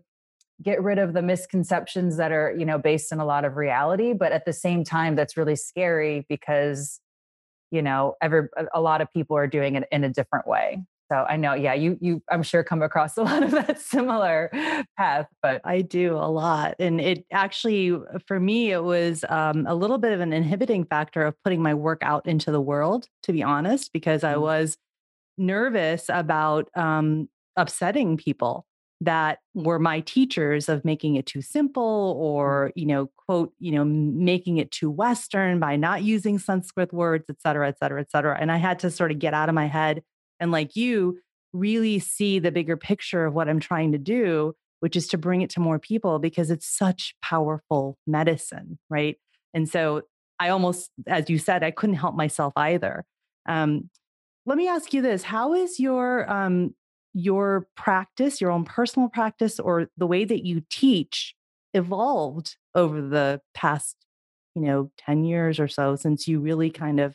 get 0.62 0.82
rid 0.82 0.98
of 0.98 1.12
the 1.12 1.22
misconceptions 1.22 2.16
that 2.18 2.32
are, 2.32 2.54
you 2.56 2.64
know, 2.64 2.78
based 2.78 3.12
in 3.12 3.18
a 3.18 3.24
lot 3.24 3.44
of 3.44 3.56
reality. 3.56 4.12
But 4.12 4.32
at 4.32 4.44
the 4.44 4.52
same 4.52 4.84
time, 4.84 5.16
that's 5.16 5.36
really 5.36 5.56
scary 5.56 6.26
because, 6.28 7.00
you 7.70 7.82
know, 7.82 8.14
every 8.20 8.48
a 8.74 8.80
lot 8.80 9.00
of 9.00 9.10
people 9.12 9.36
are 9.36 9.46
doing 9.46 9.74
it 9.74 9.88
in 9.90 10.04
a 10.04 10.08
different 10.08 10.46
way. 10.46 10.82
So 11.12 11.26
I 11.28 11.36
know, 11.36 11.52
yeah, 11.52 11.74
you 11.74 11.98
you 12.00 12.22
I'm 12.30 12.42
sure 12.42 12.64
come 12.64 12.80
across 12.80 13.16
a 13.18 13.22
lot 13.22 13.42
of 13.42 13.50
that 13.50 13.78
similar 13.78 14.50
path, 14.96 15.26
but 15.42 15.60
I 15.64 15.82
do 15.82 16.14
a 16.16 16.30
lot. 16.30 16.74
And 16.78 17.00
it 17.00 17.26
actually 17.30 17.94
for 18.26 18.40
me 18.40 18.72
it 18.72 18.82
was 18.82 19.24
um, 19.28 19.66
a 19.66 19.74
little 19.74 19.98
bit 19.98 20.12
of 20.12 20.20
an 20.20 20.32
inhibiting 20.32 20.84
factor 20.86 21.26
of 21.26 21.34
putting 21.44 21.62
my 21.62 21.74
work 21.74 22.00
out 22.02 22.26
into 22.26 22.50
the 22.50 22.60
world, 22.60 23.08
to 23.24 23.32
be 23.32 23.42
honest, 23.42 23.92
because 23.92 24.24
I 24.24 24.34
mm. 24.34 24.40
was 24.40 24.78
nervous 25.36 26.06
about 26.08 26.70
um, 26.76 27.28
upsetting 27.56 28.16
people 28.16 28.64
that 29.02 29.40
were 29.52 29.80
my 29.80 30.00
teachers 30.00 30.68
of 30.68 30.84
making 30.84 31.16
it 31.16 31.26
too 31.26 31.42
simple 31.42 32.14
mm. 32.14 32.22
or 32.22 32.72
you 32.74 32.86
know 32.86 33.10
quote 33.16 33.52
you 33.58 33.72
know 33.72 33.84
making 33.84 34.58
it 34.58 34.70
too 34.70 34.90
western 34.90 35.58
by 35.58 35.74
not 35.74 36.02
using 36.02 36.38
sanskrit 36.38 36.92
words 36.92 37.24
et 37.28 37.40
cetera 37.40 37.68
et 37.68 37.76
cetera 37.78 38.00
et 38.00 38.10
cetera 38.10 38.38
and 38.40 38.52
i 38.52 38.56
had 38.56 38.78
to 38.78 38.90
sort 38.90 39.10
of 39.10 39.18
get 39.18 39.34
out 39.34 39.48
of 39.48 39.56
my 39.56 39.66
head 39.66 40.02
and 40.42 40.50
like 40.50 40.74
you 40.74 41.20
really 41.52 42.00
see 42.00 42.40
the 42.40 42.50
bigger 42.50 42.76
picture 42.76 43.24
of 43.24 43.32
what 43.32 43.48
I'm 43.48 43.60
trying 43.60 43.92
to 43.92 43.98
do, 43.98 44.54
which 44.80 44.96
is 44.96 45.06
to 45.08 45.18
bring 45.18 45.40
it 45.40 45.50
to 45.50 45.60
more 45.60 45.78
people 45.78 46.18
because 46.18 46.50
it's 46.50 46.66
such 46.66 47.14
powerful 47.22 47.96
medicine, 48.08 48.78
right? 48.90 49.16
And 49.54 49.68
so 49.68 50.02
I 50.40 50.48
almost, 50.48 50.90
as 51.06 51.30
you 51.30 51.38
said, 51.38 51.62
I 51.62 51.70
couldn't 51.70 51.94
help 51.94 52.16
myself 52.16 52.52
either. 52.56 53.04
Um, 53.48 53.88
let 54.44 54.58
me 54.58 54.66
ask 54.66 54.92
you 54.92 55.00
this: 55.00 55.22
How 55.22 55.54
is 55.54 55.78
your 55.78 56.28
um, 56.28 56.74
your 57.14 57.68
practice, 57.76 58.40
your 58.40 58.50
own 58.50 58.64
personal 58.64 59.08
practice, 59.08 59.60
or 59.60 59.86
the 59.96 60.08
way 60.08 60.24
that 60.24 60.44
you 60.44 60.64
teach 60.70 61.36
evolved 61.72 62.56
over 62.74 63.00
the 63.00 63.40
past, 63.54 63.94
you 64.56 64.62
know, 64.62 64.90
ten 64.98 65.22
years 65.22 65.60
or 65.60 65.68
so 65.68 65.94
since 65.94 66.26
you 66.26 66.40
really 66.40 66.70
kind 66.70 66.98
of 66.98 67.14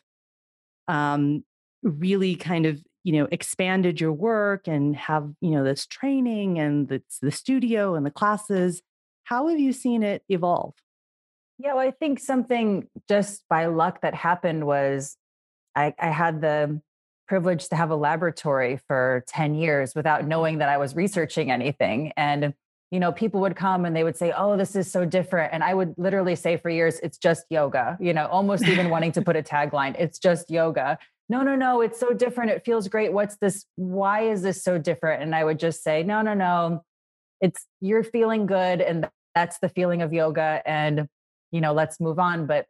um, 0.87 1.43
really 1.83 2.37
kind 2.37 2.65
of 2.65 2.81
you 3.07 3.13
know 3.13 3.27
expanded 3.31 4.01
your 4.01 4.11
work 4.11 4.67
and 4.67 4.93
have 4.97 5.31
you 5.39 5.51
know 5.51 5.63
this 5.63 5.85
training 5.85 6.59
and 6.59 6.89
the, 6.89 7.01
the 7.21 7.31
studio 7.31 7.95
and 7.95 8.05
the 8.05 8.11
classes 8.11 8.81
how 9.23 9.47
have 9.47 9.59
you 9.59 9.73
seen 9.73 10.03
it 10.03 10.23
evolve? 10.27 10.73
Yeah 11.57 11.75
well, 11.75 11.87
i 11.87 11.91
think 11.91 12.19
something 12.19 12.89
just 13.07 13.43
by 13.49 13.67
luck 13.67 14.01
that 14.01 14.13
happened 14.13 14.67
was 14.67 15.15
I, 15.73 15.93
I 15.97 16.09
had 16.09 16.41
the 16.41 16.81
privilege 17.29 17.69
to 17.69 17.77
have 17.77 17.91
a 17.91 17.95
laboratory 17.95 18.81
for 18.87 19.23
10 19.29 19.55
years 19.55 19.93
without 19.95 20.27
knowing 20.27 20.57
that 20.57 20.67
i 20.67 20.77
was 20.77 20.93
researching 20.93 21.49
anything. 21.49 22.11
And 22.17 22.53
you 22.91 22.99
know 22.99 23.13
people 23.13 23.39
would 23.41 23.55
come 23.55 23.85
and 23.85 23.95
they 23.95 24.03
would 24.03 24.17
say 24.17 24.33
oh 24.35 24.57
this 24.57 24.75
is 24.75 24.91
so 24.91 25.05
different. 25.05 25.53
And 25.53 25.63
i 25.63 25.73
would 25.73 25.93
literally 25.97 26.35
say 26.35 26.57
for 26.57 26.69
years 26.69 26.99
it's 27.01 27.17
just 27.17 27.45
yoga 27.49 27.97
you 28.01 28.13
know 28.13 28.27
almost 28.27 28.67
even 28.67 28.89
wanting 28.89 29.13
to 29.13 29.21
put 29.21 29.37
a 29.37 29.41
tagline 29.41 29.95
it's 29.97 30.19
just 30.19 30.51
yoga 30.51 30.99
no, 31.29 31.41
no, 31.41 31.55
no, 31.55 31.81
it's 31.81 31.99
so 31.99 32.13
different. 32.13 32.51
It 32.51 32.63
feels 32.63 32.87
great. 32.87 33.11
What's 33.11 33.35
this? 33.37 33.65
Why 33.75 34.29
is 34.29 34.41
this 34.41 34.63
so 34.63 34.77
different? 34.77 35.23
And 35.23 35.35
I 35.35 35.43
would 35.43 35.59
just 35.59 35.83
say, 35.83 36.03
no, 36.03 36.21
no, 36.21 36.33
no. 36.33 36.83
It's 37.41 37.65
you're 37.81 38.03
feeling 38.03 38.45
good. 38.45 38.81
And 38.81 39.09
that's 39.35 39.59
the 39.59 39.69
feeling 39.69 40.01
of 40.01 40.13
yoga. 40.13 40.61
And, 40.65 41.07
you 41.51 41.59
know, 41.59 41.73
let's 41.73 41.99
move 41.99 42.17
on. 42.17 42.47
But, 42.47 42.65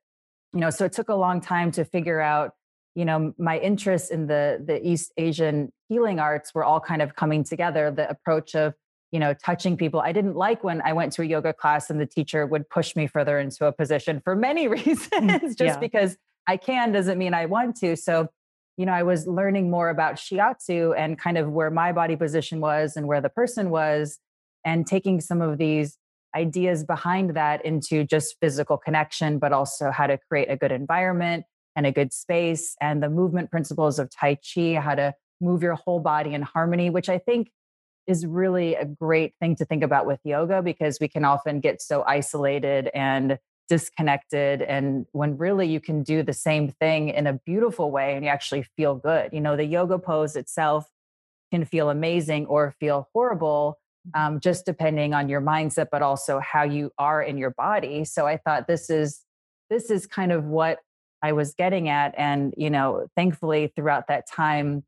you 0.53 0.59
know, 0.59 0.71
so 0.71 0.85
it 0.85 0.93
took 0.93 1.09
a 1.09 1.15
long 1.15 1.39
time 1.39 1.71
to 1.73 1.85
figure 1.85 2.19
out, 2.19 2.51
you 2.95 3.05
know, 3.05 3.33
my 3.37 3.59
interests 3.59 4.09
in 4.09 4.25
the 4.25 4.63
the 4.65 4.85
East 4.85 5.13
Asian 5.17 5.71
healing 5.87 6.19
arts 6.19 6.55
were 6.55 6.63
all 6.63 6.79
kind 6.79 7.03
of 7.03 7.15
coming 7.15 7.43
together. 7.43 7.91
The 7.91 8.09
approach 8.09 8.55
of, 8.55 8.73
you 9.11 9.19
know, 9.19 9.35
touching 9.35 9.77
people. 9.77 9.99
I 9.99 10.11
didn't 10.11 10.35
like 10.35 10.63
when 10.63 10.81
I 10.81 10.93
went 10.93 11.13
to 11.13 11.21
a 11.21 11.25
yoga 11.25 11.53
class 11.53 11.91
and 11.91 12.01
the 12.01 12.07
teacher 12.07 12.47
would 12.47 12.67
push 12.71 12.95
me 12.95 13.05
further 13.05 13.37
into 13.37 13.67
a 13.67 13.71
position 13.71 14.19
for 14.19 14.35
many 14.35 14.67
mm, 14.67 14.83
reasons, 14.83 15.55
just 15.55 15.75
yeah. 15.75 15.77
because 15.77 16.17
I 16.47 16.57
can 16.57 16.91
doesn't 16.91 17.19
mean 17.19 17.35
I 17.35 17.45
want 17.45 17.75
to. 17.77 17.95
So 17.95 18.29
you 18.77 18.85
know, 18.85 18.93
I 18.93 19.03
was 19.03 19.27
learning 19.27 19.69
more 19.69 19.89
about 19.89 20.15
shiatsu 20.15 20.95
and 20.97 21.19
kind 21.19 21.37
of 21.37 21.49
where 21.49 21.71
my 21.71 21.91
body 21.91 22.15
position 22.15 22.59
was 22.59 22.95
and 22.95 23.07
where 23.07 23.21
the 23.21 23.29
person 23.29 23.69
was, 23.69 24.19
and 24.63 24.85
taking 24.85 25.19
some 25.19 25.41
of 25.41 25.57
these 25.57 25.97
ideas 26.35 26.83
behind 26.83 27.35
that 27.35 27.65
into 27.65 28.03
just 28.03 28.35
physical 28.39 28.77
connection, 28.77 29.39
but 29.39 29.51
also 29.51 29.91
how 29.91 30.05
to 30.05 30.19
create 30.29 30.49
a 30.49 30.57
good 30.57 30.71
environment 30.71 31.45
and 31.75 31.85
a 31.85 31.91
good 31.91 32.13
space, 32.13 32.75
and 32.81 33.01
the 33.01 33.09
movement 33.09 33.51
principles 33.51 33.99
of 33.99 34.09
Tai 34.09 34.35
Chi, 34.35 34.75
how 34.75 34.95
to 34.95 35.13
move 35.39 35.61
your 35.61 35.75
whole 35.75 35.99
body 35.99 36.33
in 36.33 36.41
harmony, 36.41 36.89
which 36.89 37.09
I 37.09 37.17
think 37.17 37.51
is 38.07 38.25
really 38.25 38.75
a 38.75 38.85
great 38.85 39.33
thing 39.39 39.55
to 39.57 39.65
think 39.65 39.83
about 39.83 40.05
with 40.05 40.19
yoga 40.23 40.61
because 40.61 40.97
we 40.99 41.07
can 41.07 41.25
often 41.25 41.59
get 41.59 41.81
so 41.81 42.03
isolated 42.07 42.89
and 42.93 43.37
disconnected 43.67 44.62
and 44.62 45.06
when 45.12 45.38
really 45.38 45.67
you 45.67 45.80
can 45.80 46.03
do 46.03 46.23
the 46.23 46.34
same 46.34 46.69
thing 46.69 47.10
in 47.10 47.27
a 47.27 47.34
beautiful 47.34 47.91
way 47.91 48.15
and 48.15 48.23
you 48.23 48.32
actually 48.32 48.63
feel 48.75 48.95
good 48.95 49.30
you 49.34 49.41
know 49.41 49.56
the 49.56 49.65
yoga 49.65 49.99
pose 49.99 50.36
itself 50.36 50.88
can 51.51 51.65
feel 51.65 51.89
amazing 51.89 52.45
or 52.45 52.73
feel 52.80 53.10
horrible 53.13 53.77
mm-hmm. 54.08 54.36
um, 54.36 54.39
just 54.39 54.65
depending 54.65 55.13
on 55.13 55.27
your 55.27 55.41
mindset 55.41 55.88
but 55.91 56.01
also 56.01 56.39
how 56.39 56.63
you 56.63 56.91
are 56.97 57.21
in 57.21 57.38
your 57.38 57.51
body 57.51 58.06
so 58.06 58.25
i 58.25 58.38
thought 58.38 58.67
this 58.67 58.89
is 58.89 59.21
this 59.69 59.89
is 59.89 60.08
kind 60.08 60.32
of 60.32 60.45
what 60.45 60.80
i 61.21 61.32
was 61.32 61.53
getting 61.53 61.89
at 61.89 62.13
and 62.17 62.53
you 62.58 62.69
know 62.69 63.08
thankfully 63.15 63.71
throughout 63.75 64.08
that 64.08 64.25
time 64.30 64.84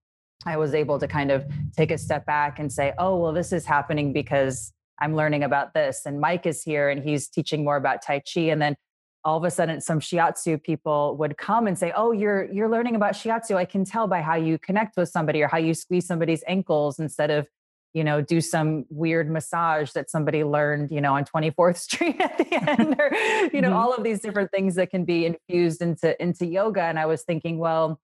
i 0.45 0.55
was 0.55 0.73
able 0.73 0.97
to 0.97 1.07
kind 1.07 1.31
of 1.31 1.45
take 1.75 1.91
a 1.91 1.97
step 1.97 2.25
back 2.25 2.59
and 2.59 2.71
say 2.71 2.93
oh 2.97 3.17
well 3.17 3.33
this 3.33 3.51
is 3.51 3.65
happening 3.65 4.13
because 4.13 4.71
I'm 4.99 5.15
learning 5.15 5.43
about 5.43 5.73
this. 5.73 6.01
And 6.05 6.19
Mike 6.19 6.45
is 6.45 6.61
here 6.63 6.89
and 6.89 7.03
he's 7.03 7.27
teaching 7.27 7.63
more 7.63 7.77
about 7.77 8.01
Tai 8.01 8.21
Chi. 8.31 8.41
And 8.41 8.61
then 8.61 8.75
all 9.23 9.37
of 9.37 9.43
a 9.43 9.51
sudden 9.51 9.81
some 9.81 9.99
shiatsu 9.99 10.61
people 10.61 11.17
would 11.17 11.37
come 11.37 11.67
and 11.67 11.77
say, 11.77 11.91
"Oh, 11.95 12.11
you're 12.11 12.51
you're 12.51 12.69
learning 12.69 12.95
about 12.95 13.13
shiatsu. 13.13 13.55
I 13.55 13.65
can 13.65 13.83
tell 13.85 14.07
by 14.07 14.21
how 14.21 14.35
you 14.35 14.57
connect 14.57 14.95
with 14.97 15.09
somebody 15.09 15.41
or 15.41 15.47
how 15.47 15.57
you 15.57 15.73
squeeze 15.73 16.07
somebody's 16.07 16.43
ankles 16.47 16.99
instead 16.99 17.29
of, 17.29 17.47
you 17.93 18.03
know, 18.03 18.21
do 18.21 18.39
some 18.39 18.85
weird 18.89 19.29
massage 19.29 19.91
that 19.91 20.09
somebody 20.09 20.43
learned, 20.43 20.91
you 20.91 21.01
know, 21.01 21.15
on 21.15 21.25
24th 21.25 21.77
Street 21.89 22.19
at 22.19 22.37
the 22.37 22.69
end 22.69 22.95
or 22.97 23.13
you 23.53 23.61
know, 23.61 23.69
mm-hmm. 23.69 23.77
all 23.77 23.93
of 23.93 24.03
these 24.03 24.21
different 24.21 24.51
things 24.51 24.75
that 24.75 24.89
can 24.89 25.03
be 25.03 25.25
infused 25.25 25.81
into 25.81 26.21
into 26.21 26.45
yoga 26.45 26.83
and 26.83 26.97
I 26.97 27.05
was 27.05 27.23
thinking, 27.23 27.59
well, 27.59 27.99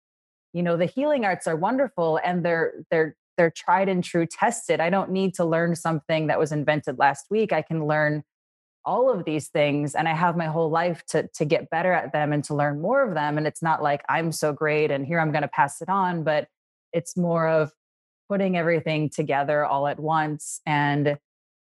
you 0.54 0.64
know, 0.64 0.76
the 0.76 0.86
healing 0.86 1.24
arts 1.26 1.48
are 1.48 1.56
wonderful 1.56 2.20
and 2.24 2.44
they're 2.44 2.74
they're 2.92 3.16
they're 3.38 3.52
tried 3.52 3.89
and 3.89 4.04
true 4.04 4.26
tested. 4.26 4.80
I 4.80 4.89
don't 4.89 5.12
need 5.12 5.34
to 5.36 5.45
learn 5.45 5.76
something 5.76 6.28
that 6.28 6.39
was 6.39 6.52
invented 6.52 6.98
last 7.00 7.28
week. 7.30 7.54
I 7.54 7.62
can 7.62 7.88
learn 7.88 8.24
all 8.86 9.10
of 9.10 9.26
these 9.26 9.48
things 9.48 9.95
and 9.95 10.08
I 10.08 10.13
have 10.13 10.38
my 10.38 10.45
whole 10.45 10.69
life 10.69 11.04
to 11.08 11.28
to 11.34 11.45
get 11.45 11.69
better 11.69 11.91
at 11.91 12.13
them 12.13 12.32
and 12.32 12.43
to 12.45 12.54
learn 12.54 12.82
more 12.82 13.04
of 13.04 13.15
them 13.15 13.38
and 13.38 13.48
it's 13.48 13.63
not 13.63 13.82
like 13.82 14.04
I'm 14.08 14.32
so 14.32 14.54
great 14.54 14.91
and 14.91 15.06
here 15.06 15.19
I'm 15.19 15.32
going 15.32 15.41
to 15.41 15.48
pass 15.48 15.82
it 15.82 15.89
on, 15.89 16.24
but 16.24 16.48
it's 16.93 17.17
more 17.17 17.48
of 17.48 17.71
putting 18.30 18.58
everything 18.58 19.10
together 19.10 19.65
all 19.65 19.88
at 19.88 20.00
once 20.00 20.62
and 20.65 21.17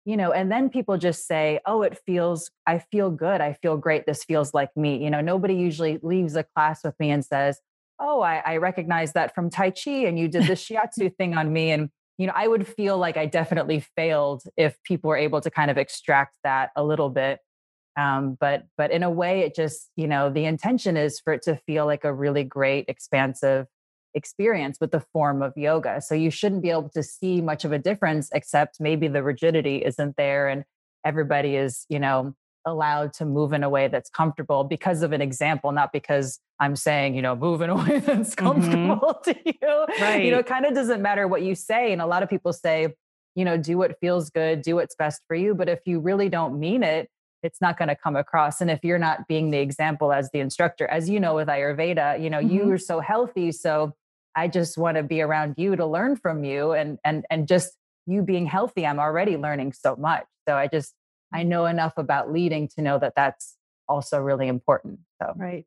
you 0.05 0.17
know 0.17 0.31
and 0.31 0.51
then 0.51 0.69
people 0.69 0.97
just 0.97 1.27
say 1.27 1.59
oh 1.65 1.81
it 1.81 1.97
feels 2.05 2.51
i 2.67 2.79
feel 2.79 3.09
good 3.09 3.41
i 3.41 3.53
feel 3.53 3.77
great 3.77 4.05
this 4.05 4.23
feels 4.23 4.53
like 4.53 4.69
me 4.75 5.03
you 5.03 5.09
know 5.09 5.21
nobody 5.21 5.55
usually 5.55 5.99
leaves 6.01 6.35
a 6.35 6.43
class 6.43 6.83
with 6.83 6.97
me 6.99 7.11
and 7.11 7.25
says 7.25 7.59
oh, 7.99 8.21
I, 8.21 8.41
I 8.45 8.57
recognize 8.57 9.13
that 9.13 9.33
from 9.35 9.49
Tai 9.49 9.71
Chi 9.71 9.91
and 9.91 10.17
you 10.17 10.27
did 10.27 10.43
the 10.43 10.53
shiatsu 10.53 11.15
thing 11.17 11.35
on 11.35 11.51
me. 11.51 11.71
And, 11.71 11.89
you 12.17 12.27
know, 12.27 12.33
I 12.35 12.47
would 12.47 12.67
feel 12.67 12.97
like 12.97 13.17
I 13.17 13.25
definitely 13.25 13.85
failed 13.95 14.43
if 14.57 14.81
people 14.83 15.09
were 15.09 15.17
able 15.17 15.41
to 15.41 15.49
kind 15.49 15.71
of 15.71 15.77
extract 15.77 16.35
that 16.43 16.71
a 16.75 16.83
little 16.83 17.09
bit. 17.09 17.39
Um, 17.95 18.37
but 18.39 18.63
but 18.75 18.89
in 18.91 19.03
a 19.03 19.09
way, 19.09 19.41
it 19.41 19.55
just, 19.55 19.91
you 19.95 20.07
know, 20.07 20.31
the 20.31 20.45
intention 20.45 20.97
is 20.97 21.19
for 21.19 21.33
it 21.33 21.43
to 21.43 21.55
feel 21.67 21.85
like 21.85 22.03
a 22.03 22.13
really 22.13 22.43
great, 22.43 22.85
expansive 22.87 23.67
experience 24.15 24.77
with 24.79 24.91
the 24.91 25.03
form 25.13 25.41
of 25.41 25.53
yoga. 25.55 26.01
So 26.01 26.15
you 26.15 26.31
shouldn't 26.31 26.63
be 26.63 26.69
able 26.69 26.89
to 26.89 27.03
see 27.03 27.41
much 27.41 27.65
of 27.65 27.71
a 27.71 27.79
difference 27.79 28.29
except 28.33 28.79
maybe 28.79 29.07
the 29.07 29.23
rigidity 29.23 29.83
isn't 29.83 30.15
there 30.17 30.47
and 30.47 30.63
everybody 31.05 31.55
is, 31.55 31.85
you 31.89 31.99
know, 31.99 32.33
allowed 32.65 33.13
to 33.13 33.25
move 33.25 33.53
in 33.53 33.63
a 33.63 33.69
way 33.69 33.87
that's 33.87 34.09
comfortable 34.09 34.63
because 34.63 35.01
of 35.01 35.11
an 35.11 35.21
example, 35.21 35.71
not 35.71 35.91
because 35.91 36.39
I'm 36.59 36.75
saying, 36.75 37.15
you 37.15 37.21
know, 37.21 37.35
move 37.35 37.61
in 37.61 37.69
a 37.69 37.75
way 37.83 37.99
that's 37.99 38.35
mm-hmm. 38.35 38.45
comfortable 38.45 39.21
mm-hmm. 39.25 39.31
to 39.31 39.39
you. 39.45 39.85
Right. 40.01 40.25
You 40.25 40.31
know, 40.31 40.39
it 40.39 40.45
kind 40.45 40.65
of 40.65 40.73
doesn't 40.73 41.01
matter 41.01 41.27
what 41.27 41.41
you 41.41 41.55
say. 41.55 41.91
And 41.91 42.01
a 42.01 42.05
lot 42.05 42.23
of 42.23 42.29
people 42.29 42.53
say, 42.53 42.93
you 43.35 43.45
know, 43.45 43.57
do 43.57 43.77
what 43.77 43.99
feels 43.99 44.29
good, 44.29 44.61
do 44.61 44.75
what's 44.75 44.95
best 44.95 45.21
for 45.27 45.35
you. 45.35 45.55
But 45.55 45.69
if 45.69 45.79
you 45.85 45.99
really 45.99 46.29
don't 46.29 46.59
mean 46.59 46.83
it, 46.83 47.09
it's 47.41 47.59
not 47.59 47.77
going 47.77 47.89
to 47.89 47.95
come 47.95 48.15
across. 48.15 48.61
And 48.61 48.71
if 48.71 48.79
you're 48.83 48.99
not 48.99 49.27
being 49.27 49.51
the 49.51 49.57
example 49.57 50.13
as 50.13 50.29
the 50.31 50.39
instructor, 50.39 50.87
as 50.87 51.09
you 51.09 51.19
know, 51.19 51.35
with 51.35 51.49
Ayurveda, 51.49 52.21
you 52.21 52.29
know, 52.29 52.39
mm-hmm. 52.39 52.55
you 52.55 52.71
are 52.71 52.77
so 52.77 52.99
healthy. 52.99 53.51
So 53.51 53.93
I 54.35 54.47
just 54.47 54.77
want 54.77 54.97
to 54.97 55.03
be 55.03 55.21
around 55.21 55.55
you 55.57 55.75
to 55.75 55.85
learn 55.85 56.15
from 56.15 56.43
you 56.43 56.71
and 56.71 56.97
and 57.03 57.25
and 57.29 57.47
just 57.47 57.73
you 58.05 58.21
being 58.21 58.45
healthy, 58.45 58.85
I'm 58.85 58.99
already 58.99 59.37
learning 59.37 59.73
so 59.73 59.95
much. 59.95 60.25
So 60.47 60.55
I 60.55 60.67
just, 60.67 60.93
I 61.33 61.43
mm. 61.43 61.47
know 61.47 61.65
enough 61.65 61.93
about 61.97 62.31
leading 62.31 62.67
to 62.69 62.81
know 62.81 62.99
that 62.99 63.13
that's 63.15 63.55
also 63.87 64.19
really 64.19 64.47
important. 64.47 64.99
So, 65.21 65.33
right. 65.35 65.65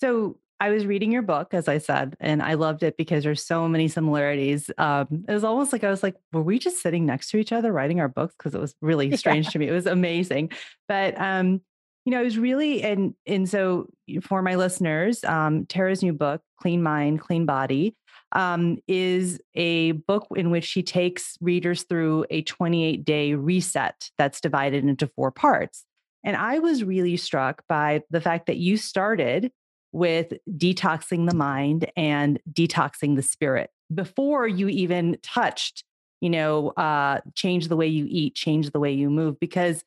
So 0.00 0.38
I 0.60 0.70
was 0.70 0.86
reading 0.86 1.12
your 1.12 1.22
book, 1.22 1.54
as 1.54 1.68
I 1.68 1.78
said, 1.78 2.16
and 2.20 2.42
I 2.42 2.54
loved 2.54 2.82
it 2.82 2.96
because 2.96 3.22
there's 3.22 3.44
so 3.44 3.68
many 3.68 3.86
similarities. 3.86 4.70
Um, 4.76 5.24
it 5.28 5.32
was 5.32 5.44
almost 5.44 5.72
like 5.72 5.84
I 5.84 5.90
was 5.90 6.02
like, 6.02 6.16
were 6.32 6.42
we 6.42 6.58
just 6.58 6.82
sitting 6.82 7.06
next 7.06 7.30
to 7.30 7.36
each 7.38 7.52
other 7.52 7.72
writing 7.72 8.00
our 8.00 8.08
books? 8.08 8.34
Because 8.36 8.54
it 8.54 8.60
was 8.60 8.74
really 8.80 9.16
strange 9.16 9.46
yeah. 9.46 9.50
to 9.52 9.58
me. 9.60 9.68
It 9.68 9.72
was 9.72 9.86
amazing. 9.86 10.50
But 10.88 11.20
um, 11.20 11.60
you 12.04 12.10
know, 12.10 12.20
it 12.20 12.24
was 12.24 12.38
really 12.38 12.82
and 12.82 13.14
and 13.26 13.48
so 13.48 13.88
for 14.22 14.42
my 14.42 14.56
listeners, 14.56 15.22
um, 15.24 15.66
Tara's 15.66 16.02
new 16.02 16.12
book, 16.12 16.40
Clean 16.60 16.82
Mind, 16.82 17.20
Clean 17.20 17.46
Body, 17.46 17.94
um, 18.32 18.78
is 18.86 19.40
a 19.54 19.92
book 19.92 20.26
in 20.36 20.50
which 20.50 20.64
she 20.64 20.82
takes 20.82 21.36
readers 21.40 21.84
through 21.84 22.26
a 22.30 22.42
28 22.42 23.04
day 23.04 23.34
reset 23.34 24.10
that's 24.18 24.40
divided 24.40 24.84
into 24.84 25.06
four 25.06 25.30
parts. 25.30 25.84
And 26.24 26.36
I 26.36 26.58
was 26.58 26.84
really 26.84 27.16
struck 27.16 27.62
by 27.68 28.02
the 28.10 28.20
fact 28.20 28.46
that 28.46 28.56
you 28.56 28.76
started 28.76 29.50
with 29.92 30.32
detoxing 30.50 31.28
the 31.28 31.36
mind 31.36 31.90
and 31.96 32.38
detoxing 32.52 33.16
the 33.16 33.22
spirit 33.22 33.70
before 33.94 34.46
you 34.46 34.68
even 34.68 35.16
touched 35.22 35.84
you 36.20 36.28
know 36.28 36.68
uh, 36.70 37.20
change 37.34 37.68
the 37.68 37.76
way 37.76 37.86
you 37.86 38.06
eat 38.08 38.34
change 38.34 38.70
the 38.70 38.80
way 38.80 38.92
you 38.92 39.08
move 39.08 39.38
because 39.40 39.82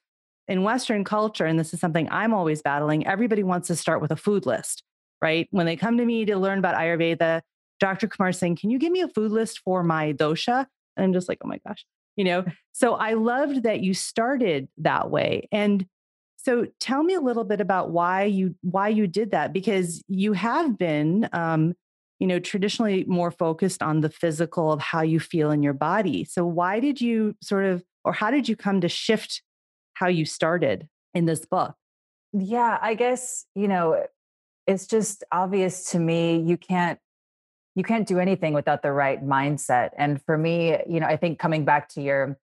in 0.47 0.63
western 0.63 1.03
culture 1.03 1.45
and 1.45 1.59
this 1.59 1.73
is 1.73 1.79
something 1.79 2.07
i'm 2.09 2.33
always 2.33 2.61
battling 2.61 3.05
everybody 3.05 3.43
wants 3.43 3.67
to 3.67 3.75
start 3.75 4.01
with 4.01 4.11
a 4.11 4.15
food 4.15 4.45
list 4.45 4.83
right 5.21 5.47
when 5.51 5.65
they 5.65 5.75
come 5.75 5.97
to 5.97 6.05
me 6.05 6.25
to 6.25 6.35
learn 6.35 6.57
about 6.57 6.75
ayurveda 6.75 7.41
dr 7.81 8.07
Kumar 8.07 8.31
Singh 8.31 8.55
can 8.55 8.69
you 8.69 8.79
give 8.79 8.91
me 8.91 9.01
a 9.01 9.09
food 9.09 9.31
list 9.31 9.59
for 9.59 9.83
my 9.83 10.13
dosha 10.13 10.65
and 10.95 11.03
i'm 11.03 11.13
just 11.13 11.27
like 11.27 11.39
oh 11.43 11.47
my 11.47 11.59
gosh 11.67 11.85
you 12.15 12.23
know 12.23 12.45
so 12.71 12.93
i 12.93 13.13
loved 13.13 13.63
that 13.63 13.81
you 13.81 13.93
started 13.93 14.69
that 14.77 15.11
way 15.11 15.49
and 15.51 15.85
so 16.43 16.65
tell 16.79 17.03
me 17.03 17.13
a 17.13 17.21
little 17.21 17.43
bit 17.43 17.61
about 17.61 17.91
why 17.91 18.23
you 18.23 18.55
why 18.61 18.87
you 18.87 19.05
did 19.05 19.31
that 19.31 19.53
because 19.53 20.03
you 20.07 20.33
have 20.33 20.77
been 20.77 21.29
um, 21.33 21.75
you 22.19 22.27
know 22.27 22.39
traditionally 22.39 23.03
more 23.07 23.31
focused 23.31 23.81
on 23.83 24.01
the 24.01 24.09
physical 24.09 24.71
of 24.71 24.79
how 24.79 25.01
you 25.01 25.19
feel 25.19 25.51
in 25.51 25.61
your 25.63 25.73
body. 25.73 26.23
So 26.23 26.45
why 26.45 26.79
did 26.79 27.01
you 27.01 27.35
sort 27.41 27.65
of 27.65 27.83
or 28.03 28.13
how 28.13 28.31
did 28.31 28.49
you 28.49 28.55
come 28.55 28.81
to 28.81 28.89
shift 28.89 29.43
how 29.93 30.07
you 30.07 30.25
started 30.25 30.87
in 31.13 31.25
this 31.25 31.45
book? 31.45 31.75
Yeah, 32.33 32.77
I 32.81 32.95
guess, 32.95 33.45
you 33.55 33.67
know, 33.67 34.05
it's 34.65 34.87
just 34.87 35.23
obvious 35.31 35.91
to 35.91 35.99
me 35.99 36.39
you 36.39 36.57
can't 36.57 36.99
you 37.81 37.83
can't 37.83 38.07
do 38.07 38.19
anything 38.19 38.53
without 38.53 38.83
the 38.83 38.91
right 38.91 39.25
mindset. 39.25 39.89
And 39.97 40.21
for 40.21 40.37
me, 40.37 40.77
you 40.87 40.99
know, 40.99 41.07
I 41.07 41.17
think 41.17 41.39
coming 41.39 41.65
back 41.65 41.89
to 41.95 42.01
your 42.01 42.37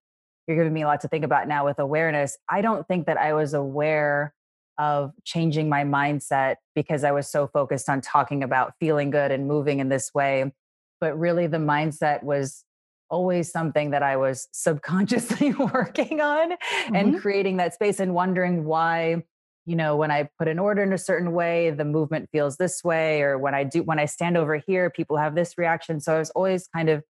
you're 0.49 0.57
giving 0.57 0.73
me 0.73 0.83
a 0.83 0.87
lot 0.87 1.03
to 1.03 1.09
think 1.09 1.25
about 1.25 1.47
now 1.47 1.65
with 1.65 1.79
awareness. 1.79 2.37
I 2.49 2.61
don't 2.61 2.89
think 2.89 3.07
that 3.07 3.19
I 3.19 3.35
was 3.35 3.55
aware 3.55 4.35
of 4.79 5.13
changing 5.23 5.69
my 5.69 5.85
mindset 5.85 6.57
because 6.75 7.05
I 7.05 7.13
was 7.13 7.31
so 7.31 7.47
focused 7.47 7.89
on 7.89 8.01
talking 8.01 8.43
about 8.43 8.73
feeling 8.81 9.11
good 9.11 9.31
and 9.31 9.47
moving 9.47 9.79
in 9.79 9.91
this 9.91 10.13
way. 10.13 10.53
But 11.01 11.17
really, 11.17 11.47
the 11.47 11.59
mindset 11.59 12.25
was 12.25 12.65
always 13.09 13.53
something 13.53 13.91
that 13.91 14.03
I 14.03 14.17
was 14.17 14.49
subconsciously 14.51 15.53
working 15.73 16.21
on 16.21 16.51
mm-hmm. 16.51 16.97
and 16.97 17.21
creating 17.21 17.59
that 17.59 17.75
space 17.75 18.01
and 18.01 18.13
wondering 18.13 18.65
why 18.65 19.23
you 19.69 19.77
know 19.77 19.97
when 19.97 20.11
i 20.11 20.27
put 20.39 20.49
an 20.49 20.59
order 20.59 20.83
in 20.83 20.95
a 20.95 20.99
certain 20.99 21.33
way 21.33 21.71
the 21.71 21.85
movement 21.85 22.29
feels 22.33 22.57
this 22.57 22.83
way 22.83 23.21
or 23.21 23.37
when 23.37 23.55
i 23.55 23.63
do 23.63 23.83
when 23.83 23.99
i 23.99 24.07
stand 24.07 24.37
over 24.37 24.57
here 24.57 24.89
people 24.89 25.19
have 25.19 25.35
this 25.35 25.59
reaction. 25.59 26.01
So 26.01 26.17
i 26.17 26.19
was 26.19 26.31
always 26.31 26.67
kind 26.75 26.89
of 26.89 27.05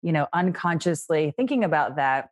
you 0.00 0.10
know 0.10 0.26
unconsciously 0.32 1.32
thinking 1.36 1.62
about 1.62 1.96
that. 1.96 2.30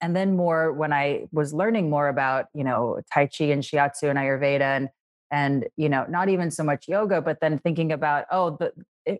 And 0.00 0.16
then 0.16 0.34
more 0.34 0.72
when 0.72 0.94
i 0.94 1.26
was 1.30 1.52
learning 1.52 1.90
more 1.90 2.08
about 2.08 2.46
you 2.54 2.64
know 2.64 3.00
tai 3.12 3.26
chi 3.26 3.44
and 3.44 3.62
shiatsu 3.62 4.08
and 4.08 4.18
ayurveda 4.18 4.62
and 4.62 4.88
and 5.30 5.66
you 5.76 5.90
know 5.90 6.06
not 6.08 6.30
even 6.30 6.50
so 6.50 6.64
much 6.64 6.88
yoga 6.88 7.20
but 7.20 7.38
then 7.42 7.58
thinking 7.58 7.92
about 7.92 8.24
oh 8.30 8.56
the 8.58 8.72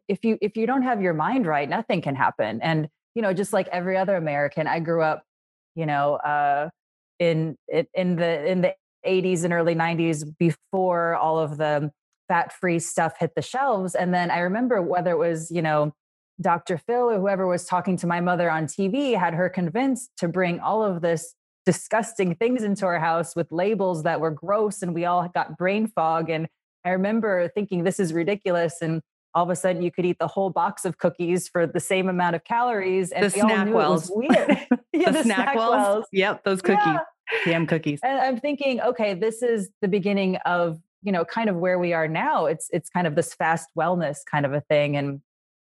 if 0.08 0.24
you 0.24 0.38
if 0.40 0.56
you 0.56 0.66
don't 0.66 0.82
have 0.82 1.02
your 1.02 1.14
mind 1.14 1.46
right 1.46 1.68
nothing 1.68 2.00
can 2.00 2.16
happen. 2.16 2.60
And 2.62 2.88
you 3.14 3.20
know 3.22 3.34
just 3.34 3.52
like 3.52 3.68
every 3.68 3.96
other 3.96 4.16
american 4.16 4.66
i 4.66 4.78
grew 4.78 5.02
up 5.02 5.22
you 5.74 5.86
know 5.86 6.16
uh 6.16 6.68
in 7.18 7.56
in 7.94 8.16
the 8.16 8.50
in 8.50 8.60
the 8.60 8.74
80s 9.04 9.44
and 9.44 9.52
early 9.52 9.74
90s 9.74 10.24
before 10.38 11.16
all 11.16 11.38
of 11.38 11.58
the 11.58 11.90
fat 12.28 12.52
free 12.52 12.78
stuff 12.78 13.14
hit 13.18 13.32
the 13.36 13.42
shelves 13.42 13.94
and 13.94 14.12
then 14.12 14.30
i 14.30 14.38
remember 14.38 14.82
whether 14.82 15.12
it 15.12 15.18
was 15.18 15.50
you 15.50 15.62
know 15.62 15.92
Dr. 16.40 16.76
Phil 16.76 17.10
or 17.10 17.18
whoever 17.18 17.46
was 17.46 17.64
talking 17.64 17.96
to 17.96 18.06
my 18.06 18.20
mother 18.20 18.50
on 18.50 18.66
TV 18.66 19.18
had 19.18 19.32
her 19.32 19.48
convinced 19.48 20.10
to 20.18 20.28
bring 20.28 20.60
all 20.60 20.84
of 20.84 21.00
this 21.00 21.34
disgusting 21.64 22.34
things 22.34 22.62
into 22.62 22.86
our 22.86 23.00
house 23.00 23.34
with 23.34 23.50
labels 23.50 24.04
that 24.04 24.20
were 24.20 24.30
gross 24.30 24.82
and 24.82 24.94
we 24.94 25.04
all 25.04 25.28
got 25.34 25.58
brain 25.58 25.86
fog 25.88 26.30
and 26.30 26.46
I 26.84 26.90
remember 26.90 27.48
thinking 27.48 27.82
this 27.82 27.98
is 27.98 28.12
ridiculous 28.12 28.80
and 28.80 29.02
all 29.34 29.42
of 29.42 29.50
a 29.50 29.56
sudden 29.56 29.82
you 29.82 29.90
could 29.90 30.06
eat 30.06 30.18
the 30.20 30.28
whole 30.28 30.50
box 30.50 30.84
of 30.84 30.98
cookies 30.98 31.48
for 31.48 31.66
the 31.66 31.80
same 31.80 32.08
amount 32.08 32.36
of 32.36 32.44
calories 32.44 33.10
and 33.10 33.24
the 33.24 33.38
SnackWell's. 33.38 34.10
weird. 34.14 34.32
yeah, 34.92 35.10
the, 35.10 35.18
the, 35.18 35.22
snack, 35.24 35.48
SnackWell's. 35.48 35.70
wells. 35.70 36.04
Yep, 36.12 36.44
those 36.44 36.62
cookies. 36.62 36.84
Yeah. 36.86 37.00
Damn 37.44 37.66
cookies. 37.66 38.00
And 38.02 38.20
I'm 38.20 38.38
thinking, 38.38 38.80
okay, 38.80 39.14
this 39.14 39.42
is 39.42 39.70
the 39.82 39.88
beginning 39.88 40.36
of, 40.46 40.80
you 41.02 41.12
know, 41.12 41.24
kind 41.24 41.48
of 41.48 41.56
where 41.56 41.78
we 41.78 41.92
are 41.92 42.08
now. 42.08 42.46
It's 42.46 42.68
it's 42.72 42.88
kind 42.88 43.06
of 43.06 43.14
this 43.14 43.34
fast 43.34 43.68
wellness 43.76 44.18
kind 44.30 44.46
of 44.46 44.52
a 44.52 44.60
thing 44.60 44.96
and 44.96 45.20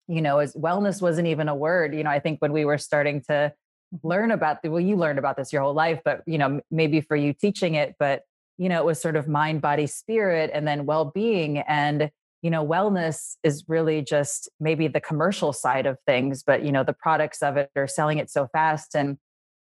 you 0.08 0.20
know, 0.20 0.38
as 0.38 0.54
wellness 0.54 1.00
wasn't 1.00 1.28
even 1.28 1.48
a 1.48 1.54
word. 1.54 1.94
You 1.94 2.04
know, 2.04 2.10
I 2.10 2.18
think 2.18 2.40
when 2.40 2.52
we 2.52 2.64
were 2.64 2.78
starting 2.78 3.20
to 3.22 3.52
mm-hmm. 3.94 4.06
learn 4.06 4.30
about 4.30 4.62
the, 4.62 4.70
well, 4.70 4.80
you 4.80 4.96
learned 4.96 5.18
about 5.18 5.36
this 5.36 5.52
your 5.52 5.62
whole 5.62 5.74
life, 5.74 6.00
but, 6.04 6.22
you 6.26 6.38
know, 6.38 6.60
maybe 6.70 7.00
for 7.00 7.16
you 7.16 7.32
teaching 7.32 7.74
it, 7.74 7.94
but, 7.98 8.22
you 8.58 8.68
know, 8.68 8.78
it 8.78 8.84
was 8.84 9.00
sort 9.00 9.16
of 9.16 9.28
mind, 9.28 9.62
body, 9.62 9.86
spirit, 9.86 10.50
and 10.52 10.66
then 10.66 10.86
well 10.86 11.06
being. 11.06 11.58
And, 11.58 12.10
you 12.42 12.50
know, 12.50 12.66
wellness 12.66 13.36
is 13.42 13.64
really 13.68 14.02
just 14.02 14.50
maybe 14.60 14.88
the 14.88 15.00
commercial 15.00 15.52
side 15.52 15.86
of 15.86 15.98
things, 16.06 16.42
but, 16.42 16.62
you 16.62 16.72
know, 16.72 16.84
the 16.84 16.92
products 16.92 17.42
of 17.42 17.56
it 17.56 17.70
are 17.76 17.86
selling 17.86 18.18
it 18.18 18.30
so 18.30 18.48
fast. 18.52 18.94
And 18.94 19.16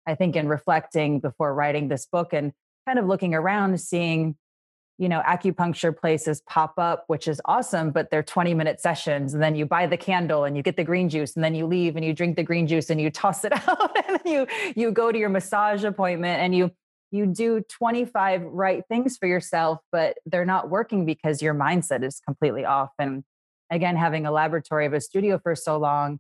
I 0.07 0.15
think 0.15 0.37
in 0.37 0.49
reflecting 0.49 1.21
before 1.21 1.55
writing 1.55 1.89
this 1.89 2.07
book 2.07 2.33
and 2.33 2.53
kind 2.87 2.99
of 2.99 3.07
looking 3.07 3.35
around, 3.35 3.81
seeing, 3.81 4.37
you 4.99 5.09
know, 5.09 5.21
acupuncture 5.27 5.97
places 5.97 6.41
pop 6.43 6.75
up, 6.79 7.05
which 7.09 7.27
is 7.29 7.41
awesome, 7.45 7.91
but 7.91 8.11
they're 8.11 8.23
20 8.23 8.55
minute 8.55 8.81
sessions. 8.81 9.35
And 9.35 9.43
then 9.43 9.57
you 9.57 9.67
buy 9.67 9.87
the 9.87 9.97
candle 9.97 10.45
and 10.45 10.57
you 10.57 10.63
get 10.63 10.77
the 10.77 10.85
green 10.85 11.09
juice 11.09 11.35
and 11.35 11.45
then 11.45 11.55
you 11.55 11.67
leave 11.67 11.97
and 11.97 12.05
you 12.05 12.13
drink 12.13 12.37
the 12.37 12.43
green 12.43 12.67
juice 12.67 12.89
and 12.91 13.01
you 13.01 13.11
toss 13.11 13.45
it 13.45 13.53
out 13.69 13.97
and 14.09 14.21
you 14.25 14.47
you 14.75 14.93
go 14.93 15.11
to 15.11 15.19
your 15.19 15.29
massage 15.29 15.85
appointment 15.85 16.41
and 16.41 16.55
you 16.55 16.71
you 17.11 17.27
do 17.27 17.61
25 17.69 18.43
right 18.43 18.83
things 18.89 19.17
for 19.17 19.27
yourself, 19.27 19.79
but 19.93 20.19
they're 20.27 20.45
not 20.45 20.71
working 20.71 21.07
because 21.07 21.41
your 21.41 21.55
mindset 21.55 22.05
is 22.05 22.21
completely 22.21 22.65
off. 22.65 22.91
And 22.99 23.25
again, 23.71 23.97
having 23.97 24.27
a 24.27 24.33
laboratory 24.33 24.87
of 24.87 24.93
a 24.93 25.01
studio 25.01 25.39
for 25.43 25.55
so 25.55 25.79
long, 25.79 26.19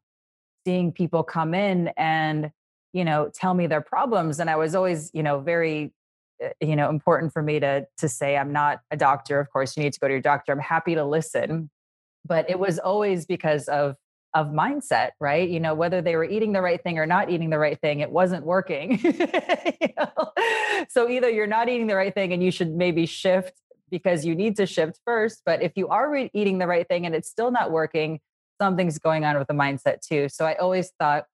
seeing 0.64 0.92
people 0.92 1.22
come 1.22 1.54
in 1.54 1.88
and 1.96 2.50
you 2.96 3.04
know 3.04 3.30
tell 3.34 3.54
me 3.54 3.66
their 3.66 3.80
problems 3.80 4.40
and 4.40 4.48
i 4.48 4.56
was 4.56 4.74
always 4.74 5.10
you 5.12 5.22
know 5.22 5.38
very 5.40 5.92
Eh, 6.40 6.50
you 6.60 6.76
know 6.76 6.90
important 6.90 7.32
for 7.32 7.42
me 7.42 7.58
to 7.60 7.86
to 7.96 8.08
say 8.08 8.36
i'm 8.36 8.52
not 8.52 8.80
a 8.90 8.96
doctor 8.96 9.40
of 9.40 9.50
course 9.50 9.76
you 9.76 9.82
need 9.82 9.92
to 9.92 10.00
go 10.00 10.08
to 10.08 10.14
your 10.14 10.20
doctor 10.20 10.52
i'm 10.52 10.58
happy 10.58 10.94
to 10.94 11.04
listen. 11.04 11.70
But 12.26 12.50
it 12.50 12.58
was 12.58 12.78
always 12.78 13.24
because 13.26 13.68
of 13.68 13.96
of 14.34 14.48
mindset 14.48 15.10
right? 15.20 15.48
You 15.48 15.60
know 15.60 15.74
whether 15.74 16.02
they 16.02 16.16
were 16.16 16.24
eating 16.24 16.52
the 16.52 16.60
right 16.60 16.82
thing 16.82 16.98
or 16.98 17.06
not 17.06 17.30
eating 17.30 17.50
the 17.50 17.58
right 17.58 17.80
thing 17.80 18.00
it 18.00 18.10
wasn't 18.10 18.44
working 18.44 18.98
you 19.02 19.88
know? 19.96 20.32
so 20.88 21.08
either 21.08 21.30
you're 21.30 21.46
not 21.46 21.68
eating 21.68 21.86
the 21.86 21.96
right 21.96 22.12
thing 22.12 22.32
and 22.32 22.42
you 22.42 22.50
should 22.50 22.74
maybe 22.74 23.06
shift 23.06 23.54
because 23.90 24.26
you 24.26 24.34
need 24.34 24.56
to 24.56 24.66
shift 24.66 25.00
first 25.06 25.42
but 25.46 25.62
if 25.62 25.72
you 25.76 25.88
are 25.88 26.10
re- 26.10 26.30
eating 26.34 26.58
the 26.58 26.66
right 26.66 26.88
thing 26.88 27.06
and 27.06 27.14
it's 27.14 27.28
still 27.28 27.50
not 27.50 27.70
working 27.70 28.20
something's 28.60 28.98
going 28.98 29.24
on 29.24 29.38
with 29.38 29.46
the 29.46 29.54
mindset 29.54 30.00
too. 30.00 30.28
So 30.28 30.44
i 30.44 30.54
always 30.56 30.92
thought 30.98 31.24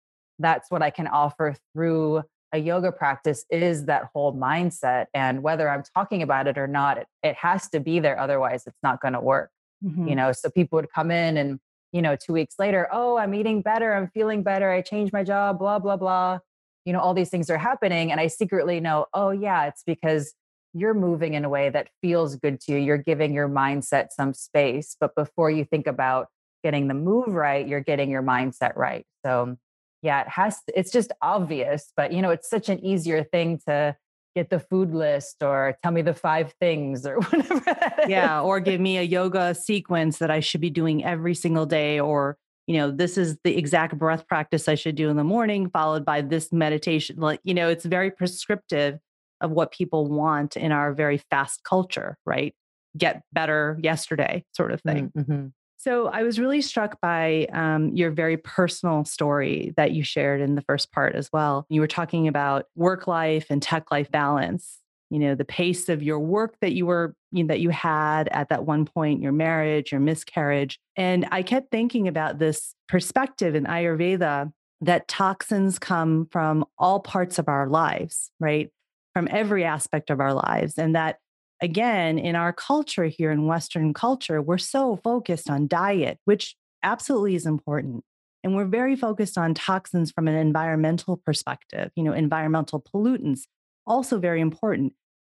that's 0.43 0.71
what 0.71 0.83
i 0.83 0.91
can 0.91 1.07
offer 1.07 1.55
through 1.73 2.23
a 2.53 2.59
yoga 2.59 2.93
practice 2.93 3.45
is 3.51 3.87
that 3.87 4.11
whole 4.13 4.35
mindset. 4.35 5.07
And 5.15 5.43
whether 5.43 5.69
I'm 5.71 5.83
talking 5.95 6.23
about 6.23 6.47
it 6.47 6.59
or 6.59 6.67
not, 6.67 6.99
it, 6.99 7.07
it 7.23 7.35
has 7.37 7.69
to 7.71 7.81
be 7.81 7.99
there. 7.99 8.19
Otherwise, 8.19 8.65
it's 8.67 8.79
not 8.83 9.01
going 9.01 9.15
to 9.15 9.21
work. 9.21 9.51
Mm-hmm. 9.85 10.09
You 10.09 10.15
know, 10.15 10.33
so 10.33 10.51
people 10.51 10.77
would 10.77 10.93
come 10.95 11.11
in 11.11 11.37
and, 11.37 11.59
you 11.93 12.03
know, 12.03 12.15
two 12.15 12.35
weeks 12.35 12.57
later, 12.59 12.89
oh, 12.93 13.17
I'm 13.17 13.35
eating 13.35 13.63
better. 13.63 13.95
I'm 13.95 14.09
feeling 14.09 14.43
better. 14.43 14.71
I 14.71 14.83
changed 14.83 15.13
my 15.13 15.25
job, 15.25 15.59
blah, 15.59 15.79
blah, 15.79 15.97
blah. 15.97 16.39
You 16.85 16.93
know, 16.93 17.01
all 17.01 17.15
these 17.15 17.31
things 17.31 17.49
are 17.49 17.59
happening. 17.59 18.13
And 18.13 18.21
I 18.21 18.27
secretly 18.27 18.81
know, 18.81 19.07
oh, 19.15 19.31
yeah, 19.31 19.67
it's 19.67 19.83
because 19.85 20.35
you're 20.75 20.95
moving 20.95 21.35
in 21.35 21.45
a 21.45 21.49
way 21.49 21.71
that 21.71 21.89
feels 22.01 22.37
good 22.37 22.61
to 22.61 22.73
you. 22.73 22.79
You're 22.79 22.99
giving 22.99 23.33
your 23.33 23.49
mindset 23.49 24.09
some 24.11 24.35
space. 24.35 24.97
But 25.01 25.15
before 25.15 25.51
you 25.51 25.65
think 25.65 25.87
about 25.87 26.29
getting 26.63 26.89
the 26.89 26.95
move 26.95 27.29
right, 27.29 27.67
you're 27.67 27.81
getting 27.81 28.11
your 28.11 28.23
mindset 28.23 28.77
right. 28.77 29.05
So 29.25 29.57
yeah, 30.03 30.23
it 30.23 30.29
has 30.29 30.57
to, 30.65 30.79
it's 30.79 30.91
just 30.91 31.13
obvious, 31.23 31.93
but 31.97 32.13
you 32.13 32.21
know, 32.21 32.31
it's 32.31 32.51
such 32.51 32.69
an 32.69 32.85
easier 32.85 33.23
thing 33.23 33.61
to 33.67 33.97
get 34.35 34.51
the 34.51 34.59
food 34.59 34.93
list 34.93 35.43
or 35.43 35.77
tell 35.83 35.93
me 35.93 36.03
the 36.03 36.15
five 36.15 36.55
things 36.61 37.07
or 37.07 37.21
whatever. 37.21 37.95
yeah, 38.09 38.41
or 38.41 38.61
give 38.61 38.81
me 38.81 38.99
a 38.99 39.03
yoga 39.03 39.55
sequence 39.55 40.19
that 40.19 40.31
I 40.31 40.41
should 40.41 40.61
be 40.61 40.71
doing 40.71 41.05
every 41.05 41.35
single 41.35 41.67
day 41.67 42.01
or 42.01 42.37
you 42.67 42.77
know, 42.77 42.91
this 42.91 43.19
is 43.19 43.39
the 43.43 43.57
exact 43.57 43.99
breath 43.99 44.27
practice 44.29 44.69
I 44.69 44.77
should 44.77 44.95
do 44.95 45.09
in 45.09 45.17
the 45.17 45.25
morning, 45.25 45.69
followed 45.69 46.05
by 46.05 46.21
this 46.21 46.53
meditation. 46.53 47.17
Like, 47.19 47.41
you 47.43 47.55
know, 47.55 47.69
it's 47.69 47.85
very 47.85 48.11
prescriptive 48.11 49.01
of 49.41 49.51
what 49.51 49.73
people 49.73 50.07
want 50.07 50.57
in 50.57 50.71
our 50.71 50.95
very 50.95 51.19
fast 51.19 51.65
culture, 51.65 52.17
right? 52.25 52.55
Get 52.97 53.23
better 53.33 53.79
yesterday, 53.83 54.45
sort 54.55 54.71
of 54.71 54.81
thing. 54.81 55.11
Mm-hmm. 55.17 55.47
So 55.83 56.07
I 56.07 56.23
was 56.23 56.39
really 56.39 56.63
struck 56.63 57.01
by 57.01 57.49
um, 57.53 57.89
your 57.89 58.13
very 58.13 58.37
personal 58.37 59.05
story 59.05 59.75
that 59.77 59.91
you 59.91 60.05
shared 60.05 60.41
in 60.41 60.55
the 60.55 60.63
first 60.63 60.93
part 60.93 61.17
as 61.17 61.29
well. 61.33 61.67
You 61.69 61.81
were 61.81 61.89
talking 61.89 62.29
about 62.29 62.67
work 62.77 63.09
life 63.09 63.47
and 63.51 63.61
tech 63.61 63.91
life 63.91 64.09
balance. 64.09 64.79
You 65.11 65.19
know, 65.19 65.35
the 65.35 65.45
pace 65.45 65.89
of 65.89 66.01
your 66.01 66.21
work 66.21 66.55
that 66.61 66.73
you 66.73 66.87
were 66.87 67.17
you 67.33 67.43
know, 67.43 67.49
that 67.49 67.59
you 67.59 67.71
had 67.71 68.29
at 68.29 68.49
that 68.51 68.65
one 68.65 68.85
point, 68.85 69.23
your 69.23 69.33
marriage, 69.33 69.91
your 69.91 70.01
miscarriage, 70.01 70.79
and 70.95 71.27
I 71.33 71.43
kept 71.43 71.73
thinking 71.73 72.07
about 72.07 72.39
this 72.39 72.77
perspective 72.89 73.57
in 73.57 73.65
Ayurveda 73.65 74.53
that 74.83 75.09
toxins 75.09 75.81
come 75.81 76.29
from 76.31 76.65
all 76.79 77.01
parts 77.01 77.41
of 77.41 77.49
our 77.49 77.69
lives, 77.69 78.31
right? 78.39 78.71
From 79.15 79.27
every 79.33 79.65
aspect 79.65 80.11
of 80.11 80.21
our 80.21 80.33
lives, 80.33 80.79
and 80.79 80.95
that 80.95 81.19
again, 81.63 82.19
in 82.19 82.35
our 82.37 82.53
culture 82.53 83.05
here 83.05 83.31
in 83.31 83.47
Western 83.47 83.95
culture, 83.95 84.43
we're 84.43 84.59
so 84.59 84.97
focused 84.97 85.49
on 85.49 85.69
diet, 85.69 86.19
which 86.25 86.57
absolutely 86.83 87.37
is 87.37 87.47
important. 87.47 88.05
And 88.45 88.57
we're 88.57 88.67
very 88.67 88.97
focused 88.97 89.39
on 89.39 89.55
toxins 89.55 90.11
from 90.11 90.27
an 90.27 90.35
environmental 90.35 91.17
perspective, 91.17 91.93
you 91.95 92.03
know, 92.03 92.13
environmental 92.13 92.83
pollutants, 92.83 93.43
also 93.87 94.19
very 94.19 94.41
important. 94.41 94.95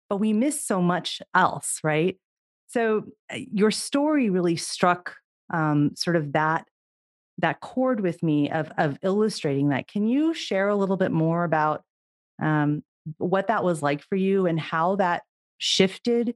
But 0.10 0.18
we 0.18 0.34
miss 0.34 0.66
so 0.66 0.82
much 0.82 1.22
else, 1.36 1.80
right? 1.84 2.18
So 2.68 3.06
uh, 3.32 3.38
your 3.52 3.70
story 3.70 4.32
really 4.32 4.56
struck 4.56 5.16
um, 5.54 5.92
sort 5.96 6.16
of 6.16 6.34
that 6.34 6.66
that 7.38 7.60
chord 7.60 8.00
with 8.00 8.24
me 8.24 8.50
of 8.50 8.72
of 8.78 8.98
illustrating 9.04 9.70
that. 9.70 9.88
Can 9.88 10.08
you 10.08 10.34
share 10.34 10.70
a 10.70 10.76
little 10.76 10.98
bit 10.98 11.12
more 11.12 11.44
about 11.44 11.84
um, 12.42 12.84
what 13.18 13.48
that 13.48 13.64
was 13.64 13.84
like 13.84 14.02
for 14.02 14.16
you 14.16 14.48
and 14.48 14.60
how 14.60 14.96
that 14.96 15.24
shifted 15.58 16.36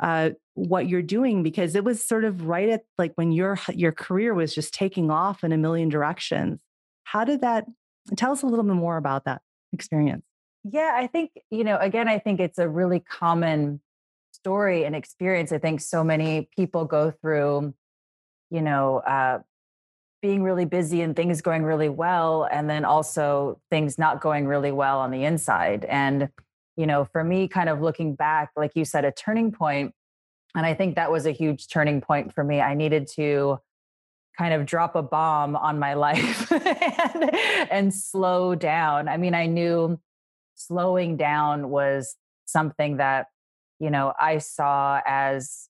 uh, 0.00 0.30
what 0.54 0.88
you're 0.88 1.02
doing 1.02 1.42
because 1.42 1.74
it 1.74 1.84
was 1.84 2.02
sort 2.02 2.24
of 2.24 2.46
right 2.46 2.68
at 2.68 2.82
like 2.98 3.12
when 3.14 3.32
your 3.32 3.58
your 3.72 3.92
career 3.92 4.34
was 4.34 4.54
just 4.54 4.74
taking 4.74 5.10
off 5.10 5.44
in 5.44 5.52
a 5.52 5.56
million 5.56 5.88
directions. 5.88 6.60
How 7.04 7.24
did 7.24 7.40
that? 7.40 7.66
Tell 8.16 8.32
us 8.32 8.42
a 8.42 8.46
little 8.46 8.64
bit 8.64 8.74
more 8.74 8.96
about 8.96 9.24
that 9.24 9.40
experience. 9.72 10.24
Yeah, 10.64 10.92
I 10.94 11.06
think 11.06 11.30
you 11.50 11.64
know. 11.64 11.78
Again, 11.78 12.08
I 12.08 12.18
think 12.18 12.40
it's 12.40 12.58
a 12.58 12.68
really 12.68 13.00
common 13.00 13.80
story 14.32 14.84
and 14.84 14.96
experience. 14.96 15.52
I 15.52 15.58
think 15.58 15.80
so 15.80 16.02
many 16.02 16.48
people 16.56 16.84
go 16.84 17.10
through, 17.10 17.74
you 18.50 18.62
know, 18.62 18.98
uh, 18.98 19.38
being 20.20 20.42
really 20.42 20.64
busy 20.64 21.02
and 21.02 21.14
things 21.14 21.42
going 21.42 21.62
really 21.62 21.88
well, 21.88 22.48
and 22.50 22.68
then 22.68 22.84
also 22.84 23.60
things 23.70 23.98
not 23.98 24.20
going 24.20 24.46
really 24.46 24.72
well 24.72 24.98
on 24.98 25.10
the 25.10 25.24
inside. 25.24 25.84
And 25.84 26.28
you 26.76 26.86
know, 26.86 27.04
for 27.04 27.22
me, 27.22 27.48
kind 27.48 27.68
of 27.68 27.80
looking 27.80 28.14
back, 28.14 28.50
like 28.56 28.72
you 28.74 28.84
said, 28.84 29.04
a 29.04 29.12
turning 29.12 29.52
point, 29.52 29.94
and 30.54 30.66
I 30.66 30.74
think 30.74 30.96
that 30.96 31.10
was 31.10 31.26
a 31.26 31.30
huge 31.30 31.68
turning 31.68 32.00
point 32.00 32.34
for 32.34 32.44
me. 32.44 32.60
I 32.60 32.74
needed 32.74 33.06
to 33.14 33.58
kind 34.36 34.54
of 34.54 34.66
drop 34.66 34.94
a 34.96 35.02
bomb 35.02 35.56
on 35.56 35.78
my 35.78 35.94
life 36.06 36.50
and, 36.52 37.34
and 37.70 37.94
slow 37.94 38.54
down. 38.54 39.08
I 39.08 39.16
mean, 39.16 39.34
I 39.34 39.46
knew 39.46 39.98
slowing 40.54 41.16
down 41.16 41.70
was 41.70 42.16
something 42.44 42.98
that, 42.98 43.26
you 43.78 43.90
know, 43.90 44.12
I 44.18 44.38
saw 44.38 45.00
as 45.06 45.68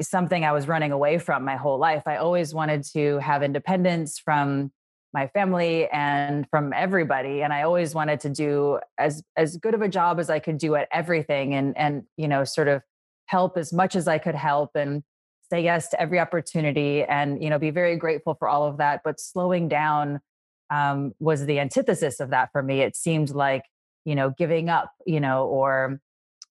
something 0.00 0.44
I 0.44 0.52
was 0.52 0.68
running 0.68 0.92
away 0.92 1.18
from 1.18 1.44
my 1.44 1.56
whole 1.56 1.78
life. 1.78 2.04
I 2.06 2.16
always 2.16 2.54
wanted 2.54 2.84
to 2.92 3.18
have 3.18 3.42
independence 3.42 4.18
from 4.18 4.72
my 5.14 5.26
family 5.28 5.88
and 5.88 6.46
from 6.50 6.72
everybody 6.72 7.42
and 7.42 7.52
i 7.52 7.62
always 7.62 7.94
wanted 7.94 8.20
to 8.20 8.30
do 8.30 8.78
as 8.98 9.22
as 9.36 9.56
good 9.56 9.74
of 9.74 9.82
a 9.82 9.88
job 9.88 10.18
as 10.18 10.30
i 10.30 10.38
could 10.38 10.58
do 10.58 10.74
at 10.74 10.88
everything 10.92 11.54
and 11.54 11.76
and 11.76 12.04
you 12.16 12.28
know 12.28 12.44
sort 12.44 12.68
of 12.68 12.82
help 13.26 13.56
as 13.56 13.72
much 13.72 13.94
as 13.94 14.08
i 14.08 14.18
could 14.18 14.34
help 14.34 14.70
and 14.74 15.02
say 15.52 15.62
yes 15.62 15.90
to 15.90 16.00
every 16.00 16.18
opportunity 16.18 17.04
and 17.04 17.42
you 17.42 17.50
know 17.50 17.58
be 17.58 17.68
very 17.68 17.96
grateful 17.96 18.34
for 18.34 18.48
all 18.48 18.66
of 18.66 18.78
that. 18.78 19.02
But 19.04 19.20
slowing 19.20 19.68
down 19.68 20.20
um, 20.70 21.12
was 21.20 21.44
the 21.44 21.60
antithesis 21.60 22.20
of 22.20 22.30
that 22.30 22.48
for 22.52 22.62
me. 22.62 22.80
It 22.80 22.96
seemed 22.96 23.30
like 23.30 23.64
you 24.06 24.14
know 24.14 24.30
giving 24.30 24.70
up 24.70 24.90
you 25.06 25.20
know 25.20 25.46
or 25.46 26.00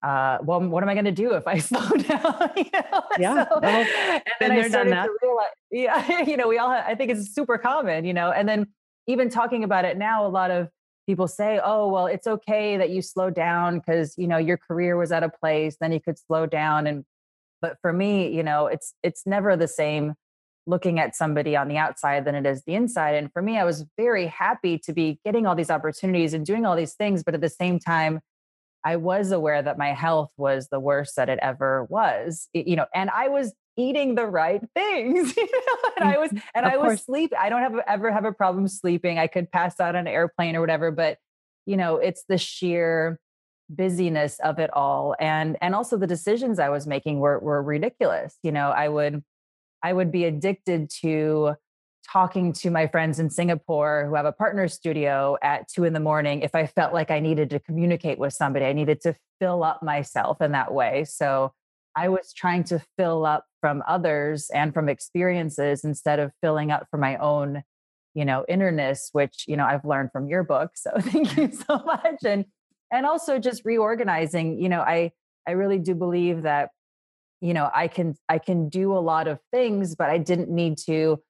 uh, 0.04 0.40
well, 0.42 0.62
what 0.62 0.84
am 0.84 0.90
I 0.90 0.94
going 0.94 1.06
to 1.06 1.12
do 1.12 1.34
if 1.34 1.48
I 1.48 1.58
slow 1.60 1.88
down? 1.90 2.50
you 2.56 2.66
know? 2.74 3.04
Yeah. 3.20 3.46
So, 3.48 3.60
well, 3.62 3.86
and 3.86 4.24
then 4.40 4.52
I 4.52 4.68
started 4.68 4.92
to 4.92 5.18
realize, 5.22 5.46
yeah, 5.72 6.22
you 6.28 6.38
know, 6.38 6.48
we 6.48 6.58
all, 6.58 6.72
have, 6.72 6.86
I 6.88 6.96
think 6.96 7.12
it's 7.12 7.34
super 7.34 7.58
common, 7.58 8.06
you 8.06 8.14
know, 8.14 8.32
and 8.32 8.48
then 8.48 8.68
even 9.08 9.30
talking 9.30 9.64
about 9.64 9.86
it 9.86 9.98
now, 9.98 10.26
a 10.26 10.30
lot 10.30 10.52
of 10.52 10.70
people 11.08 11.28
say, 11.28 11.60
oh, 11.64 11.88
well, 11.88 12.08
it's 12.08 12.28
okay 12.28 12.78
that 12.78 12.90
you 12.90 13.02
slow 13.02 13.30
down 13.30 13.80
because, 13.80 14.16
you 14.18 14.28
know, 14.28 14.38
your 14.38 14.58
career 14.58 14.98
was 14.98 15.12
at 15.12 15.24
a 15.24 15.30
place, 15.30 15.78
then 15.80 15.92
you 15.92 16.00
could 16.00 16.18
slow 16.18 16.46
down. 16.46 16.88
And, 16.88 17.06
but 17.62 17.78
for 17.82 17.92
me, 17.92 18.34
you 18.34 18.44
know, 18.44 18.68
it's, 18.68 18.94
it's 19.04 19.26
never 19.26 19.56
the 19.56 19.68
same 19.68 20.14
looking 20.68 21.00
at 21.00 21.16
somebody 21.16 21.56
on 21.56 21.68
the 21.68 21.78
outside 21.78 22.24
than 22.26 22.36
it 22.36 22.46
is 22.46 22.64
the 22.66 22.76
inside. 22.76 23.16
And 23.16 23.32
for 23.34 23.42
me, 23.42 23.58
I 23.58 23.64
was 23.64 23.86
very 23.98 24.28
happy 24.28 24.78
to 24.80 24.94
be 24.94 25.20
getting 25.26 25.46
all 25.46 25.56
these 25.56 25.72
opportunities 25.72 26.34
and 26.34 26.46
doing 26.46 26.66
all 26.66 26.76
these 26.76 26.94
things. 26.94 27.24
But 27.24 27.34
at 27.34 27.42
the 27.42 27.50
same 27.50 27.80
time, 27.80 28.22
I 28.84 28.96
was 28.96 29.32
aware 29.32 29.62
that 29.62 29.78
my 29.78 29.94
health 29.94 30.32
was 30.38 30.68
the 30.70 30.80
worst 30.80 31.16
that 31.16 31.30
it 31.30 31.40
ever 31.42 31.86
was, 31.86 32.50
you 32.54 32.76
know, 32.76 32.86
and 32.96 33.10
I 33.10 33.28
was 33.28 33.54
eating 33.78 34.16
the 34.16 34.26
right 34.26 34.62
things, 34.76 35.36
you 35.36 35.44
know, 35.46 35.90
and 35.98 36.10
I 36.10 36.18
was, 36.18 36.32
mm, 36.32 36.42
and 36.56 36.66
of 36.66 36.74
I 36.74 36.78
was 36.78 36.88
course. 36.88 37.06
sleep. 37.06 37.34
I 37.38 37.50
don't 37.50 37.62
have 37.62 37.76
ever 37.88 38.12
have 38.12 38.26
a 38.26 38.32
problem 38.32 38.68
sleeping. 38.68 39.20
I 39.20 39.28
could 39.28 39.52
pass 39.52 39.80
out 39.80 39.96
on 39.96 40.08
an 40.08 40.14
airplane 40.14 40.56
or 40.56 40.62
whatever, 40.62 40.92
but 40.92 41.18
you 41.66 41.78
know, 41.78 41.98
it's 41.98 42.24
the 42.28 42.38
sheer 42.38 43.20
busyness 43.70 44.40
of 44.44 44.60
it 44.60 44.70
all. 44.74 45.16
And, 45.20 45.58
and 45.62 45.74
also 45.76 45.98
the 45.98 46.08
decisions 46.08 46.60
I 46.60 46.70
was 46.70 46.88
making 46.88 47.20
were, 47.20 47.40
were 47.40 47.62
ridiculous. 47.62 48.38
You 48.44 48.52
know, 48.52 48.70
I 48.70 48.90
would, 48.90 49.24
I 49.84 49.94
would 49.94 50.12
be 50.12 50.26
addicted 50.26 50.90
to 51.02 51.56
talking 52.10 52.54
to 52.54 52.70
my 52.70 52.88
friends 52.88 53.20
in 53.20 53.30
Singapore 53.30 54.06
who 54.08 54.16
have 54.16 54.26
a 54.26 54.32
partner 54.32 54.68
studio 54.68 55.38
at 55.42 55.68
two 55.68 55.84
in 55.84 55.94
the 55.94 56.00
morning 56.00 56.42
if 56.42 56.56
I 56.56 56.66
felt 56.66 56.94
like 56.94 57.12
I 57.12 57.20
needed 57.20 57.50
to 57.52 57.60
communicate 57.60 58.20
with 58.20 58.34
somebody. 58.34 58.66
I 58.66 58.74
needed 58.74 59.02
to 59.02 59.16
fill 59.40 59.64
up 59.64 59.82
myself 59.84 60.42
in 60.42 60.52
that 60.52 60.74
way. 60.74 61.06
So 61.06 61.54
I 61.96 62.10
was 62.10 62.34
trying 62.34 62.64
to 62.66 62.82
fill 62.98 63.26
up 63.26 63.46
from 63.60 63.84
others 63.88 64.50
and 64.54 64.74
from 64.74 64.90
experiences 64.90 65.84
instead 65.84 66.20
of 66.20 66.32
filling 66.42 66.72
up 66.72 66.88
for 66.90 66.98
my 66.98 67.18
own, 67.18 67.64
you 68.14 68.26
know, 68.26 68.46
innerness, 68.50 69.10
which, 69.12 69.46
you 69.48 69.58
know, 69.58 69.66
I've 69.66 69.86
learned 69.86 70.12
from 70.12 70.28
your 70.28 70.44
book. 70.44 70.72
So 70.76 70.92
thank 71.00 71.38
you 71.38 71.48
mm-hmm. 71.48 71.56
so 71.56 71.84
much. 71.86 72.24
And 72.26 72.46
and 72.94 73.06
also 73.06 73.40
just 73.40 73.64
reorganizing, 73.64 74.60
you 74.60 74.70
know, 74.70 74.82
I 74.82 75.12
I 75.48 75.52
really 75.52 75.80
do 75.80 75.96
believe 75.96 76.44
that 76.44 76.70
you 77.42 77.56
know, 77.56 77.70
I 77.74 77.88
can 77.88 78.16
I 78.30 78.38
can 78.38 78.70
do 78.70 78.94
a 78.94 79.00
lot 79.00 79.28
of 79.28 79.40
things, 79.52 79.96
but 79.96 80.10
I 80.10 80.20
didn't 80.20 80.50
need 80.50 80.78
to 80.86 81.22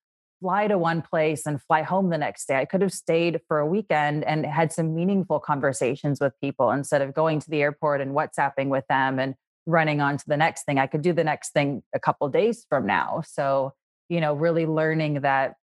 fly 0.42 0.68
to 0.68 0.78
one 0.78 1.02
place 1.02 1.46
and 1.46 1.62
fly 1.62 1.84
home 1.84 2.10
the 2.10 2.18
next 2.18 2.48
day. 2.48 2.58
I 2.58 2.66
could 2.66 2.82
have 2.82 2.92
stayed 2.92 3.40
for 3.48 3.60
a 3.60 3.66
weekend 3.66 4.24
and 4.24 4.46
had 4.46 4.74
some 4.74 4.96
meaningful 4.96 5.40
conversations 5.40 6.20
with 6.20 6.34
people 6.42 6.72
instead 6.72 7.02
of 7.02 7.14
going 7.14 7.40
to 7.40 7.50
the 7.50 7.62
airport 7.62 8.02
and 8.02 8.14
WhatsApping 8.14 8.68
with 8.68 8.86
them 8.88 9.20
and 9.20 9.36
running 9.68 10.02
on 10.02 10.18
to 10.18 10.24
the 10.28 10.38
next 10.38 10.64
thing. 10.64 10.80
I 10.80 10.88
could 10.88 11.04
do 11.04 11.14
the 11.14 11.24
next 11.24 11.54
thing 11.54 11.84
a 11.94 12.00
couple 12.00 12.28
days 12.30 12.66
from 12.68 12.88
now. 12.88 13.22
So, 13.26 13.74
you 14.10 14.20
know, 14.20 14.34
really 14.34 14.66
learning 14.66 15.22
that 15.22 15.56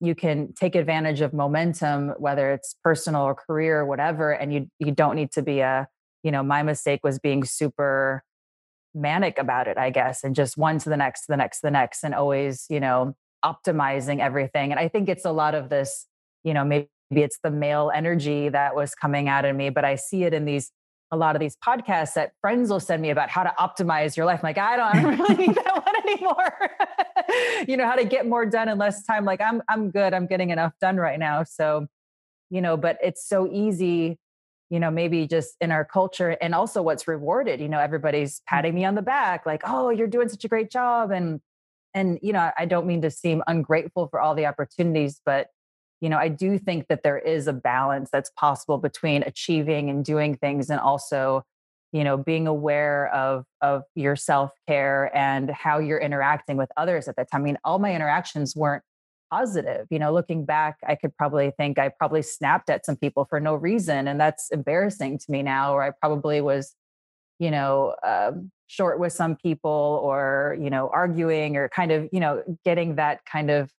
you 0.00 0.14
can 0.14 0.54
take 0.54 0.76
advantage 0.76 1.20
of 1.20 1.34
momentum, 1.34 2.14
whether 2.18 2.52
it's 2.52 2.76
personal 2.82 3.22
or 3.22 3.34
career 3.34 3.80
or 3.80 3.86
whatever, 3.86 4.30
and 4.30 4.54
you 4.54 4.70
you 4.78 4.92
don't 4.92 5.16
need 5.16 5.32
to 5.32 5.42
be 5.42 5.60
a, 5.60 5.88
you 6.22 6.30
know, 6.30 6.42
my 6.42 6.62
mistake 6.62 7.00
was 7.02 7.18
being 7.18 7.44
super 7.44 8.22
manic 8.94 9.38
about 9.38 9.68
it, 9.68 9.76
I 9.76 9.90
guess, 9.90 10.24
and 10.24 10.34
just 10.34 10.56
one 10.56 10.78
to 10.78 10.88
the 10.88 10.96
next, 10.96 11.22
to 11.22 11.32
the 11.32 11.36
next, 11.36 11.60
to 11.60 11.66
the 11.66 11.70
next, 11.70 12.02
and 12.02 12.14
always, 12.14 12.66
you 12.70 12.80
know, 12.80 13.14
optimizing 13.44 14.20
everything. 14.20 14.70
And 14.70 14.78
I 14.78 14.88
think 14.88 15.08
it's 15.08 15.24
a 15.24 15.32
lot 15.32 15.54
of 15.54 15.68
this, 15.68 16.06
you 16.44 16.54
know, 16.54 16.64
maybe 16.64 16.88
it's 17.10 17.38
the 17.42 17.50
male 17.50 17.90
energy 17.94 18.48
that 18.48 18.74
was 18.74 18.94
coming 18.94 19.28
out 19.28 19.44
of 19.44 19.54
me, 19.56 19.70
but 19.70 19.84
I 19.84 19.96
see 19.96 20.24
it 20.24 20.34
in 20.34 20.44
these 20.44 20.70
a 21.12 21.16
lot 21.16 21.34
of 21.34 21.40
these 21.40 21.56
podcasts 21.56 22.14
that 22.14 22.32
friends 22.40 22.70
will 22.70 22.80
send 22.80 23.02
me 23.02 23.10
about 23.10 23.30
how 23.30 23.42
to 23.42 23.52
optimize 23.58 24.16
your 24.16 24.26
life. 24.26 24.40
I'm 24.42 24.48
like, 24.48 24.58
I 24.58 24.76
don't, 24.76 24.94
I 24.94 25.02
don't 25.02 25.18
really 25.18 25.46
need 25.46 25.54
that 25.64 25.84
one 25.84 25.96
anymore. 26.06 27.66
you 27.68 27.76
know, 27.76 27.86
how 27.86 27.96
to 27.96 28.04
get 28.04 28.26
more 28.28 28.46
done 28.46 28.68
in 28.68 28.78
less 28.78 29.04
time. 29.04 29.24
Like 29.24 29.40
I'm, 29.40 29.62
I'm 29.68 29.90
good. 29.90 30.14
I'm 30.14 30.26
getting 30.26 30.50
enough 30.50 30.72
done 30.80 30.98
right 30.98 31.18
now. 31.18 31.42
So, 31.42 31.86
you 32.48 32.60
know, 32.60 32.76
but 32.76 32.96
it's 33.02 33.28
so 33.28 33.48
easy, 33.50 34.18
you 34.70 34.78
know, 34.78 34.90
maybe 34.90 35.26
just 35.26 35.56
in 35.60 35.72
our 35.72 35.84
culture 35.84 36.36
and 36.40 36.54
also 36.54 36.80
what's 36.80 37.08
rewarded, 37.08 37.60
you 37.60 37.68
know, 37.68 37.80
everybody's 37.80 38.38
mm. 38.40 38.44
patting 38.46 38.74
me 38.74 38.84
on 38.84 38.94
the 38.94 39.02
back, 39.02 39.46
like, 39.46 39.62
oh, 39.64 39.90
you're 39.90 40.06
doing 40.06 40.28
such 40.28 40.44
a 40.44 40.48
great 40.48 40.70
job. 40.70 41.10
And 41.10 41.40
and 41.94 42.18
you 42.22 42.32
know 42.32 42.50
i 42.58 42.64
don't 42.64 42.86
mean 42.86 43.02
to 43.02 43.10
seem 43.10 43.42
ungrateful 43.46 44.08
for 44.08 44.20
all 44.20 44.34
the 44.34 44.46
opportunities 44.46 45.20
but 45.24 45.48
you 46.00 46.08
know 46.08 46.18
i 46.18 46.28
do 46.28 46.58
think 46.58 46.86
that 46.88 47.02
there 47.02 47.18
is 47.18 47.46
a 47.46 47.52
balance 47.52 48.10
that's 48.12 48.30
possible 48.36 48.78
between 48.78 49.22
achieving 49.22 49.90
and 49.90 50.04
doing 50.04 50.36
things 50.36 50.70
and 50.70 50.80
also 50.80 51.42
you 51.92 52.04
know 52.04 52.16
being 52.16 52.46
aware 52.46 53.12
of 53.14 53.44
of 53.60 53.82
your 53.94 54.16
self 54.16 54.50
care 54.68 55.10
and 55.16 55.50
how 55.50 55.78
you're 55.78 55.98
interacting 55.98 56.56
with 56.56 56.70
others 56.76 57.08
at 57.08 57.16
that 57.16 57.30
time 57.30 57.42
i 57.42 57.44
mean 57.44 57.58
all 57.64 57.78
my 57.78 57.94
interactions 57.94 58.54
weren't 58.54 58.82
positive. 59.30 59.86
You 59.90 59.98
know, 59.98 60.12
looking 60.12 60.44
back, 60.44 60.78
I 60.86 60.96
could 60.96 61.16
probably 61.16 61.52
think 61.56 61.78
I 61.78 61.88
probably 61.88 62.22
snapped 62.22 62.68
at 62.68 62.84
some 62.84 62.96
people 62.96 63.24
for 63.24 63.40
no 63.40 63.54
reason. 63.54 64.08
And 64.08 64.20
that's 64.20 64.50
embarrassing 64.50 65.18
to 65.18 65.30
me 65.30 65.42
now, 65.42 65.72
or 65.72 65.82
I 65.82 65.90
probably 65.90 66.40
was, 66.40 66.74
you 67.40 67.50
know, 67.50 67.96
um, 68.06 68.52
short 68.68 69.00
with 69.00 69.12
some 69.12 69.34
people 69.34 70.00
or, 70.04 70.56
you 70.60 70.70
know, 70.70 70.88
arguing 70.92 71.56
or 71.56 71.68
kind 71.68 71.90
of, 71.90 72.08
you 72.12 72.20
know, 72.20 72.44
getting 72.64 72.94
that 72.96 73.24
kind 73.24 73.50
of 73.50 73.72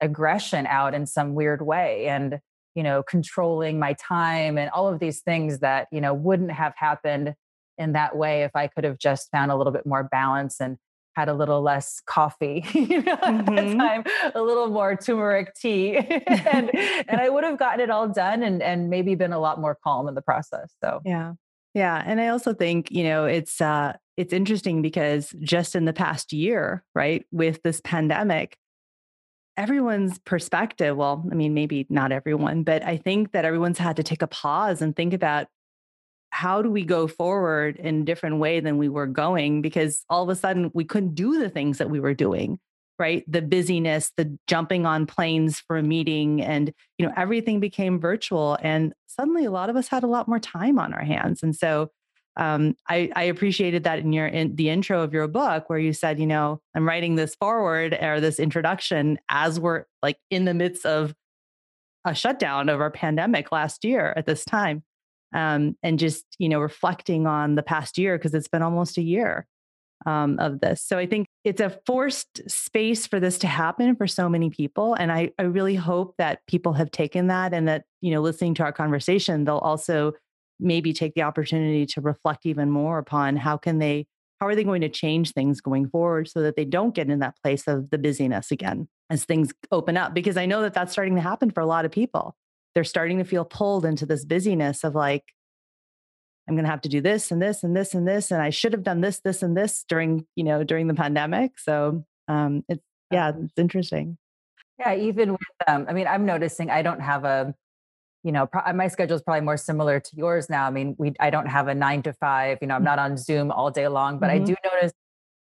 aggression 0.00 0.64
out 0.66 0.94
in 0.94 1.04
some 1.04 1.34
weird 1.34 1.60
way. 1.60 2.06
And, 2.06 2.40
you 2.74 2.84
know, 2.84 3.02
controlling 3.02 3.78
my 3.78 3.94
time 3.94 4.56
and 4.56 4.70
all 4.70 4.88
of 4.88 5.00
these 5.00 5.20
things 5.20 5.58
that, 5.58 5.88
you 5.92 6.00
know, 6.00 6.14
wouldn't 6.14 6.52
have 6.52 6.72
happened 6.76 7.34
in 7.76 7.92
that 7.92 8.16
way 8.16 8.44
if 8.44 8.52
I 8.54 8.68
could 8.68 8.84
have 8.84 8.96
just 8.96 9.28
found 9.30 9.50
a 9.50 9.56
little 9.56 9.72
bit 9.72 9.84
more 9.84 10.04
balance 10.04 10.60
and 10.60 10.78
had 11.16 11.28
a 11.28 11.34
little 11.34 11.60
less 11.60 12.00
coffee, 12.06 12.64
you 12.72 13.02
know, 13.02 13.16
mm-hmm. 13.16 13.58
at 13.58 13.64
mm-hmm. 13.64 13.78
time, 13.78 14.04
a 14.34 14.40
little 14.40 14.68
more 14.68 14.94
turmeric 14.94 15.52
tea. 15.54 15.96
and 16.26 16.70
and 16.74 17.20
I 17.20 17.28
would 17.28 17.42
have 17.42 17.58
gotten 17.58 17.80
it 17.80 17.90
all 17.90 18.08
done 18.08 18.44
and 18.44 18.62
and 18.62 18.88
maybe 18.88 19.16
been 19.16 19.32
a 19.32 19.40
lot 19.40 19.60
more 19.60 19.76
calm 19.82 20.06
in 20.06 20.14
the 20.14 20.22
process. 20.22 20.72
So 20.80 21.00
yeah. 21.04 21.32
Yeah. 21.74 22.02
And 22.04 22.20
I 22.20 22.28
also 22.28 22.52
think, 22.52 22.90
you 22.90 23.04
know, 23.04 23.24
it's 23.26 23.60
uh 23.60 23.94
it's 24.16 24.32
interesting 24.32 24.82
because 24.82 25.34
just 25.40 25.74
in 25.74 25.84
the 25.84 25.92
past 25.92 26.32
year, 26.32 26.84
right, 26.94 27.24
with 27.30 27.62
this 27.62 27.80
pandemic, 27.82 28.56
everyone's 29.56 30.18
perspective, 30.20 30.96
well, 30.96 31.24
I 31.30 31.34
mean, 31.34 31.54
maybe 31.54 31.86
not 31.88 32.12
everyone, 32.12 32.64
but 32.64 32.84
I 32.84 32.96
think 32.96 33.32
that 33.32 33.44
everyone's 33.44 33.78
had 33.78 33.96
to 33.96 34.02
take 34.02 34.22
a 34.22 34.26
pause 34.26 34.82
and 34.82 34.94
think 34.94 35.14
about 35.14 35.46
how 36.30 36.62
do 36.62 36.70
we 36.70 36.84
go 36.84 37.06
forward 37.06 37.76
in 37.76 38.02
a 38.02 38.04
different 38.04 38.38
way 38.38 38.60
than 38.60 38.78
we 38.78 38.88
were 38.88 39.06
going 39.06 39.62
because 39.62 40.04
all 40.08 40.22
of 40.22 40.28
a 40.28 40.36
sudden 40.36 40.70
we 40.74 40.84
couldn't 40.84 41.14
do 41.14 41.38
the 41.38 41.50
things 41.50 41.78
that 41.78 41.90
we 41.90 42.00
were 42.00 42.14
doing 42.14 42.58
right? 43.00 43.24
The 43.26 43.42
busyness 43.42 44.12
the 44.16 44.38
jumping 44.46 44.86
on 44.86 45.06
planes 45.06 45.58
for 45.58 45.78
a 45.78 45.82
meeting 45.82 46.42
and 46.42 46.72
you 46.98 47.06
know 47.06 47.12
everything 47.16 47.58
became 47.58 47.98
virtual 47.98 48.56
and 48.62 48.92
suddenly 49.08 49.44
a 49.44 49.50
lot 49.50 49.70
of 49.70 49.76
us 49.76 49.88
had 49.88 50.04
a 50.04 50.06
lot 50.06 50.28
more 50.28 50.38
time 50.38 50.78
on 50.78 50.94
our 50.94 51.02
hands. 51.02 51.42
And 51.42 51.56
so 51.56 51.90
um, 52.36 52.76
I, 52.88 53.10
I, 53.16 53.24
appreciated 53.24 53.84
that 53.84 53.98
in 53.98 54.12
your 54.12 54.26
in 54.26 54.54
the 54.54 54.70
intro 54.70 55.02
of 55.02 55.12
your 55.12 55.26
book 55.26 55.68
where 55.68 55.78
you 55.78 55.92
said 55.92 56.20
you 56.20 56.26
know 56.26 56.60
i'm 56.76 56.86
writing 56.86 57.16
this 57.16 57.34
forward 57.34 57.96
or 58.00 58.20
this 58.20 58.38
introduction 58.38 59.18
as 59.28 59.58
we're 59.58 59.84
like 60.00 60.16
in 60.30 60.44
the 60.44 60.54
midst 60.54 60.86
of 60.86 61.12
a 62.04 62.14
shutdown 62.14 62.68
of 62.68 62.80
our 62.80 62.90
pandemic 62.90 63.50
last 63.50 63.84
year 63.84 64.14
at 64.16 64.26
this 64.26 64.44
time 64.44 64.82
um, 65.34 65.76
and 65.82 65.98
just 65.98 66.24
you 66.38 66.48
know 66.48 66.60
reflecting 66.60 67.26
on 67.26 67.56
the 67.56 67.62
past 67.62 67.98
year 67.98 68.16
because 68.16 68.32
it's 68.32 68.48
been 68.48 68.62
almost 68.62 68.96
a 68.96 69.02
year 69.02 69.46
um, 70.06 70.38
of 70.38 70.60
this. 70.60 70.82
So 70.82 70.98
i 70.98 71.06
think 71.06 71.26
it's 71.44 71.60
a 71.60 71.78
forced 71.86 72.48
space 72.50 73.06
for 73.06 73.20
this 73.20 73.38
to 73.38 73.46
happen 73.46 73.96
for 73.96 74.06
so 74.06 74.28
many 74.28 74.50
people 74.50 74.94
and 74.94 75.10
I, 75.12 75.30
I 75.38 75.42
really 75.42 75.74
hope 75.74 76.14
that 76.18 76.40
people 76.46 76.74
have 76.74 76.90
taken 76.90 77.28
that 77.28 77.52
and 77.52 77.68
that 77.68 77.84
you 78.00 78.10
know 78.12 78.20
listening 78.20 78.54
to 78.54 78.62
our 78.62 78.72
conversation 78.72 79.44
they'll 79.44 79.58
also 79.58 80.12
maybe 80.58 80.92
take 80.92 81.14
the 81.14 81.22
opportunity 81.22 81.86
to 81.86 82.00
reflect 82.00 82.46
even 82.46 82.70
more 82.70 82.98
upon 82.98 83.36
how 83.36 83.56
can 83.56 83.78
they 83.78 84.06
how 84.40 84.46
are 84.46 84.54
they 84.54 84.64
going 84.64 84.80
to 84.80 84.88
change 84.88 85.32
things 85.32 85.60
going 85.60 85.88
forward 85.88 86.28
so 86.28 86.40
that 86.40 86.56
they 86.56 86.64
don't 86.64 86.94
get 86.94 87.10
in 87.10 87.18
that 87.18 87.36
place 87.42 87.66
of 87.66 87.90
the 87.90 87.98
busyness 87.98 88.50
again 88.50 88.88
as 89.10 89.24
things 89.24 89.52
open 89.70 89.96
up? 89.96 90.14
Because 90.14 90.36
i 90.36 90.46
know 90.46 90.62
that 90.62 90.74
that's 90.74 90.92
starting 90.92 91.14
to 91.16 91.20
happen 91.20 91.50
for 91.50 91.60
a 91.60 91.66
lot 91.66 91.84
of 91.84 91.92
people. 91.92 92.34
They're 92.74 92.84
starting 92.84 93.18
to 93.18 93.24
feel 93.24 93.44
pulled 93.44 93.84
into 93.84 94.06
this 94.06 94.24
busyness 94.24 94.84
of 94.84 94.94
like, 94.94 95.24
I'm 96.48 96.54
going 96.54 96.64
to 96.64 96.70
have 96.70 96.80
to 96.82 96.88
do 96.88 97.00
this 97.00 97.30
and 97.30 97.40
this 97.40 97.62
and 97.62 97.76
this 97.76 97.94
and 97.94 98.06
this. 98.06 98.30
And 98.30 98.42
I 98.42 98.50
should 98.50 98.72
have 98.72 98.82
done 98.82 99.00
this, 99.00 99.20
this 99.20 99.42
and 99.42 99.56
this 99.56 99.84
during, 99.88 100.26
you 100.34 100.44
know, 100.44 100.64
during 100.64 100.88
the 100.88 100.94
pandemic. 100.94 101.58
So 101.58 102.04
um, 102.28 102.64
it's, 102.68 102.82
yeah, 103.10 103.32
it's 103.44 103.58
interesting. 103.58 104.18
Yeah. 104.78 104.94
Even 104.94 105.32
with, 105.32 105.40
um, 105.68 105.86
I 105.88 105.92
mean, 105.92 106.06
I'm 106.06 106.26
noticing 106.26 106.70
I 106.70 106.82
don't 106.82 107.00
have 107.00 107.24
a, 107.24 107.54
you 108.24 108.32
know, 108.32 108.46
pro- 108.46 108.72
my 108.72 108.88
schedule 108.88 109.16
is 109.16 109.22
probably 109.22 109.42
more 109.42 109.56
similar 109.56 110.00
to 110.00 110.10
yours 110.16 110.50
now. 110.50 110.66
I 110.66 110.70
mean, 110.70 110.96
we, 110.98 111.12
I 111.20 111.30
don't 111.30 111.46
have 111.46 111.68
a 111.68 111.74
nine 111.74 112.02
to 112.02 112.12
five, 112.14 112.58
you 112.60 112.66
know, 112.66 112.74
I'm 112.74 112.82
mm. 112.82 112.86
not 112.86 112.98
on 112.98 113.16
Zoom 113.16 113.50
all 113.50 113.70
day 113.70 113.88
long, 113.88 114.18
but 114.18 114.30
mm-hmm. 114.30 114.42
I 114.42 114.46
do 114.46 114.54
notice 114.64 114.92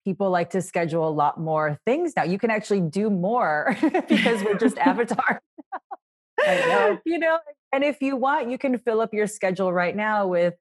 people 0.04 0.30
like 0.30 0.50
to 0.50 0.62
schedule 0.62 1.06
a 1.06 1.10
lot 1.10 1.38
more 1.38 1.78
things 1.86 2.14
now. 2.16 2.24
You 2.24 2.38
can 2.38 2.50
actually 2.50 2.80
do 2.80 3.10
more 3.10 3.76
because 4.08 4.42
we're 4.42 4.58
just 4.58 4.78
avatars. 4.78 5.40
I 6.40 6.54
know. 6.56 6.98
you 7.04 7.18
know, 7.18 7.38
and 7.72 7.84
if 7.84 8.00
you 8.00 8.16
want, 8.16 8.50
you 8.50 8.58
can 8.58 8.78
fill 8.78 9.00
up 9.00 9.12
your 9.12 9.26
schedule 9.26 9.72
right 9.72 9.94
now 9.94 10.26
with 10.26 10.54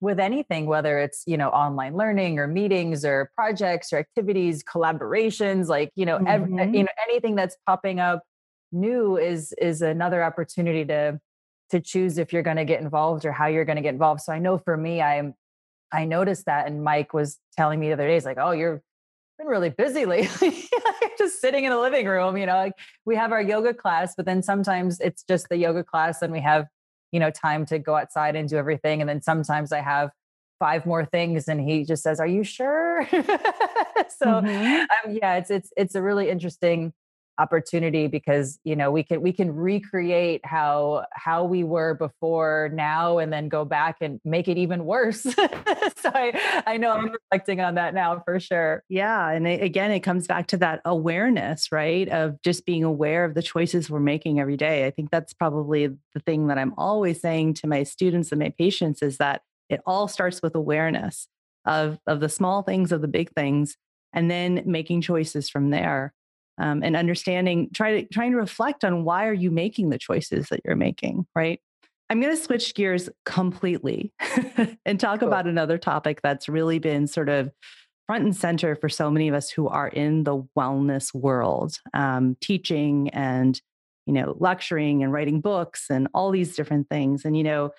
with 0.00 0.20
anything 0.20 0.66
whether 0.66 0.98
it's 0.98 1.22
you 1.26 1.36
know 1.36 1.48
online 1.48 1.96
learning 1.96 2.38
or 2.38 2.46
meetings 2.46 3.04
or 3.04 3.30
projects 3.34 3.92
or 3.92 3.98
activities 3.98 4.62
collaborations 4.62 5.68
like 5.68 5.90
you 5.96 6.04
know 6.04 6.18
mm-hmm. 6.18 6.26
every, 6.26 6.78
you 6.78 6.84
know 6.84 6.92
anything 7.08 7.34
that's 7.34 7.56
popping 7.66 7.98
up 7.98 8.22
new 8.72 9.16
is 9.16 9.54
is 9.60 9.82
another 9.82 10.22
opportunity 10.22 10.84
to 10.84 11.18
to 11.70 11.80
choose 11.80 12.18
if 12.18 12.32
you're 12.32 12.42
going 12.42 12.58
to 12.58 12.64
get 12.64 12.80
involved 12.80 13.24
or 13.24 13.32
how 13.32 13.46
you're 13.46 13.64
going 13.64 13.76
to 13.76 13.82
get 13.82 13.94
involved 13.94 14.20
so 14.20 14.32
i 14.32 14.38
know 14.38 14.58
for 14.58 14.76
me 14.76 15.00
i'm 15.00 15.34
i 15.92 16.04
noticed 16.04 16.44
that 16.44 16.66
and 16.66 16.84
mike 16.84 17.14
was 17.14 17.38
telling 17.56 17.80
me 17.80 17.86
the 17.88 17.94
other 17.94 18.06
day 18.06 18.14
he's 18.14 18.26
like 18.26 18.38
oh 18.38 18.50
you're 18.50 18.82
been 19.38 19.46
really 19.46 19.70
busy 19.70 20.06
lately. 20.06 20.68
just 21.18 21.40
sitting 21.40 21.64
in 21.64 21.70
the 21.70 21.78
living 21.78 22.06
room, 22.06 22.36
you 22.36 22.46
know, 22.46 22.56
like 22.56 22.74
we 23.04 23.16
have 23.16 23.32
our 23.32 23.42
yoga 23.42 23.72
class, 23.72 24.14
but 24.16 24.26
then 24.26 24.42
sometimes 24.42 25.00
it's 25.00 25.22
just 25.22 25.48
the 25.48 25.56
yoga 25.56 25.82
class 25.82 26.22
and 26.22 26.32
we 26.32 26.40
have, 26.40 26.66
you 27.16 27.20
know, 27.20 27.30
time 27.30 27.64
to 27.64 27.78
go 27.78 27.96
outside 27.96 28.36
and 28.36 28.46
do 28.46 28.58
everything. 28.58 29.00
And 29.00 29.08
then 29.08 29.22
sometimes 29.22 29.72
I 29.72 29.80
have 29.80 30.10
five 30.58 30.84
more 30.84 31.06
things 31.06 31.48
and 31.48 31.58
he 31.58 31.82
just 31.82 32.02
says, 32.02 32.20
are 32.20 32.26
you 32.26 32.44
sure? 32.44 33.08
so 33.10 33.16
mm-hmm. 34.26 35.08
um, 35.08 35.16
yeah, 35.16 35.36
it's, 35.36 35.50
it's, 35.50 35.72
it's 35.78 35.94
a 35.94 36.02
really 36.02 36.28
interesting 36.28 36.92
opportunity 37.38 38.06
because 38.06 38.58
you 38.64 38.74
know 38.74 38.90
we 38.90 39.02
can 39.02 39.20
we 39.20 39.32
can 39.32 39.54
recreate 39.54 40.40
how 40.44 41.04
how 41.12 41.44
we 41.44 41.64
were 41.64 41.94
before 41.94 42.70
now 42.72 43.18
and 43.18 43.32
then 43.32 43.48
go 43.48 43.64
back 43.64 43.96
and 44.00 44.20
make 44.24 44.48
it 44.48 44.58
even 44.58 44.84
worse. 44.84 45.26
So 45.98 46.10
i 46.14 46.62
i 46.66 46.76
know 46.76 46.92
i'm 46.92 47.10
reflecting 47.10 47.60
on 47.60 47.76
that 47.76 47.94
now 47.94 48.22
for 48.24 48.38
sure. 48.38 48.82
Yeah 48.88 49.30
and 49.30 49.46
it, 49.46 49.62
again 49.62 49.90
it 49.90 50.00
comes 50.00 50.26
back 50.26 50.46
to 50.48 50.56
that 50.58 50.80
awareness 50.84 51.72
right 51.72 52.08
of 52.08 52.40
just 52.42 52.66
being 52.66 52.84
aware 52.84 53.24
of 53.24 53.34
the 53.34 53.42
choices 53.42 53.90
we're 53.90 54.00
making 54.00 54.38
every 54.38 54.56
day. 54.56 54.86
I 54.86 54.90
think 54.90 55.10
that's 55.10 55.32
probably 55.32 55.86
the 55.86 56.20
thing 56.20 56.46
that 56.48 56.58
i'm 56.58 56.74
always 56.76 57.20
saying 57.20 57.54
to 57.54 57.66
my 57.66 57.82
students 57.82 58.30
and 58.32 58.40
my 58.40 58.52
patients 58.58 59.02
is 59.02 59.18
that 59.18 59.42
it 59.68 59.80
all 59.86 60.08
starts 60.08 60.42
with 60.42 60.54
awareness 60.54 61.28
of 61.64 61.98
of 62.06 62.20
the 62.20 62.28
small 62.28 62.62
things 62.62 62.92
of 62.92 63.00
the 63.00 63.08
big 63.08 63.30
things 63.32 63.76
and 64.12 64.30
then 64.30 64.62
making 64.64 65.00
choices 65.00 65.48
from 65.48 65.70
there 65.70 66.12
um, 66.58 66.82
and 66.82 66.96
understanding 66.96 67.68
try 67.74 68.00
to 68.00 68.08
trying 68.08 68.32
to 68.32 68.38
reflect 68.38 68.84
on 68.84 69.04
why 69.04 69.26
are 69.26 69.34
you 69.34 69.50
making 69.50 69.90
the 69.90 69.98
choices 69.98 70.48
that 70.48 70.60
you're 70.64 70.76
making 70.76 71.26
right? 71.34 71.60
I'm 72.08 72.20
going 72.20 72.34
to 72.34 72.40
switch 72.40 72.74
gears 72.74 73.08
completely 73.24 74.12
and 74.86 75.00
talk 75.00 75.20
cool. 75.20 75.28
about 75.28 75.46
another 75.46 75.76
topic 75.76 76.20
that's 76.22 76.48
really 76.48 76.78
been 76.78 77.08
sort 77.08 77.28
of 77.28 77.50
front 78.06 78.24
and 78.24 78.36
center 78.36 78.76
for 78.76 78.88
so 78.88 79.10
many 79.10 79.26
of 79.26 79.34
us 79.34 79.50
who 79.50 79.66
are 79.66 79.88
in 79.88 80.22
the 80.22 80.42
wellness 80.56 81.12
world 81.12 81.80
um, 81.94 82.36
teaching 82.40 83.08
and 83.10 83.60
you 84.06 84.12
know 84.12 84.36
lecturing 84.38 85.02
and 85.02 85.12
writing 85.12 85.40
books 85.40 85.86
and 85.90 86.08
all 86.14 86.30
these 86.30 86.54
different 86.54 86.88
things. 86.88 87.24
And 87.24 87.36
you 87.36 87.44
know 87.44 87.70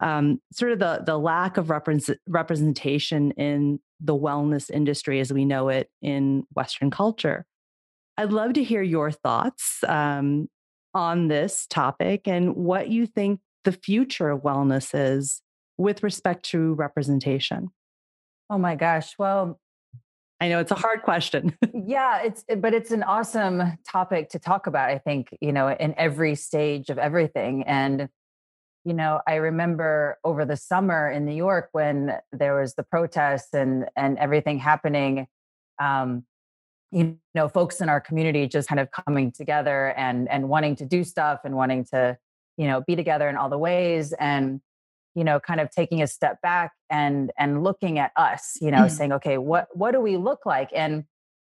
um, 0.00 0.40
sort 0.52 0.72
of 0.72 0.78
the 0.78 1.02
the 1.06 1.18
lack 1.18 1.56
of 1.56 1.70
represent, 1.70 2.18
representation 2.26 3.30
in 3.32 3.80
the 4.00 4.14
wellness 4.14 4.70
industry 4.70 5.20
as 5.20 5.32
we 5.32 5.44
know 5.44 5.68
it 5.68 5.90
in 6.02 6.44
western 6.54 6.90
culture 6.90 7.46
I'd 8.18 8.32
love 8.32 8.54
to 8.54 8.64
hear 8.64 8.82
your 8.82 9.10
thoughts 9.10 9.84
um, 9.86 10.48
on 10.94 11.28
this 11.28 11.66
topic 11.66 12.26
and 12.26 12.56
what 12.56 12.88
you 12.88 13.06
think 13.06 13.40
the 13.64 13.72
future 13.72 14.30
of 14.30 14.42
wellness 14.42 14.90
is 14.94 15.42
with 15.76 16.02
respect 16.02 16.44
to 16.46 16.74
representation. 16.74 17.70
Oh 18.48 18.58
my 18.58 18.76
gosh. 18.76 19.14
Well, 19.18 19.60
I 20.40 20.48
know 20.48 20.60
it's 20.60 20.70
a 20.70 20.76
hard 20.76 21.02
question. 21.02 21.56
yeah, 21.74 22.22
it's 22.22 22.44
but 22.58 22.74
it's 22.74 22.90
an 22.90 23.02
awesome 23.02 23.78
topic 23.86 24.30
to 24.30 24.38
talk 24.38 24.66
about, 24.66 24.90
I 24.90 24.98
think, 24.98 25.36
you 25.40 25.52
know, 25.52 25.68
in 25.68 25.94
every 25.96 26.34
stage 26.34 26.90
of 26.90 26.98
everything. 26.98 27.64
And 27.64 28.08
you 28.84 28.94
know, 28.94 29.20
I 29.26 29.36
remember 29.36 30.16
over 30.22 30.44
the 30.44 30.56
summer 30.56 31.10
in 31.10 31.24
New 31.24 31.34
York 31.34 31.70
when 31.72 32.18
there 32.30 32.60
was 32.60 32.74
the 32.74 32.84
protests 32.84 33.52
and 33.52 33.86
and 33.96 34.18
everything 34.18 34.58
happening 34.58 35.26
um 35.80 36.24
you 36.92 37.18
know 37.34 37.48
folks 37.48 37.80
in 37.80 37.88
our 37.88 38.00
community 38.00 38.46
just 38.46 38.68
kind 38.68 38.80
of 38.80 38.88
coming 38.90 39.32
together 39.32 39.88
and 39.96 40.28
and 40.28 40.48
wanting 40.48 40.76
to 40.76 40.84
do 40.84 41.04
stuff 41.04 41.40
and 41.44 41.56
wanting 41.56 41.84
to 41.84 42.16
you 42.56 42.66
know 42.66 42.80
be 42.86 42.96
together 42.96 43.28
in 43.28 43.36
all 43.36 43.48
the 43.48 43.58
ways 43.58 44.12
and 44.14 44.60
you 45.14 45.24
know 45.24 45.40
kind 45.40 45.60
of 45.60 45.70
taking 45.70 46.02
a 46.02 46.06
step 46.06 46.40
back 46.42 46.72
and 46.90 47.32
and 47.38 47.64
looking 47.64 47.98
at 47.98 48.12
us 48.16 48.56
you 48.60 48.70
know 48.70 48.82
mm. 48.82 48.90
saying 48.90 49.12
okay 49.12 49.38
what 49.38 49.66
what 49.72 49.92
do 49.92 50.00
we 50.00 50.16
look 50.16 50.46
like 50.46 50.70
and 50.74 51.04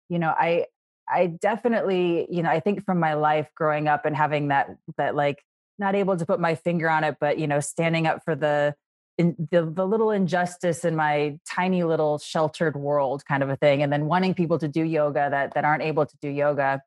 you 0.10 0.18
know 0.18 0.34
i 0.38 0.66
i 1.10 1.28
definitely 1.28 2.28
you 2.30 2.42
know 2.42 2.50
i 2.50 2.60
think 2.60 2.84
from 2.84 3.00
my 3.00 3.14
life 3.14 3.48
growing 3.56 3.88
up 3.88 4.06
and 4.06 4.16
having 4.16 4.48
that 4.48 4.76
that 4.98 5.16
like 5.16 5.44
not 5.78 5.94
able 5.94 6.18
to 6.18 6.26
put 6.26 6.40
my 6.40 6.56
finger 6.56 6.90
on 6.90 7.04
it 7.04 7.18
but 7.20 7.38
you 7.38 7.46
know 7.46 7.60
standing 7.60 8.08
up 8.08 8.24
for 8.24 8.36
the 8.36 8.74
in 9.18 9.36
the, 9.52 9.66
the 9.66 9.86
little 9.86 10.12
injustice 10.12 10.86
in 10.86 10.96
my 10.96 11.40
tiny 11.46 11.84
little 11.84 12.18
sheltered 12.20 12.76
world 12.76 13.26
kind 13.26 13.44
of 13.44 13.50
a 13.50 13.56
thing 13.56 13.82
and 13.82 13.92
then 13.92 14.06
wanting 14.06 14.34
people 14.34 14.60
to 14.60 14.68
do 14.68 14.84
yoga 14.84 15.28
that 15.30 15.54
that 15.56 15.66
aren't 15.66 15.84
able 15.84 16.06
to 16.06 16.18
do 16.22 16.30
yoga 16.30 16.82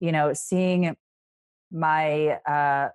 you 0.00 0.12
know 0.12 0.32
seeing 0.32 0.96
my 1.70 2.38
uh 2.46 2.88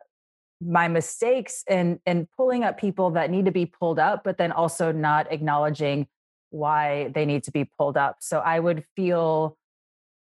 my 0.62 0.88
mistakes 0.88 1.64
and 1.68 2.00
and 2.06 2.28
pulling 2.36 2.64
up 2.64 2.80
people 2.80 3.12
that 3.12 3.30
need 3.30 3.46
to 3.46 3.52
be 3.52 3.66
pulled 3.66 4.00
up 4.00 4.24
but 4.24 4.38
then 4.38 4.52
also 4.52 4.92
not 4.92 5.32
acknowledging 5.32 6.08
why 6.50 7.10
they 7.16 7.26
need 7.26 7.44
to 7.46 7.52
be 7.52 7.64
pulled 7.64 7.98
up. 7.98 8.18
So 8.20 8.40
i 8.40 8.60
would 8.60 8.84
feel 8.96 9.58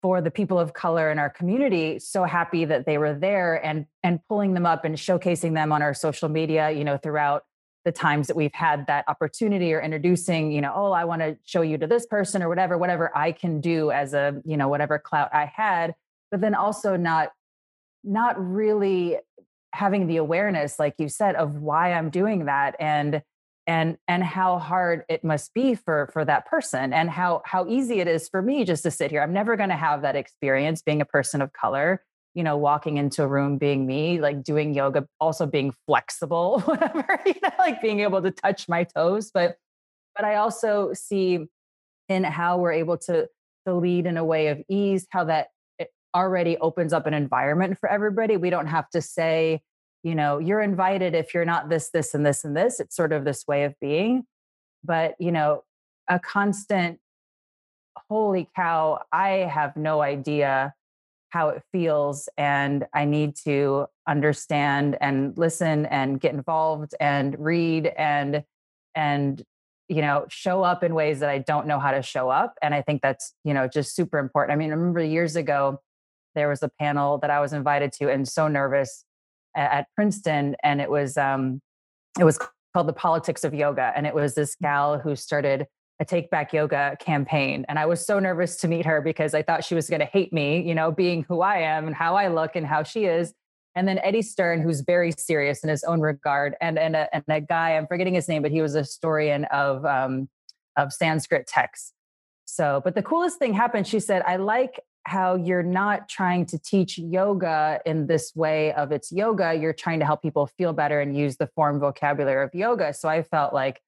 for 0.01 0.21
the 0.21 0.31
people 0.31 0.59
of 0.59 0.73
color 0.73 1.11
in 1.11 1.19
our 1.19 1.29
community 1.29 1.99
so 1.99 2.23
happy 2.23 2.65
that 2.65 2.85
they 2.85 2.97
were 2.97 3.13
there 3.13 3.63
and 3.65 3.85
and 4.03 4.19
pulling 4.27 4.53
them 4.53 4.65
up 4.65 4.85
and 4.85 4.95
showcasing 4.95 5.53
them 5.53 5.71
on 5.71 5.81
our 5.81 5.93
social 5.93 6.29
media 6.29 6.71
you 6.71 6.83
know 6.83 6.97
throughout 6.97 7.43
the 7.85 7.91
times 7.91 8.27
that 8.27 8.35
we've 8.35 8.53
had 8.53 8.85
that 8.87 9.05
opportunity 9.07 9.73
or 9.73 9.81
introducing 9.81 10.51
you 10.51 10.61
know 10.61 10.73
oh 10.75 10.91
i 10.91 11.03
want 11.03 11.21
to 11.21 11.37
show 11.45 11.61
you 11.61 11.77
to 11.77 11.87
this 11.87 12.05
person 12.05 12.43
or 12.43 12.49
whatever 12.49 12.77
whatever 12.77 13.15
i 13.17 13.31
can 13.31 13.61
do 13.61 13.91
as 13.91 14.13
a 14.13 14.41
you 14.45 14.57
know 14.57 14.67
whatever 14.67 14.99
clout 14.99 15.29
i 15.33 15.45
had 15.45 15.95
but 16.31 16.41
then 16.41 16.55
also 16.55 16.95
not 16.95 17.31
not 18.03 18.35
really 18.39 19.17
having 19.73 20.07
the 20.07 20.17
awareness 20.17 20.79
like 20.79 20.95
you 20.97 21.07
said 21.07 21.35
of 21.35 21.55
why 21.55 21.93
i'm 21.93 22.09
doing 22.09 22.45
that 22.45 22.75
and 22.79 23.21
and 23.69 23.97
and 24.07 24.23
how 24.23 24.57
hard 24.57 25.03
it 25.09 25.23
must 25.23 25.53
be 25.53 25.75
for 25.75 26.09
for 26.11 26.25
that 26.25 26.47
person 26.47 26.91
and 26.91 27.07
how 27.07 27.43
how 27.45 27.67
easy 27.67 27.99
it 27.99 28.07
is 28.07 28.27
for 28.27 28.41
me 28.41 28.65
just 28.65 28.81
to 28.81 28.89
sit 28.89 29.11
here. 29.11 29.21
I'm 29.21 29.31
never 29.31 29.55
going 29.55 29.69
to 29.69 29.75
have 29.75 30.01
that 30.01 30.15
experience 30.15 30.81
being 30.81 31.01
a 31.01 31.05
person 31.05 31.39
of 31.39 31.53
color 31.53 32.03
you 32.35 32.43
know 32.43 32.57
walking 32.57 32.97
into 32.97 33.23
a 33.23 33.27
room 33.27 33.57
being 33.57 33.85
me 33.85 34.19
like 34.19 34.43
doing 34.43 34.73
yoga 34.73 35.07
also 35.19 35.45
being 35.45 35.73
flexible 35.85 36.59
whatever 36.65 37.19
you 37.25 37.33
know 37.41 37.49
like 37.57 37.81
being 37.81 37.99
able 38.01 38.21
to 38.21 38.31
touch 38.31 38.69
my 38.69 38.83
toes 38.83 39.31
but 39.33 39.57
but 40.15 40.23
i 40.25 40.35
also 40.35 40.91
see 40.93 41.47
in 42.07 42.23
how 42.23 42.57
we're 42.57 42.73
able 42.73 42.97
to 42.97 43.27
to 43.65 43.73
lead 43.73 44.05
in 44.05 44.17
a 44.17 44.25
way 44.25 44.47
of 44.47 44.61
ease 44.67 45.07
how 45.11 45.23
that 45.23 45.47
eh, 45.79 45.85
already 46.15 46.57
opens 46.57 46.93
up 46.93 47.05
an 47.05 47.13
environment 47.13 47.77
for 47.79 47.89
everybody. 47.89 48.37
We 48.37 48.49
don't 48.49 48.67
have 48.67 48.89
to 48.91 49.01
say, 49.01 49.61
you 50.03 50.15
know, 50.15 50.39
you're 50.39 50.61
invited 50.61 51.13
if 51.13 51.33
you're 51.33 51.45
not 51.45 51.69
this, 51.69 51.89
this, 51.91 52.13
and 52.13 52.25
this, 52.25 52.43
and 52.43 52.55
this. 52.55 52.79
It's 52.79 52.95
sort 52.95 53.13
of 53.13 53.25
this 53.25 53.45
way 53.47 53.63
of 53.63 53.75
being. 53.79 54.23
But, 54.83 55.15
you 55.19 55.31
know, 55.31 55.63
a 56.07 56.19
constant, 56.19 56.99
holy 58.09 58.49
cow, 58.55 59.01
I 59.11 59.29
have 59.29 59.75
no 59.75 60.01
idea 60.01 60.73
how 61.29 61.49
it 61.49 61.61
feels. 61.71 62.27
And 62.37 62.85
I 62.93 63.05
need 63.05 63.35
to 63.43 63.87
understand 64.07 64.97
and 64.99 65.37
listen 65.37 65.85
and 65.87 66.19
get 66.19 66.33
involved 66.33 66.95
and 66.99 67.35
read 67.39 67.87
and, 67.97 68.43
and, 68.95 69.43
you 69.87 70.01
know, 70.01 70.25
show 70.29 70.63
up 70.63 70.83
in 70.83 70.93
ways 70.95 71.19
that 71.19 71.29
I 71.29 71.39
don't 71.39 71.67
know 71.67 71.79
how 71.79 71.91
to 71.91 72.01
show 72.01 72.29
up. 72.29 72.55
And 72.61 72.73
I 72.73 72.81
think 72.81 73.01
that's, 73.01 73.33
you 73.43 73.53
know, 73.53 73.67
just 73.67 73.95
super 73.95 74.17
important. 74.17 74.53
I 74.53 74.57
mean, 74.57 74.71
I 74.71 74.75
remember 74.75 75.03
years 75.03 75.35
ago, 75.35 75.81
there 76.35 76.49
was 76.49 76.61
a 76.63 76.69
panel 76.79 77.17
that 77.19 77.29
I 77.29 77.39
was 77.39 77.53
invited 77.53 77.91
to 77.93 78.09
and 78.09 78.27
so 78.27 78.47
nervous 78.47 79.03
at, 79.55 79.71
at 79.71 79.87
Princeton. 79.95 80.55
And 80.63 80.81
it 80.81 80.89
was, 80.89 81.17
um, 81.17 81.61
it 82.19 82.23
was 82.23 82.39
called 82.73 82.87
the 82.87 82.93
politics 82.93 83.43
of 83.43 83.53
yoga. 83.53 83.91
And 83.95 84.05
it 84.05 84.13
was 84.13 84.35
this 84.35 84.55
mm. 84.55 84.61
gal 84.61 84.99
who 84.99 85.15
started 85.15 85.65
a 85.99 86.05
take 86.05 86.29
back 86.29 86.53
yoga 86.53 86.97
campaign. 86.99 87.65
And 87.67 87.77
I 87.77 87.85
was 87.85 88.05
so 88.05 88.19
nervous 88.19 88.55
to 88.57 88.67
meet 88.67 88.85
her 88.85 89.01
because 89.01 89.33
I 89.33 89.41
thought 89.41 89.63
she 89.63 89.75
was 89.75 89.89
going 89.89 89.99
to 89.99 90.05
hate 90.05 90.31
me, 90.31 90.61
you 90.61 90.73
know, 90.73 90.91
being 90.91 91.25
who 91.27 91.41
I 91.41 91.57
am 91.57 91.87
and 91.87 91.95
how 91.95 92.15
I 92.15 92.29
look 92.29 92.55
and 92.55 92.65
how 92.65 92.83
she 92.83 93.05
is. 93.05 93.33
And 93.75 93.87
then 93.87 93.99
Eddie 93.99 94.21
Stern, 94.21 94.61
who's 94.61 94.81
very 94.81 95.11
serious 95.11 95.63
in 95.63 95.69
his 95.69 95.83
own 95.83 96.01
regard, 96.01 96.55
and 96.59 96.79
and 96.79 96.95
a, 96.95 97.13
and 97.13 97.23
a 97.27 97.39
guy 97.39 97.77
I'm 97.77 97.87
forgetting 97.87 98.13
his 98.13 98.27
name, 98.27 98.41
but 98.41 98.51
he 98.51 98.61
was 98.61 98.75
a 98.75 98.79
historian 98.79 99.45
of 99.45 99.85
um, 99.85 100.27
of 100.75 100.91
Sanskrit 100.91 101.47
texts. 101.47 101.93
So, 102.45 102.81
but 102.83 102.95
the 102.95 103.03
coolest 103.03 103.37
thing 103.37 103.53
happened. 103.53 103.87
She 103.87 103.99
said, 103.99 104.23
"I 104.25 104.37
like 104.37 104.79
how 105.05 105.35
you're 105.35 105.63
not 105.63 106.09
trying 106.09 106.45
to 106.47 106.59
teach 106.59 106.97
yoga 106.97 107.79
in 107.85 108.07
this 108.07 108.35
way 108.35 108.73
of 108.73 108.91
it's 108.91 109.11
yoga 109.11 109.55
you're 109.55 109.73
trying 109.73 109.99
to 109.99 110.05
help 110.05 110.21
people 110.21 110.45
feel 110.45 110.73
better 110.73 110.99
and 110.99 111.17
use 111.17 111.37
the 111.37 111.47
form 111.55 111.79
vocabulary 111.79 112.43
of 112.43 112.53
yoga 112.53 112.93
so 112.93 113.07
i 113.09 113.23
felt 113.23 113.53
like 113.53 113.81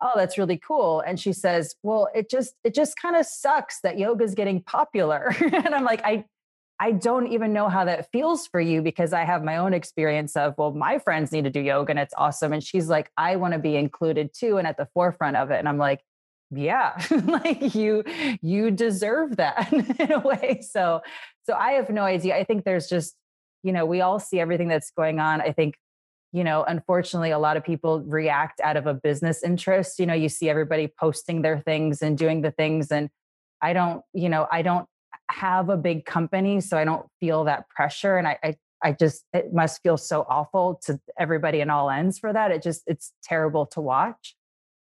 oh 0.00 0.12
that's 0.14 0.38
really 0.38 0.58
cool. 0.58 1.00
And 1.06 1.18
she 1.18 1.32
says 1.32 1.74
well 1.82 2.08
it 2.14 2.30
just 2.30 2.54
it 2.64 2.74
just 2.74 3.00
kind 3.00 3.16
of 3.16 3.26
sucks 3.26 3.80
that 3.80 3.98
yoga 3.98 4.24
is 4.24 4.34
getting 4.34 4.62
popular. 4.62 5.34
And 5.52 5.74
i'm 5.74 5.84
like 5.84 6.02
i 6.04 6.24
i 6.78 6.92
don't 6.92 7.28
even 7.28 7.52
know 7.52 7.68
how 7.68 7.84
that 7.84 8.10
feels 8.12 8.46
for 8.46 8.60
you 8.60 8.82
because 8.82 9.12
i 9.12 9.24
have 9.24 9.42
my 9.42 9.56
own 9.56 9.72
experience 9.72 10.36
of 10.36 10.54
well 10.58 10.72
my 10.72 10.98
friends 10.98 11.32
need 11.32 11.44
to 11.44 11.50
do 11.50 11.60
yoga 11.60 11.90
and 11.90 11.98
it's 11.98 12.14
awesome. 12.16 12.52
And 12.52 12.62
she's 12.62 12.88
like 12.88 13.10
i 13.16 13.36
want 13.36 13.54
to 13.54 13.58
be 13.58 13.76
included 13.76 14.30
too 14.34 14.58
and 14.58 14.66
at 14.66 14.76
the 14.76 14.88
forefront 14.94 15.36
of 15.36 15.50
it. 15.50 15.58
And 15.58 15.68
i'm 15.68 15.78
like 15.78 16.02
yeah 16.50 17.02
like 17.24 17.74
you 17.74 18.04
you 18.42 18.70
deserve 18.70 19.36
that 19.36 19.72
in 20.00 20.12
a 20.12 20.20
way. 20.20 20.60
So 20.62 21.00
so 21.44 21.54
i 21.54 21.72
have 21.72 21.90
no 21.90 22.02
idea. 22.02 22.36
I 22.36 22.44
think 22.44 22.64
there's 22.64 22.88
just 22.88 23.14
you 23.62 23.72
know 23.72 23.86
we 23.86 24.00
all 24.00 24.20
see 24.20 24.38
everything 24.38 24.68
that's 24.68 24.90
going 24.90 25.18
on. 25.18 25.40
I 25.40 25.52
think 25.52 25.74
you 26.36 26.44
know 26.44 26.64
unfortunately 26.64 27.30
a 27.30 27.38
lot 27.38 27.56
of 27.56 27.64
people 27.64 28.02
react 28.02 28.60
out 28.60 28.76
of 28.76 28.86
a 28.86 28.92
business 28.92 29.42
interest. 29.42 29.98
You 29.98 30.04
know 30.04 30.14
you 30.14 30.28
see 30.28 30.50
everybody 30.50 30.86
posting 30.86 31.40
their 31.40 31.58
things 31.60 32.02
and 32.02 32.18
doing 32.18 32.42
the 32.42 32.50
things 32.50 32.92
and 32.92 33.08
i 33.62 33.72
don't 33.72 34.02
you 34.12 34.28
know 34.28 34.46
i 34.52 34.60
don't 34.60 34.86
have 35.30 35.70
a 35.70 35.76
big 35.78 36.04
company 36.04 36.60
so 36.60 36.76
i 36.76 36.84
don't 36.84 37.06
feel 37.20 37.44
that 37.44 37.68
pressure 37.70 38.18
and 38.18 38.28
i 38.28 38.38
i, 38.44 38.54
I 38.82 38.92
just 38.92 39.24
it 39.32 39.54
must 39.54 39.82
feel 39.82 39.96
so 39.96 40.26
awful 40.28 40.78
to 40.84 41.00
everybody 41.18 41.60
in 41.60 41.70
all 41.70 41.88
ends 41.88 42.18
for 42.18 42.32
that. 42.32 42.50
It 42.50 42.62
just 42.62 42.82
it's 42.86 43.12
terrible 43.24 43.64
to 43.68 43.80
watch. 43.80 44.36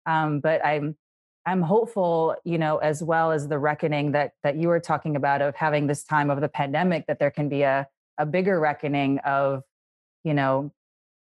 Um, 0.06 0.40
but 0.40 0.66
i'm 0.66 0.96
I'm 1.44 1.64
hopeful, 1.64 2.36
you 2.44 2.60
know, 2.60 2.78
as 2.78 3.02
well 3.02 3.32
as 3.32 3.48
the 3.48 3.58
reckoning 3.58 4.12
that 4.12 4.34
that 4.44 4.56
you 4.58 4.68
were 4.68 4.80
talking 4.80 5.16
about 5.16 5.42
of 5.42 5.56
having 5.56 5.88
this 5.88 6.04
time 6.04 6.30
of 6.30 6.40
the 6.40 6.48
pandemic, 6.48 7.08
that 7.08 7.20
there 7.20 7.32
can 7.32 7.50
be 7.50 7.64
a 7.64 7.88
a 8.18 8.26
bigger 8.26 8.60
reckoning 8.60 9.18
of, 9.20 9.64
you 10.24 10.34
know, 10.34 10.72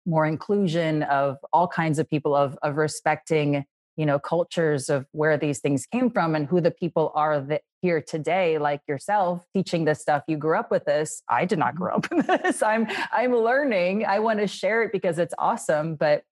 more 0.06 0.26
inclusion 0.26 1.02
of 1.04 1.38
all 1.52 1.68
kinds 1.68 1.98
of 1.98 2.08
people 2.08 2.34
of 2.34 2.58
of 2.62 2.76
respecting, 2.76 3.64
you 3.96 4.06
know, 4.06 4.18
cultures 4.18 4.88
of 4.88 5.06
where 5.12 5.36
these 5.36 5.60
things 5.60 5.86
came 5.86 6.10
from 6.10 6.34
and 6.34 6.46
who 6.46 6.60
the 6.60 6.70
people 6.70 7.12
are 7.14 7.40
that 7.40 7.62
here 7.80 8.00
today, 8.00 8.58
like 8.58 8.80
yourself, 8.86 9.44
teaching 9.54 9.84
this 9.84 10.00
stuff. 10.00 10.22
You 10.28 10.36
grew 10.36 10.56
up 10.58 10.70
with 10.70 10.84
this. 10.84 11.22
I 11.28 11.44
did 11.44 11.58
not 11.58 11.74
mm-hmm. 11.74 11.82
grow 11.82 11.94
up 11.96 12.10
with 12.12 12.26
this. 12.26 12.62
I'm 12.62 12.86
I'm 13.12 13.34
learning. 13.34 14.04
I 14.06 14.18
want 14.20 14.40
to 14.40 14.46
share 14.46 14.82
it 14.82 14.92
because 14.92 15.18
it's 15.18 15.34
awesome, 15.38 15.96
but 15.96 16.24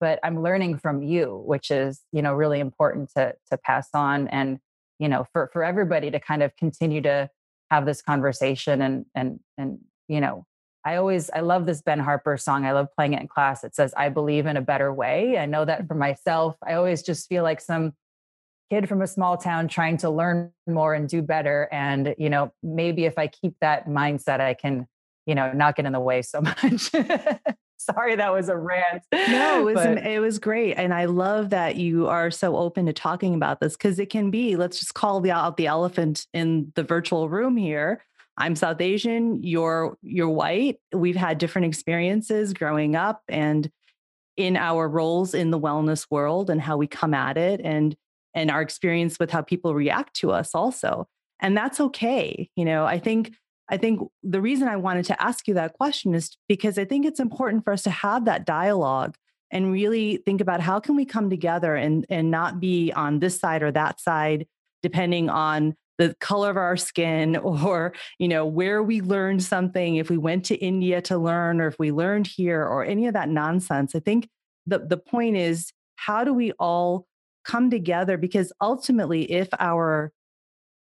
but 0.00 0.18
i'm 0.22 0.42
learning 0.42 0.78
from 0.78 1.02
you 1.02 1.42
which 1.46 1.70
is 1.70 2.02
you 2.12 2.22
know 2.22 2.34
really 2.34 2.60
important 2.60 3.10
to 3.16 3.34
to 3.50 3.56
pass 3.58 3.88
on 3.94 4.28
and 4.28 4.58
you 4.98 5.08
know 5.08 5.26
for 5.32 5.50
for 5.52 5.64
everybody 5.64 6.10
to 6.10 6.20
kind 6.20 6.42
of 6.42 6.54
continue 6.56 7.00
to 7.00 7.28
have 7.70 7.86
this 7.86 8.02
conversation 8.02 8.82
and 8.82 9.06
and 9.14 9.40
and 9.56 9.78
you 10.08 10.20
know 10.20 10.44
i 10.88 10.96
always 10.96 11.30
i 11.30 11.40
love 11.40 11.66
this 11.66 11.82
ben 11.82 11.98
harper 11.98 12.36
song 12.36 12.64
i 12.64 12.72
love 12.72 12.88
playing 12.96 13.12
it 13.12 13.20
in 13.20 13.28
class 13.28 13.62
it 13.64 13.74
says 13.74 13.92
i 13.96 14.08
believe 14.08 14.46
in 14.46 14.56
a 14.56 14.62
better 14.62 14.92
way 14.92 15.38
i 15.38 15.46
know 15.46 15.64
that 15.64 15.80
for 15.80 15.94
mm-hmm. 15.94 16.00
myself 16.00 16.56
i 16.66 16.74
always 16.74 17.02
just 17.02 17.28
feel 17.28 17.42
like 17.42 17.60
some 17.60 17.92
kid 18.70 18.88
from 18.88 19.02
a 19.02 19.06
small 19.06 19.36
town 19.36 19.68
trying 19.68 19.96
to 19.96 20.10
learn 20.10 20.50
more 20.66 20.94
and 20.94 21.08
do 21.08 21.22
better 21.22 21.68
and 21.72 22.14
you 22.18 22.30
know 22.30 22.52
maybe 22.62 23.04
if 23.04 23.18
i 23.18 23.26
keep 23.26 23.54
that 23.60 23.86
mindset 23.86 24.40
i 24.40 24.54
can 24.54 24.86
you 25.26 25.34
know 25.34 25.52
not 25.52 25.76
get 25.76 25.86
in 25.86 25.92
the 25.92 26.00
way 26.00 26.22
so 26.22 26.40
much 26.62 26.90
Sorry, 27.80 28.16
that 28.16 28.32
was 28.32 28.48
a 28.48 28.56
rant. 28.56 29.04
No, 29.12 29.60
it 29.68 29.74
was, 29.74 29.86
it 29.86 30.20
was 30.20 30.40
great. 30.40 30.74
And 30.74 30.92
I 30.92 31.04
love 31.04 31.50
that 31.50 31.76
you 31.76 32.08
are 32.08 32.30
so 32.30 32.56
open 32.56 32.86
to 32.86 32.92
talking 32.92 33.34
about 33.34 33.60
this 33.60 33.76
because 33.76 34.00
it 34.00 34.10
can 34.10 34.32
be, 34.32 34.56
let's 34.56 34.80
just 34.80 34.94
call 34.94 35.20
the, 35.20 35.30
out 35.30 35.56
the 35.56 35.68
elephant 35.68 36.26
in 36.34 36.72
the 36.74 36.82
virtual 36.82 37.28
room 37.28 37.56
here. 37.56 38.02
I'm 38.38 38.54
South 38.54 38.80
Asian, 38.80 39.42
you're 39.42 39.98
you're 40.00 40.30
white. 40.30 40.76
We've 40.94 41.16
had 41.16 41.38
different 41.38 41.66
experiences 41.66 42.54
growing 42.54 42.94
up 42.94 43.22
and 43.28 43.68
in 44.36 44.56
our 44.56 44.88
roles 44.88 45.34
in 45.34 45.50
the 45.50 45.58
wellness 45.58 46.06
world 46.08 46.48
and 46.48 46.62
how 46.62 46.76
we 46.76 46.86
come 46.86 47.12
at 47.12 47.36
it 47.36 47.60
and 47.62 47.96
and 48.34 48.50
our 48.50 48.62
experience 48.62 49.18
with 49.18 49.30
how 49.30 49.42
people 49.42 49.74
react 49.74 50.14
to 50.14 50.30
us 50.30 50.54
also. 50.54 51.08
And 51.40 51.56
that's 51.56 51.80
okay. 51.80 52.48
You 52.54 52.64
know, 52.64 52.84
I 52.84 53.00
think 53.00 53.32
I 53.68 53.76
think 53.76 54.00
the 54.22 54.40
reason 54.40 54.68
I 54.68 54.76
wanted 54.76 55.04
to 55.06 55.22
ask 55.22 55.48
you 55.48 55.54
that 55.54 55.74
question 55.74 56.14
is 56.14 56.36
because 56.48 56.78
I 56.78 56.84
think 56.84 57.04
it's 57.04 57.20
important 57.20 57.64
for 57.64 57.72
us 57.72 57.82
to 57.82 57.90
have 57.90 58.24
that 58.26 58.46
dialogue 58.46 59.16
and 59.50 59.72
really 59.72 60.18
think 60.24 60.40
about 60.40 60.60
how 60.60 60.78
can 60.78 60.94
we 60.94 61.04
come 61.04 61.28
together 61.28 61.74
and 61.74 62.06
and 62.08 62.30
not 62.30 62.60
be 62.60 62.92
on 62.92 63.18
this 63.18 63.38
side 63.38 63.64
or 63.64 63.72
that 63.72 64.00
side 64.00 64.46
depending 64.80 65.28
on 65.28 65.74
the 65.98 66.14
color 66.20 66.50
of 66.50 66.56
our 66.56 66.76
skin 66.76 67.36
or 67.36 67.92
you 68.18 68.28
know 68.28 68.46
where 68.46 68.82
we 68.82 69.00
learned 69.00 69.42
something 69.42 69.96
if 69.96 70.08
we 70.10 70.16
went 70.16 70.44
to 70.46 70.56
India 70.56 71.00
to 71.02 71.18
learn 71.18 71.60
or 71.60 71.66
if 71.66 71.78
we 71.78 71.92
learned 71.92 72.26
here 72.26 72.62
or 72.62 72.84
any 72.84 73.06
of 73.06 73.14
that 73.14 73.28
nonsense 73.28 73.94
i 73.94 74.00
think 74.00 74.28
the 74.66 74.78
the 74.78 74.96
point 74.96 75.36
is 75.36 75.72
how 75.96 76.24
do 76.24 76.32
we 76.32 76.52
all 76.52 77.06
come 77.44 77.70
together 77.70 78.16
because 78.16 78.52
ultimately 78.60 79.30
if 79.30 79.48
our 79.58 80.12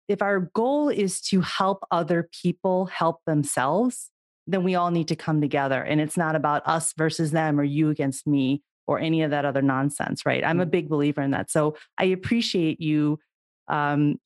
if 0.08 0.22
our 0.22 0.40
goal 0.40 0.90
is 0.90 1.22
to 1.22 1.42
help 1.42 1.84
other 1.92 2.30
people 2.42 2.86
help 2.86 3.24
themselves, 3.26 4.10
then 4.46 4.64
we 4.64 4.76
all 4.76 4.92
need 4.92 5.10
to 5.10 5.16
come 5.16 5.42
together. 5.42 5.82
And 5.82 6.00
it's 6.00 6.18
not 6.18 6.36
about 6.36 6.64
us 6.66 6.94
versus 6.98 7.32
them 7.32 7.60
or 7.60 7.64
you 7.64 7.90
against 7.90 8.26
me 8.26 8.64
or 8.88 9.00
any 9.00 9.22
of 9.22 9.32
that 9.32 9.44
other 9.44 9.62
nonsense, 9.62 10.26
right? 10.26 10.44
I'm 10.46 10.62
a 10.62 10.66
mm. 10.66 10.72
big 10.72 10.90
believer 10.90 11.22
in 11.22 11.32
that. 11.32 11.52
So 11.52 11.76
I 11.98 12.06
appreciate 12.06 12.80
you 12.80 13.20
um, 13.68 14.18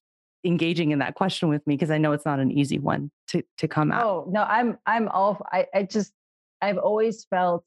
engaging 0.43 0.91
in 0.91 0.99
that 0.99 1.15
question 1.15 1.49
with 1.49 1.65
me 1.67 1.75
because 1.75 1.91
I 1.91 1.97
know 1.97 2.11
it's 2.13 2.25
not 2.25 2.39
an 2.39 2.51
easy 2.51 2.79
one 2.79 3.11
to 3.29 3.43
to 3.59 3.67
come 3.67 3.91
out. 3.91 4.05
Oh 4.05 4.25
no, 4.29 4.43
I'm 4.43 4.77
I'm 4.85 5.07
all 5.09 5.45
I, 5.51 5.67
I 5.73 5.83
just 5.83 6.13
I've 6.61 6.77
always 6.77 7.25
felt, 7.29 7.63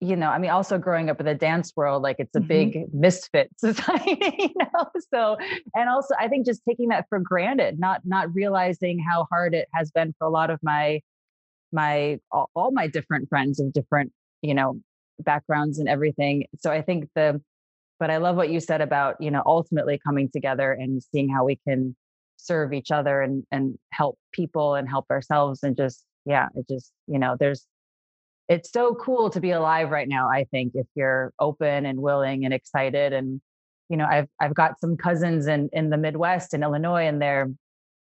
you 0.00 0.16
know, 0.16 0.28
I 0.28 0.38
mean, 0.38 0.50
also 0.50 0.78
growing 0.78 1.10
up 1.10 1.20
in 1.20 1.26
the 1.26 1.34
dance 1.34 1.72
world, 1.76 2.02
like 2.02 2.16
it's 2.18 2.34
a 2.34 2.38
mm-hmm. 2.38 2.48
big 2.48 2.94
misfit 2.94 3.50
society, 3.56 4.18
you 4.38 4.54
know. 4.56 4.86
So 5.12 5.36
and 5.74 5.88
also 5.88 6.14
I 6.18 6.28
think 6.28 6.46
just 6.46 6.62
taking 6.68 6.88
that 6.88 7.06
for 7.08 7.18
granted, 7.18 7.78
not 7.78 8.02
not 8.04 8.34
realizing 8.34 8.98
how 8.98 9.26
hard 9.30 9.54
it 9.54 9.68
has 9.74 9.90
been 9.90 10.14
for 10.18 10.26
a 10.26 10.30
lot 10.30 10.50
of 10.50 10.58
my 10.62 11.00
my 11.72 12.18
all, 12.30 12.50
all 12.54 12.70
my 12.70 12.86
different 12.86 13.28
friends 13.28 13.58
of 13.58 13.72
different, 13.72 14.12
you 14.42 14.54
know, 14.54 14.80
backgrounds 15.18 15.78
and 15.78 15.88
everything. 15.88 16.44
So 16.60 16.70
I 16.70 16.82
think 16.82 17.08
the 17.14 17.40
but 17.98 18.10
I 18.10 18.16
love 18.16 18.34
what 18.34 18.50
you 18.50 18.58
said 18.58 18.80
about, 18.80 19.20
you 19.20 19.30
know, 19.30 19.44
ultimately 19.46 19.96
coming 20.04 20.28
together 20.28 20.72
and 20.72 21.00
seeing 21.00 21.28
how 21.28 21.44
we 21.44 21.60
can 21.68 21.94
serve 22.46 22.72
each 22.72 22.90
other 22.90 23.20
and 23.22 23.44
and 23.50 23.78
help 23.92 24.18
people 24.32 24.74
and 24.74 24.88
help 24.88 25.06
ourselves 25.10 25.62
and 25.62 25.76
just 25.76 26.04
yeah, 26.24 26.48
it 26.54 26.66
just, 26.68 26.92
you 27.08 27.18
know, 27.18 27.36
there's 27.38 27.66
it's 28.48 28.70
so 28.70 28.94
cool 28.94 29.30
to 29.30 29.40
be 29.40 29.50
alive 29.52 29.90
right 29.90 30.08
now, 30.08 30.28
I 30.28 30.44
think, 30.50 30.72
if 30.74 30.86
you're 30.94 31.32
open 31.38 31.86
and 31.86 32.00
willing 32.00 32.44
and 32.44 32.54
excited 32.54 33.12
and 33.12 33.40
you 33.88 33.96
know, 33.96 34.06
I've 34.06 34.28
I've 34.40 34.54
got 34.54 34.80
some 34.80 34.96
cousins 34.96 35.46
in 35.46 35.68
in 35.72 35.90
the 35.90 35.98
Midwest 35.98 36.54
in 36.54 36.62
Illinois 36.62 37.06
and 37.06 37.20
they're 37.20 37.50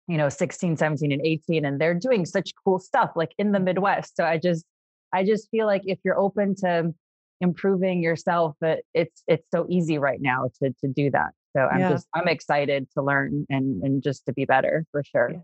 you 0.08 0.16
know 0.16 0.28
16 0.28 0.76
17 0.76 1.12
and 1.12 1.24
18 1.24 1.64
and 1.64 1.80
they're 1.80 1.94
doing 1.94 2.24
such 2.24 2.52
cool 2.64 2.78
stuff 2.78 3.10
like 3.14 3.32
in 3.38 3.52
the 3.52 3.60
midwest. 3.60 4.16
So 4.16 4.24
i 4.24 4.38
just 4.38 4.64
i 5.12 5.24
just 5.24 5.48
feel 5.50 5.66
like 5.66 5.82
if 5.84 5.98
you're 6.04 6.18
open 6.18 6.54
to 6.56 6.92
improving 7.40 8.02
yourself 8.02 8.56
it, 8.62 8.84
it's 8.94 9.22
it's 9.28 9.46
so 9.54 9.66
easy 9.68 9.98
right 9.98 10.20
now 10.20 10.50
to 10.60 10.70
to 10.80 10.88
do 10.88 11.10
that 11.10 11.30
so 11.56 11.62
i'm 11.62 11.80
yeah. 11.80 11.90
just 11.90 12.06
i'm 12.14 12.28
excited 12.28 12.86
to 12.92 13.02
learn 13.02 13.46
and 13.48 13.82
and 13.82 14.02
just 14.02 14.24
to 14.26 14.32
be 14.32 14.44
better 14.44 14.84
for 14.92 15.02
sure 15.04 15.30
yeah. 15.32 15.38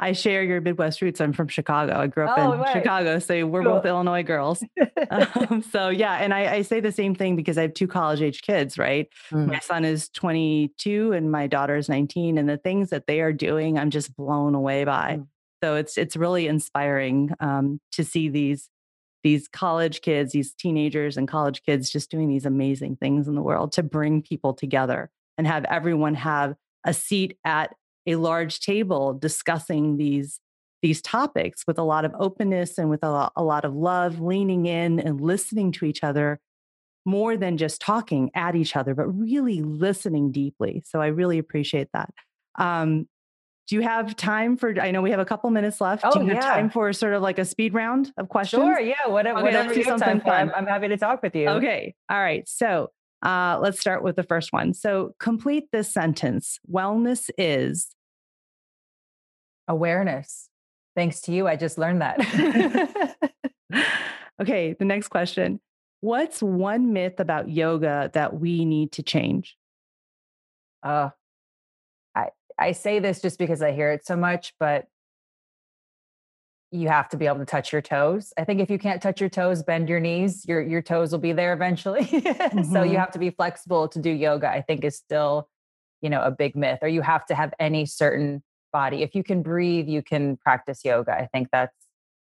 I 0.00 0.12
share 0.12 0.44
your 0.44 0.60
Midwest 0.60 1.02
roots. 1.02 1.20
I'm 1.20 1.32
from 1.32 1.48
Chicago. 1.48 1.98
I 1.98 2.06
grew 2.06 2.24
up 2.24 2.38
oh, 2.38 2.52
in 2.52 2.60
right. 2.60 2.72
Chicago, 2.72 3.18
so 3.18 3.46
we're 3.46 3.64
cool. 3.64 3.72
both 3.72 3.86
Illinois 3.86 4.22
girls. 4.22 4.62
um, 5.10 5.62
so 5.62 5.88
yeah, 5.88 6.14
and 6.18 6.32
I, 6.32 6.54
I, 6.54 6.62
say 6.62 6.78
the 6.78 6.92
same 6.92 7.16
thing 7.16 7.34
because 7.34 7.58
I 7.58 7.62
have 7.62 7.74
two 7.74 7.88
college 7.88 8.22
age 8.22 8.42
kids. 8.42 8.78
Right, 8.78 9.08
mm. 9.32 9.48
my 9.48 9.58
son 9.58 9.84
is 9.84 10.08
22 10.10 11.12
and 11.12 11.32
my 11.32 11.48
daughter 11.48 11.76
is 11.76 11.88
19, 11.88 12.38
and 12.38 12.48
the 12.48 12.58
things 12.58 12.90
that 12.90 13.08
they 13.08 13.20
are 13.20 13.32
doing, 13.32 13.76
I'm 13.76 13.90
just 13.90 14.14
blown 14.16 14.54
away 14.54 14.84
by. 14.84 15.16
Mm. 15.18 15.26
So 15.64 15.74
it's 15.74 15.98
it's 15.98 16.16
really 16.16 16.46
inspiring 16.46 17.30
um, 17.40 17.80
to 17.92 18.04
see 18.04 18.28
these 18.28 18.68
these 19.24 19.48
college 19.48 20.00
kids, 20.00 20.30
these 20.30 20.54
teenagers 20.54 21.16
and 21.16 21.26
college 21.26 21.64
kids 21.64 21.90
just 21.90 22.08
doing 22.08 22.28
these 22.28 22.46
amazing 22.46 22.96
things 22.96 23.26
in 23.26 23.34
the 23.34 23.42
world 23.42 23.72
to 23.72 23.82
bring 23.82 24.22
people 24.22 24.54
together 24.54 25.10
and 25.38 25.46
have 25.46 25.64
everyone 25.64 26.14
have 26.14 26.54
a 26.84 26.92
seat 26.92 27.38
at 27.44 27.74
a 28.06 28.16
large 28.16 28.60
table 28.60 29.14
discussing 29.14 29.96
these 29.96 30.40
these 30.82 31.02
topics 31.02 31.64
with 31.66 31.78
a 31.78 31.82
lot 31.82 32.04
of 32.04 32.14
openness 32.20 32.78
and 32.78 32.88
with 32.88 33.02
a 33.02 33.10
lot, 33.10 33.32
a 33.34 33.42
lot 33.42 33.64
of 33.64 33.74
love 33.74 34.20
leaning 34.20 34.66
in 34.66 35.00
and 35.00 35.20
listening 35.20 35.72
to 35.72 35.84
each 35.84 36.04
other 36.04 36.38
more 37.04 37.36
than 37.36 37.56
just 37.56 37.80
talking 37.80 38.30
at 38.34 38.54
each 38.54 38.76
other 38.76 38.94
but 38.94 39.06
really 39.08 39.60
listening 39.62 40.30
deeply. 40.30 40.82
So 40.86 41.00
i 41.00 41.06
really 41.06 41.38
appreciate 41.38 41.88
that. 41.92 42.10
Um, 42.58 43.08
do 43.66 43.76
you 43.76 43.82
have 43.82 44.16
time 44.16 44.56
for 44.56 44.80
i 44.80 44.90
know 44.90 45.02
we 45.02 45.10
have 45.10 45.20
a 45.20 45.24
couple 45.24 45.50
minutes 45.50 45.80
left. 45.80 46.02
Oh, 46.04 46.12
do 46.12 46.20
you 46.20 46.28
have 46.28 46.42
yeah. 46.42 46.54
time 46.54 46.70
for 46.70 46.92
sort 46.92 47.12
of 47.12 47.22
like 47.22 47.38
a 47.38 47.44
speed 47.44 47.74
round 47.74 48.12
of 48.16 48.28
questions? 48.28 48.62
Sure 48.62 48.80
yeah 48.80 48.94
whatever, 49.06 49.40
okay, 49.40 49.46
whatever 49.46 49.74
you 49.74 49.84
have 49.84 50.00
time 50.00 50.20
for 50.20 50.30
I'm, 50.30 50.50
I'm 50.54 50.66
happy 50.66 50.88
to 50.88 50.96
talk 50.96 51.22
with 51.22 51.34
you. 51.34 51.48
Okay 51.48 51.94
all 52.10 52.20
right 52.20 52.48
so 52.48 52.90
uh, 53.22 53.58
let's 53.60 53.80
start 53.80 54.02
with 54.02 54.16
the 54.16 54.22
first 54.22 54.52
one 54.52 54.72
so 54.72 55.14
complete 55.18 55.64
this 55.72 55.92
sentence 55.92 56.58
wellness 56.70 57.30
is 57.36 57.94
Awareness. 59.68 60.48
Thanks 60.96 61.20
to 61.22 61.32
you, 61.32 61.46
I 61.46 61.56
just 61.56 61.76
learned 61.76 62.00
that. 62.00 63.16
okay, 64.40 64.72
the 64.72 64.84
next 64.84 65.08
question. 65.08 65.60
What's 66.00 66.42
one 66.42 66.94
myth 66.94 67.20
about 67.20 67.50
yoga 67.50 68.10
that 68.14 68.40
we 68.40 68.64
need 68.64 68.92
to 68.92 69.02
change? 69.02 69.56
Uh, 70.82 71.10
I 72.14 72.28
I 72.58 72.72
say 72.72 72.98
this 72.98 73.20
just 73.20 73.38
because 73.38 73.60
I 73.62 73.72
hear 73.72 73.92
it 73.92 74.06
so 74.06 74.16
much, 74.16 74.54
but 74.58 74.86
you 76.70 76.88
have 76.88 77.08
to 77.08 77.16
be 77.16 77.26
able 77.26 77.38
to 77.38 77.46
touch 77.46 77.72
your 77.72 77.80
toes. 77.80 78.32
I 78.36 78.44
think 78.44 78.60
if 78.60 78.70
you 78.70 78.78
can't 78.78 79.00
touch 79.00 79.20
your 79.20 79.30
toes, 79.30 79.62
bend 79.62 79.88
your 79.88 80.00
knees, 80.00 80.46
your 80.46 80.60
your 80.60 80.82
toes 80.82 81.12
will 81.12 81.18
be 81.18 81.32
there 81.32 81.52
eventually. 81.52 82.04
mm-hmm. 82.04 82.62
So 82.72 82.82
you 82.82 82.90
mm-hmm. 82.90 82.96
have 82.96 83.10
to 83.12 83.18
be 83.18 83.30
flexible 83.30 83.88
to 83.88 83.98
do 83.98 84.10
yoga. 84.10 84.50
I 84.50 84.62
think 84.62 84.84
is 84.84 84.96
still, 84.96 85.48
you 86.02 86.10
know, 86.10 86.22
a 86.22 86.30
big 86.30 86.54
myth. 86.54 86.80
Or 86.82 86.88
you 86.88 87.02
have 87.02 87.24
to 87.26 87.34
have 87.34 87.54
any 87.58 87.86
certain 87.86 88.42
body. 88.72 89.02
If 89.02 89.14
you 89.14 89.22
can 89.22 89.42
breathe, 89.42 89.88
you 89.88 90.02
can 90.02 90.36
practice 90.36 90.84
yoga. 90.84 91.12
I 91.12 91.26
think 91.32 91.48
that's 91.50 91.74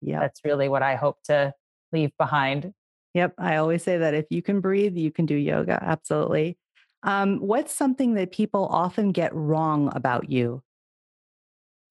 yeah, 0.02 0.20
that's 0.20 0.42
really 0.46 0.70
what 0.70 0.84
I 0.84 0.96
hope 0.96 1.18
to 1.26 1.54
leave 1.92 2.12
behind. 2.18 2.74
Yep, 3.16 3.34
I 3.38 3.56
always 3.56 3.82
say 3.82 3.98
that 3.98 4.14
if 4.14 4.26
you 4.30 4.42
can 4.42 4.60
breathe, 4.60 4.96
you 4.96 5.10
can 5.10 5.26
do 5.26 5.36
yoga. 5.36 5.80
Absolutely. 5.82 6.58
Um, 7.02 7.40
what's 7.40 7.74
something 7.74 8.16
that 8.16 8.32
people 8.32 8.68
often 8.70 9.12
get 9.12 9.34
wrong 9.34 9.92
about 9.96 10.30
you? 10.30 10.62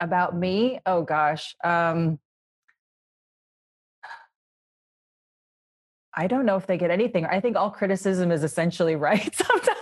About 0.01 0.37
me? 0.37 0.81
Oh 0.85 1.03
gosh. 1.03 1.55
Um, 1.65 2.19
I 6.17 6.27
don't 6.27 6.47
know 6.47 6.57
if 6.57 6.67
they 6.67 6.79
get 6.79 6.91
anything. 6.91 7.27
I 7.27 7.41
think 7.41 7.57
all 7.57 7.71
criticism 7.71 8.31
is 8.31 8.45
essentially 8.45 8.97
right 9.09 9.35
sometimes. 9.35 9.75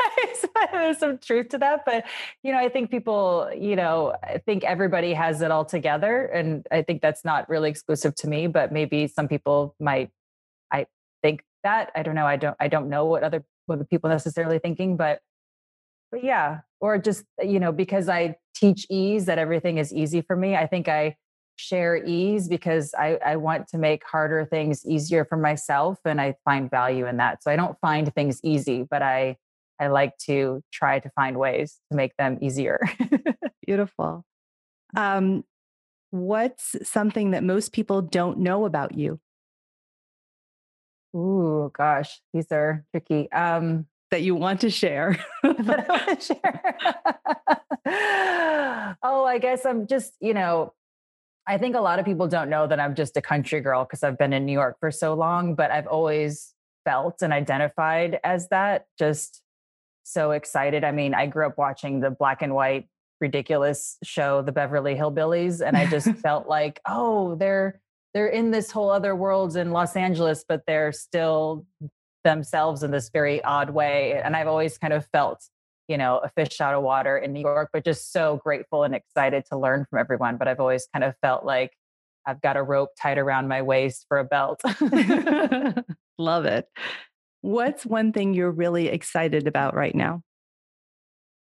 there's 0.72 0.98
some 0.98 1.18
truth 1.18 1.50
to 1.50 1.58
that. 1.58 1.84
But, 1.84 2.04
you 2.42 2.52
know, 2.52 2.58
I 2.58 2.68
think 2.68 2.90
people, 2.90 3.50
you 3.56 3.76
know, 3.76 4.14
I 4.22 4.38
think 4.38 4.64
everybody 4.64 5.12
has 5.14 5.42
it 5.42 5.50
all 5.50 5.64
together. 5.64 6.26
And 6.26 6.66
I 6.70 6.82
think 6.82 7.02
that's 7.02 7.24
not 7.24 7.48
really 7.48 7.70
exclusive 7.70 8.14
to 8.16 8.28
me, 8.28 8.46
but 8.46 8.72
maybe 8.72 9.06
some 9.06 9.28
people 9.28 9.74
might, 9.80 10.10
I 10.70 10.86
think 11.22 11.42
that, 11.62 11.90
I 11.94 12.02
don't 12.02 12.14
know. 12.14 12.26
I 12.26 12.36
don't, 12.36 12.56
I 12.58 12.68
don't 12.68 12.88
know 12.88 13.04
what 13.04 13.22
other, 13.22 13.44
what 13.66 13.78
the 13.78 13.84
people 13.84 14.10
necessarily 14.10 14.58
thinking, 14.58 14.96
but, 14.96 15.20
but 16.10 16.24
yeah, 16.24 16.60
or 16.80 16.98
just, 16.98 17.24
you 17.42 17.60
know, 17.60 17.72
because 17.72 18.08
I 18.08 18.36
teach 18.54 18.86
ease 18.90 19.26
that 19.26 19.38
everything 19.38 19.78
is 19.78 19.92
easy 19.92 20.20
for 20.20 20.36
me. 20.36 20.56
I 20.56 20.66
think 20.66 20.88
I, 20.88 21.16
share 21.56 21.96
ease 22.04 22.48
because 22.48 22.94
I, 22.94 23.18
I 23.24 23.36
want 23.36 23.68
to 23.68 23.78
make 23.78 24.02
harder 24.06 24.44
things 24.44 24.84
easier 24.86 25.24
for 25.24 25.36
myself 25.36 25.98
and 26.04 26.20
I 26.20 26.34
find 26.44 26.70
value 26.70 27.06
in 27.06 27.18
that. 27.18 27.42
So 27.42 27.50
I 27.50 27.56
don't 27.56 27.78
find 27.80 28.12
things 28.14 28.40
easy, 28.42 28.86
but 28.88 29.02
I 29.02 29.36
I 29.80 29.88
like 29.88 30.16
to 30.26 30.62
try 30.72 31.00
to 31.00 31.10
find 31.10 31.36
ways 31.36 31.80
to 31.90 31.96
make 31.96 32.16
them 32.16 32.38
easier. 32.40 32.80
Beautiful. 33.66 34.24
Um, 34.96 35.44
what's 36.10 36.76
something 36.88 37.32
that 37.32 37.42
most 37.42 37.72
people 37.72 38.00
don't 38.00 38.38
know 38.38 38.64
about 38.64 38.96
you? 38.96 39.18
Ooh, 41.16 41.70
gosh, 41.76 42.20
these 42.32 42.46
are 42.52 42.84
tricky. 42.92 43.30
Um, 43.32 43.86
that 44.12 44.22
you 44.22 44.34
want 44.34 44.60
to 44.60 44.70
share. 44.70 45.18
that 45.42 45.90
I 45.90 46.06
want 46.06 46.20
to 46.20 46.26
share. 46.26 46.76
oh, 49.02 49.24
I 49.24 49.38
guess 49.38 49.66
I'm 49.66 49.86
just, 49.86 50.12
you 50.20 50.34
know, 50.34 50.74
I 51.46 51.58
think 51.58 51.74
a 51.74 51.80
lot 51.80 51.98
of 51.98 52.04
people 52.04 52.28
don't 52.28 52.48
know 52.48 52.66
that 52.66 52.78
I'm 52.78 52.94
just 52.94 53.16
a 53.16 53.22
country 53.22 53.60
girl 53.60 53.84
because 53.84 54.02
I've 54.02 54.18
been 54.18 54.32
in 54.32 54.46
New 54.46 54.52
York 54.52 54.76
for 54.78 54.90
so 54.90 55.14
long, 55.14 55.54
but 55.54 55.70
I've 55.70 55.86
always 55.86 56.54
felt 56.84 57.22
and 57.22 57.32
identified 57.32 58.20
as 58.22 58.48
that. 58.48 58.86
Just 58.98 59.42
so 60.04 60.32
excited. 60.32 60.84
I 60.84 60.92
mean, 60.92 61.14
I 61.14 61.26
grew 61.26 61.46
up 61.46 61.58
watching 61.58 62.00
the 62.00 62.10
black 62.10 62.42
and 62.42 62.54
white 62.54 62.88
ridiculous 63.20 63.96
show, 64.02 64.42
The 64.42 64.52
Beverly 64.52 64.94
Hillbillies, 64.94 65.64
and 65.66 65.76
I 65.76 65.86
just 65.86 66.08
felt 66.22 66.48
like, 66.48 66.80
oh, 66.86 67.36
they're 67.36 67.80
they're 68.14 68.26
in 68.26 68.50
this 68.50 68.70
whole 68.70 68.90
other 68.90 69.16
world 69.16 69.56
in 69.56 69.70
Los 69.70 69.96
Angeles, 69.96 70.44
but 70.46 70.64
they're 70.66 70.92
still 70.92 71.64
themselves 72.24 72.82
in 72.82 72.90
this 72.90 73.08
very 73.08 73.42
odd 73.42 73.70
way. 73.70 74.20
And 74.22 74.36
I've 74.36 74.48
always 74.48 74.76
kind 74.76 74.92
of 74.92 75.06
felt, 75.06 75.42
you 75.88 75.98
know, 75.98 76.18
a 76.18 76.30
fish 76.30 76.60
out 76.60 76.74
of 76.74 76.82
water 76.82 77.16
in 77.16 77.32
New 77.32 77.40
York, 77.40 77.70
but 77.72 77.84
just 77.84 78.12
so 78.12 78.40
grateful 78.44 78.84
and 78.84 78.94
excited 78.94 79.44
to 79.50 79.58
learn 79.58 79.86
from 79.88 79.98
everyone. 79.98 80.36
But 80.36 80.48
I've 80.48 80.60
always 80.60 80.86
kind 80.92 81.04
of 81.04 81.14
felt 81.22 81.44
like 81.44 81.72
I've 82.26 82.40
got 82.40 82.56
a 82.56 82.62
rope 82.62 82.90
tied 83.00 83.18
around 83.18 83.48
my 83.48 83.62
waist 83.62 84.06
for 84.08 84.18
a 84.18 84.24
belt. 84.24 84.62
Love 86.18 86.44
it. 86.44 86.66
What's 87.40 87.84
one 87.84 88.12
thing 88.12 88.34
you're 88.34 88.52
really 88.52 88.86
excited 88.86 89.48
about 89.48 89.74
right 89.74 89.94
now? 89.94 90.22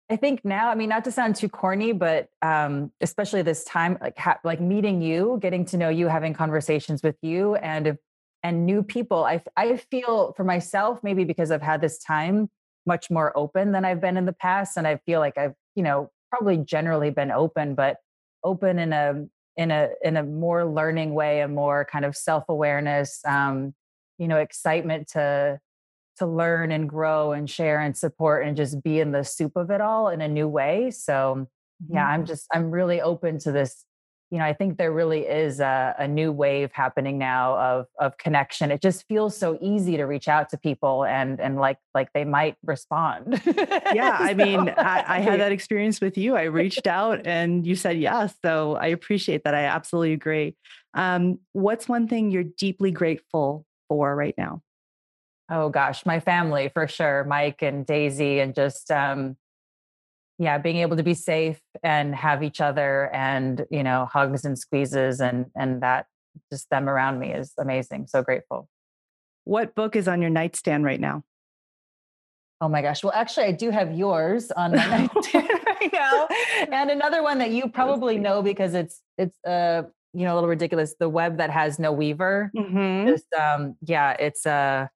I 0.09 0.15
think 0.15 0.45
now, 0.45 0.69
I 0.69 0.75
mean, 0.75 0.89
not 0.89 1.03
to 1.05 1.11
sound 1.11 1.35
too 1.35 1.49
corny, 1.49 1.91
but 1.91 2.29
um, 2.41 2.91
especially 3.01 3.41
this 3.41 3.63
time, 3.65 3.97
like 3.99 4.17
ha- 4.17 4.39
like 4.43 4.61
meeting 4.61 5.01
you, 5.01 5.37
getting 5.41 5.65
to 5.65 5.77
know 5.77 5.89
you, 5.89 6.07
having 6.07 6.33
conversations 6.33 7.03
with 7.03 7.17
you, 7.21 7.55
and 7.55 7.97
and 8.43 8.65
new 8.65 8.83
people. 8.83 9.25
I 9.25 9.41
I 9.57 9.77
feel 9.77 10.33
for 10.37 10.45
myself, 10.45 10.99
maybe 11.03 11.25
because 11.25 11.51
I've 11.51 11.61
had 11.61 11.81
this 11.81 11.97
time 11.97 12.49
much 12.87 13.11
more 13.11 13.37
open 13.37 13.71
than 13.73 13.85
I've 13.85 14.01
been 14.01 14.17
in 14.17 14.25
the 14.25 14.33
past, 14.33 14.77
and 14.77 14.87
I 14.87 14.97
feel 15.05 15.19
like 15.19 15.37
I've 15.37 15.53
you 15.75 15.83
know 15.83 16.09
probably 16.29 16.57
generally 16.57 17.11
been 17.11 17.31
open, 17.31 17.75
but 17.75 17.97
open 18.43 18.79
in 18.79 18.93
a 18.93 19.25
in 19.57 19.71
a 19.71 19.89
in 20.03 20.17
a 20.17 20.23
more 20.23 20.65
learning 20.65 21.13
way, 21.13 21.41
a 21.41 21.47
more 21.47 21.85
kind 21.85 22.05
of 22.05 22.15
self 22.15 22.45
awareness, 22.49 23.21
um, 23.25 23.73
you 24.17 24.27
know, 24.27 24.37
excitement 24.37 25.07
to 25.09 25.59
to 26.17 26.25
learn 26.25 26.71
and 26.71 26.89
grow 26.89 27.31
and 27.31 27.49
share 27.49 27.79
and 27.79 27.95
support 27.95 28.45
and 28.45 28.57
just 28.57 28.81
be 28.83 28.99
in 28.99 29.11
the 29.11 29.23
soup 29.23 29.55
of 29.55 29.69
it 29.69 29.81
all 29.81 30.09
in 30.09 30.21
a 30.21 30.27
new 30.27 30.47
way. 30.47 30.89
So 30.89 31.47
yeah, 31.89 32.07
I'm 32.07 32.25
just, 32.25 32.47
I'm 32.53 32.71
really 32.71 33.01
open 33.01 33.37
to 33.39 33.51
this. 33.51 33.85
You 34.29 34.39
know, 34.39 34.45
I 34.45 34.53
think 34.53 34.77
there 34.77 34.91
really 34.91 35.21
is 35.21 35.61
a, 35.61 35.95
a 35.97 36.07
new 36.07 36.31
wave 36.31 36.71
happening 36.73 37.17
now 37.17 37.57
of 37.57 37.85
of 37.99 38.17
connection. 38.17 38.71
It 38.71 38.81
just 38.81 39.07
feels 39.07 39.37
so 39.37 39.57
easy 39.61 39.95
to 39.97 40.03
reach 40.03 40.27
out 40.27 40.49
to 40.49 40.57
people 40.57 41.05
and 41.05 41.39
and 41.39 41.55
like 41.55 41.77
like 41.93 42.11
they 42.13 42.25
might 42.25 42.57
respond. 42.63 43.41
yeah, 43.93 44.17
I 44.19 44.33
mean, 44.33 44.69
I, 44.69 45.03
I 45.07 45.19
had 45.19 45.39
that 45.39 45.51
experience 45.51 46.01
with 46.01 46.17
you. 46.17 46.35
I 46.35 46.43
reached 46.43 46.87
out 46.87 47.25
and 47.25 47.65
you 47.65 47.75
said 47.75 47.99
yes, 47.99 48.35
so 48.43 48.75
I 48.75 48.87
appreciate 48.87 49.43
that. 49.45 49.55
I 49.55 49.63
absolutely 49.63 50.13
agree. 50.13 50.55
Um, 50.93 51.39
what's 51.53 51.87
one 51.87 52.07
thing 52.07 52.31
you're 52.31 52.43
deeply 52.43 52.91
grateful 52.91 53.65
for 53.87 54.15
right 54.15 54.35
now? 54.37 54.61
Oh 55.49 55.69
gosh, 55.69 56.05
my 56.05 56.19
family 56.19 56.69
for 56.73 56.87
sure, 56.87 57.23
Mike 57.23 57.61
and 57.61 57.85
Daisy, 57.85 58.39
and 58.39 58.53
just 58.53 58.91
um, 58.91 59.37
yeah, 60.39 60.57
being 60.57 60.77
able 60.77 60.97
to 60.97 61.03
be 61.03 61.13
safe 61.13 61.59
and 61.83 62.13
have 62.15 62.43
each 62.43 62.61
other, 62.61 63.09
and 63.13 63.65
you 63.71 63.83
know, 63.83 64.07
hugs 64.11 64.45
and 64.45 64.57
squeezes, 64.57 65.19
and 65.19 65.47
and 65.55 65.81
that 65.81 66.05
just 66.51 66.69
them 66.69 66.87
around 66.87 67.19
me 67.19 67.33
is 67.33 67.53
amazing. 67.57 68.07
So 68.07 68.21
grateful. 68.21 68.69
What 69.43 69.75
book 69.75 69.95
is 69.95 70.07
on 70.07 70.21
your 70.21 70.29
nightstand 70.29 70.83
right 70.83 70.99
now? 70.99 71.23
Oh 72.59 72.69
my 72.69 72.81
gosh. 72.81 73.03
Well, 73.03 73.13
actually, 73.15 73.45
I 73.45 73.51
do 73.51 73.69
have 73.69 73.93
yours 73.93 74.51
on 74.51 74.71
my 74.71 74.87
nightstand 75.15 75.49
right 75.65 75.93
now, 75.93 76.27
and 76.71 76.89
another 76.89 77.23
one 77.23 77.37
that 77.39 77.51
you 77.51 77.69
probably 77.73 78.17
know 78.17 78.41
because 78.41 78.73
it's 78.73 79.01
it's 79.17 79.37
uh 79.45 79.83
you 80.13 80.25
know 80.25 80.33
a 80.33 80.35
little 80.35 80.49
ridiculous. 80.49 80.95
The 80.99 81.09
web 81.09 81.37
that 81.37 81.49
has 81.49 81.79
no 81.79 81.91
weaver. 81.91 82.51
Mm-hmm. 82.55 83.09
Just 83.09 83.31
um 83.33 83.75
yeah, 83.81 84.13
it's 84.13 84.45
uh 84.45 84.87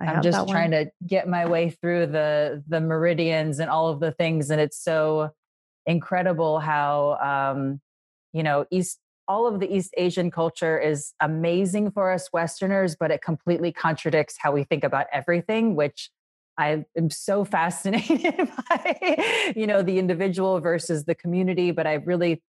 I 0.00 0.12
am 0.12 0.22
just 0.22 0.48
trying 0.48 0.72
to 0.72 0.90
get 1.06 1.28
my 1.28 1.46
way 1.46 1.70
through 1.70 2.06
the 2.06 2.62
the 2.68 2.80
meridians 2.80 3.58
and 3.58 3.70
all 3.70 3.88
of 3.88 4.00
the 4.00 4.12
things, 4.12 4.50
and 4.50 4.60
it's 4.60 4.82
so 4.82 5.30
incredible 5.86 6.60
how 6.60 7.54
um, 7.54 7.80
you 8.32 8.42
know 8.42 8.66
East 8.70 8.98
all 9.28 9.46
of 9.46 9.58
the 9.58 9.74
East 9.74 9.92
Asian 9.96 10.30
culture 10.30 10.78
is 10.78 11.12
amazing 11.20 11.90
for 11.90 12.12
us 12.12 12.28
Westerners, 12.32 12.94
but 12.94 13.10
it 13.10 13.22
completely 13.22 13.72
contradicts 13.72 14.36
how 14.38 14.52
we 14.52 14.64
think 14.64 14.84
about 14.84 15.06
everything, 15.12 15.74
which 15.74 16.10
I 16.58 16.84
am 16.96 17.10
so 17.10 17.44
fascinated 17.56 18.48
by, 18.68 19.52
you 19.56 19.66
know, 19.66 19.82
the 19.82 19.98
individual 19.98 20.60
versus 20.60 21.06
the 21.06 21.14
community. 21.14 21.70
But 21.72 21.86
I 21.86 21.94
really 21.94 22.42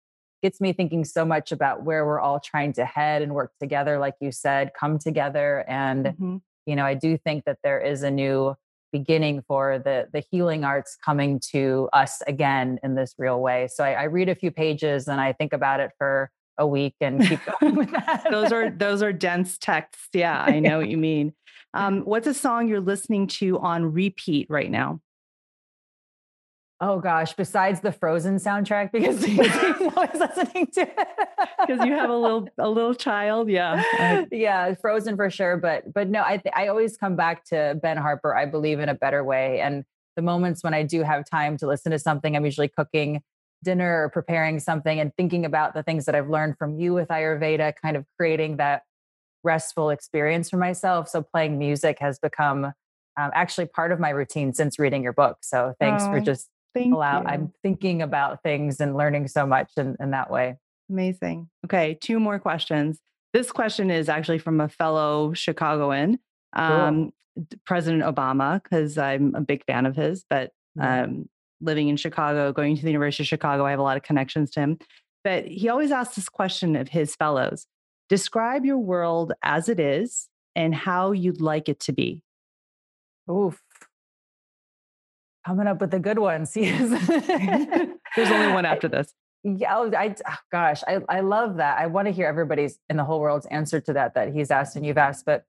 gets 0.43 0.61
me 0.61 0.75
thinking 0.75 1.05
so 1.05 1.25
much 1.25 1.51
about 1.51 1.83
where 1.85 2.05
we're 2.05 2.21
all 2.21 2.41
trying 2.41 2.75
to 2.75 2.85
head 2.85 3.23
and 3.23 3.35
work 3.35 3.53
together, 3.59 3.99
like 3.99 4.15
you 4.21 4.31
said, 4.31 4.73
come 4.79 4.99
together 4.99 5.65
and 5.67 6.07
mm-hmm 6.07 6.37
you 6.67 6.77
know, 6.77 6.85
I 6.85 6.95
do 6.95 7.17
think 7.17 7.45
that 7.45 7.59
there 7.63 7.81
is 7.81 8.03
a 8.03 8.11
new 8.11 8.55
beginning 8.93 9.43
for 9.47 9.79
the 9.79 10.09
the 10.13 10.23
healing 10.31 10.65
arts 10.65 10.97
coming 11.05 11.41
to 11.53 11.89
us 11.93 12.23
again 12.27 12.79
in 12.83 12.95
this 12.95 13.15
real 13.19 13.41
way. 13.41 13.69
So 13.69 13.85
I, 13.85 13.93
I 13.93 14.03
read 14.05 14.29
a 14.29 14.35
few 14.35 14.51
pages 14.51 15.09
and 15.09 15.21
I 15.21 15.33
think 15.33 15.53
about 15.53 15.81
it 15.81 15.91
for 15.99 16.31
a 16.59 16.67
week 16.67 16.95
and 17.01 17.27
keep 17.27 17.41
going 17.61 17.75
with 17.77 17.91
that. 17.91 18.27
those 18.31 18.53
are 18.53 18.71
those 18.71 19.03
are 19.03 19.13
dense 19.13 19.59
texts. 19.59 20.09
Yeah, 20.13 20.43
I 20.47 20.61
know 20.61 20.79
what 20.79 20.89
you 20.89 20.99
mean. 20.99 21.33
Um, 21.75 22.03
what's 22.03 22.27
a 22.27 22.33
song 22.33 22.69
you're 22.69 22.81
listening 22.81 23.27
to 23.27 23.59
on 23.59 23.93
repeat 23.93 24.47
right 24.49 24.71
now? 24.71 25.01
Oh 26.79 27.01
gosh, 27.01 27.33
besides 27.33 27.81
the 27.81 27.91
Frozen 27.91 28.37
soundtrack, 28.37 28.93
because 28.93 29.25
he's 29.25 29.41
always 29.41 30.15
listening 30.15 30.67
to 30.75 30.83
it. 30.83 31.09
Because 31.61 31.87
you 31.87 31.93
have 31.93 32.11
a 32.11 32.17
little 32.17 32.49
a 32.59 32.69
little 32.69 32.95
child, 32.95 33.49
yeah, 33.49 34.25
yeah, 34.31 34.75
Frozen 34.75 35.17
for 35.17 35.31
sure. 35.31 35.57
But 35.57 35.93
but 35.93 36.09
no, 36.09 36.23
I 36.23 36.37
th- 36.37 36.55
I 36.55 36.69
always 36.69 36.97
come 36.99 37.17
back 37.17 37.45
to 37.47 37.79
Ben 37.83 37.97
Harper. 37.97 38.37
I 38.37 38.45
believe 38.45 38.79
in 38.79 38.91
a 38.91 38.95
better 38.95 39.25
way, 39.25 39.61
and 39.61 39.85
the 40.17 40.23
moments 40.23 40.63
when 40.63 40.75
I 40.75 40.83
do 40.83 41.03
have 41.03 41.25
time 41.29 41.57
to 41.59 41.67
listen 41.67 41.93
to 41.93 41.99
something, 41.99 42.37
I'm 42.37 42.45
usually 42.45 42.69
cooking 42.69 43.23
dinner 43.65 44.05
or 44.05 44.11
preparing 44.11 44.61
something 44.61 45.01
and 45.01 45.13
thinking 45.17 45.47
about 45.47 45.73
the 45.75 45.83
things 45.83 46.05
that 46.05 46.15
I've 46.15 46.29
learned 46.29 46.59
from 46.59 46.79
you 46.79 46.93
with 46.93 47.09
Ayurveda, 47.09 47.73
kind 47.83 47.97
of 47.97 48.05
creating 48.19 48.59
that 48.59 48.83
restful 49.43 49.91
experience 49.91 50.51
for 50.51 50.59
myself. 50.59 51.09
So 51.09 51.23
playing 51.23 51.59
music 51.59 51.99
has 52.01 52.19
become 52.19 52.67
um, 52.67 53.31
actually 53.35 53.67
part 53.67 53.93
of 53.93 54.01
my 54.01 54.11
routine 54.11 54.53
since 54.53 54.79
reading 54.79 55.03
your 55.03 55.15
book. 55.15 55.39
So 55.41 55.75
thanks 55.81 56.03
oh. 56.05 56.11
for 56.11 56.21
just 56.21 56.49
Thank 56.77 56.95
allow 56.95 57.23
you. 57.23 57.27
I'm 57.27 57.53
thinking 57.63 58.03
about 58.03 58.43
things 58.43 58.81
and 58.81 58.97
learning 58.97 59.29
so 59.29 59.47
much 59.47 59.73
in, 59.77 59.97
in 59.99 60.11
that 60.11 60.31
way. 60.31 60.57
Amazing. 60.91 61.49
Okay, 61.65 61.99
two 62.01 62.21
more 62.21 62.39
questions. 62.39 63.01
This 63.33 63.51
question 63.51 63.91
is 63.91 64.09
actually 64.09 64.39
from 64.39 64.61
a 64.61 64.69
fellow 64.69 65.33
Chicagoan, 65.33 66.19
um, 66.53 67.13
cool. 67.37 67.47
President 67.65 68.03
Obama, 68.03 68.63
because 68.63 68.97
I'm 68.99 69.35
a 69.35 69.41
big 69.41 69.65
fan 69.65 69.87
of 69.87 69.97
his, 69.97 70.25
but 70.29 70.53
um, 70.81 71.29
living 71.61 71.89
in 71.89 71.97
Chicago, 71.97 72.53
going 72.53 72.77
to 72.77 72.83
the 72.83 72.91
University 72.91 73.23
of 73.23 73.29
Chicago, 73.29 73.67
I 73.67 73.71
have 73.71 73.81
a 73.81 73.83
lot 73.83 73.97
of 73.97 74.03
connections 74.03 74.51
to 74.53 74.61
him. 74.61 74.79
But 75.25 75.47
he 75.47 75.69
always 75.69 75.91
asks 75.91 76.17
this 76.17 76.29
question 76.29 76.77
of 76.77 76.89
his 76.89 77.17
fellows 77.17 77.67
Describe 78.09 78.65
your 78.65 78.79
world 78.79 79.33
as 79.43 79.69
it 79.69 79.81
is 79.81 80.29
and 80.55 80.75
how 80.75 81.13
you'd 81.13 81.41
like 81.41 81.69
it 81.69 81.81
to 81.81 81.93
be. 81.93 82.23
Oof 83.31 83.61
coming 85.47 85.69
up 85.69 85.81
with 85.81 85.93
the 85.93 86.01
good 86.01 86.19
ones. 86.19 86.53
There's 86.55 88.31
only 88.31 88.53
one 88.53 88.65
after 88.65 88.89
this. 88.89 89.15
Yeah, 89.45 89.77
oh, 89.77 89.93
I, 89.97 90.15
oh, 90.29 90.35
gosh, 90.51 90.83
I, 90.89 90.99
I 91.09 91.21
love 91.21 91.59
that. 91.59 91.79
I 91.79 91.87
want 91.87 92.07
to 92.07 92.13
hear 92.13 92.27
everybody's 92.27 92.81
in 92.91 92.97
the 92.97 93.05
whole 93.05 93.21
world's 93.21 93.47
answer 93.47 93.81
to 93.83 93.93
that 93.93 94.15
that 94.15 94.35
he's 94.35 94.51
asked 94.51 94.75
and 94.75 94.85
you've 94.85 94.99
asked. 94.99 95.25
But 95.25 95.45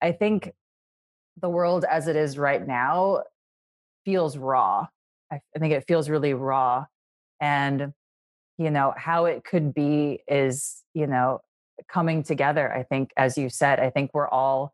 I 0.00 0.12
think 0.12 0.52
the 1.40 1.50
world 1.50 1.84
as 1.84 2.08
it 2.08 2.16
is 2.16 2.38
right 2.38 2.66
now 2.66 3.24
feels 4.06 4.38
raw. 4.38 4.86
I, 5.30 5.40
I 5.54 5.58
think 5.58 5.74
it 5.74 5.84
feels 5.86 6.08
really 6.08 6.32
raw, 6.32 6.86
and 7.40 7.92
you 8.56 8.70
know 8.70 8.94
how 8.96 9.26
it 9.26 9.44
could 9.44 9.74
be 9.74 10.22
is 10.26 10.82
you 10.94 11.06
know 11.06 11.40
coming 11.88 12.22
together. 12.22 12.72
I 12.72 12.84
think, 12.84 13.10
as 13.18 13.36
you 13.36 13.50
said, 13.50 13.80
I 13.80 13.90
think 13.90 14.12
we're 14.14 14.28
all 14.28 14.72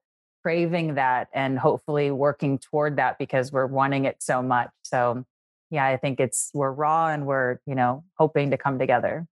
craving 0.49 0.95
that 0.95 1.29
and 1.35 1.59
hopefully 1.59 2.11
working 2.11 2.59
toward 2.59 2.97
that 2.97 3.19
because 3.19 3.53
we're 3.53 3.67
wanting 3.67 4.07
it 4.07 4.17
so 4.23 4.41
much. 4.41 4.71
So, 4.83 5.27
yeah, 5.71 5.85
I 5.85 5.99
think 5.99 6.21
it's 6.21 6.51
we're 6.55 6.73
raw 6.73 7.09
and 7.09 7.27
we're, 7.27 7.59
you 7.67 7.75
know, 7.75 8.03
hoping 8.17 8.53
to 8.53 8.57
come 8.57 8.79
together. 8.79 9.27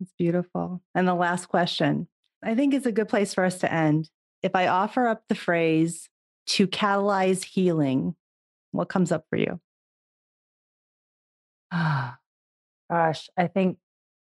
It's 0.00 0.14
beautiful. 0.18 0.80
And 0.94 1.06
the 1.06 1.12
last 1.12 1.50
question, 1.50 2.08
I 2.42 2.54
think 2.54 2.72
is 2.72 2.86
a 2.86 2.92
good 2.92 3.10
place 3.10 3.34
for 3.34 3.44
us 3.44 3.58
to 3.58 3.70
end. 3.70 4.08
If 4.42 4.56
I 4.56 4.68
offer 4.68 5.06
up 5.06 5.24
the 5.28 5.34
phrase 5.34 6.08
to 6.46 6.66
catalyze 6.66 7.44
healing, 7.44 8.14
what 8.72 8.88
comes 8.88 9.12
up 9.12 9.26
for 9.28 9.36
you? 9.36 9.60
Gosh, 12.90 13.28
I 13.36 13.48
think 13.48 13.76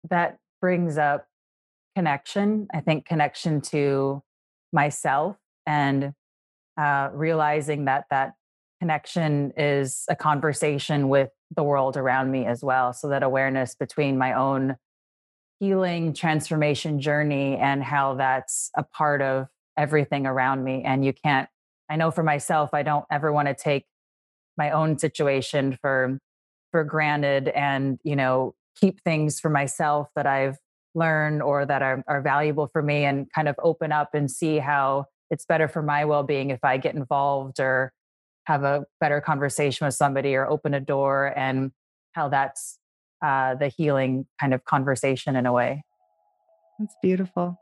that 0.09 0.39
brings 0.61 0.97
up 0.97 1.27
connection. 1.97 2.69
I 2.73 2.83
think 2.83 3.05
connection 3.05 3.61
to 3.63 4.23
myself 4.73 5.37
and 5.67 6.15
uh, 6.81 7.11
realizing 7.13 7.85
that 7.85 8.07
that 8.11 8.33
connection 8.81 9.53
is 9.57 10.05
a 10.09 10.17
conversation 10.17 11.09
with 11.11 11.29
the 11.55 11.63
world 11.63 11.97
around 11.97 12.31
me 12.31 12.47
as 12.47 12.65
well. 12.65 12.95
So 12.95 13.09
that 13.09 13.23
awareness 13.23 13.75
between 13.75 14.17
my 14.17 14.33
own 14.33 14.77
healing 15.59 16.15
transformation 16.15 16.99
journey 16.99 17.57
and 17.57 17.85
how 17.85 18.15
that's 18.15 18.71
a 18.75 18.83
part 18.83 19.21
of 19.21 19.49
everything 19.77 20.27
around 20.27 20.65
me. 20.65 20.83
And 20.83 21.05
you 21.05 21.13
can't, 21.13 21.51
I 21.91 21.97
know 21.97 22.11
for 22.11 22.23
myself, 22.23 22.71
I 22.73 22.83
don't 22.83 23.05
ever 23.11 23.31
want 23.31 23.49
to 23.49 23.55
take 23.55 23.85
my 24.57 24.71
own 24.71 24.99
situation 24.99 25.77
for 25.81 26.19
for 26.71 26.85
granted 26.85 27.49
and 27.49 27.99
you 28.05 28.15
know 28.15 28.55
keep 28.81 29.03
things 29.03 29.41
for 29.41 29.49
myself 29.49 30.09
that 30.15 30.27
i've 30.27 30.59
learned 30.95 31.43
or 31.43 31.65
that 31.65 31.83
are, 31.83 32.05
are 32.07 32.21
valuable 32.21 32.69
for 32.73 32.83
me 32.83 33.05
and 33.05 33.27
kind 33.33 33.49
of 33.49 33.55
open 33.63 33.93
up 33.93 34.11
and 34.13 34.31
see 34.31 34.59
how 34.59 35.07
it's 35.31 35.45
better 35.45 35.69
for 35.69 35.83
my 35.83 36.05
well-being 36.05 36.51
if 36.51 36.61
i 36.63 36.77
get 36.77 36.95
involved 36.95 37.61
or 37.61 37.93
have 38.51 38.65
a 38.65 38.85
better 39.01 39.21
conversation 39.21 39.87
with 39.87 39.95
somebody 39.95 40.35
or 40.35 40.47
open 40.47 40.75
a 40.75 40.81
door 40.81 41.33
and 41.37 41.71
how 42.13 42.29
that's 42.29 42.79
uh, 43.23 43.55
the 43.55 43.69
healing 43.69 44.27
kind 44.41 44.55
of 44.55 44.65
conversation 44.65 45.37
in 45.37 45.47
a 45.47 45.53
way. 45.53 45.85
That's 46.79 46.97
beautiful. 47.03 47.59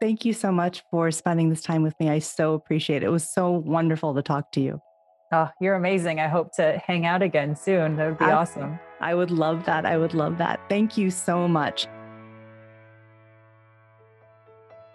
Thank 0.00 0.24
you 0.24 0.32
so 0.32 0.52
much 0.52 0.82
for 0.90 1.10
spending 1.10 1.50
this 1.50 1.62
time 1.62 1.82
with 1.82 1.98
me. 1.98 2.08
I 2.08 2.20
so 2.20 2.54
appreciate 2.54 3.02
it. 3.02 3.06
It 3.06 3.10
was 3.10 3.28
so 3.28 3.50
wonderful 3.50 4.14
to 4.14 4.22
talk 4.22 4.52
to 4.52 4.60
you. 4.60 4.80
Oh 5.32 5.50
you're 5.60 5.74
amazing. 5.74 6.20
I 6.20 6.28
hope 6.28 6.54
to 6.56 6.80
hang 6.86 7.04
out 7.04 7.22
again 7.22 7.56
soon. 7.56 7.96
That 7.96 8.06
would 8.06 8.18
be 8.18 8.24
awesome. 8.24 8.78
I 9.00 9.14
would 9.14 9.30
love 9.30 9.66
that. 9.66 9.84
I 9.84 9.98
would 9.98 10.14
love 10.14 10.38
that. 10.38 10.60
Thank 10.68 10.96
you 10.96 11.10
so 11.10 11.48
much 11.48 11.86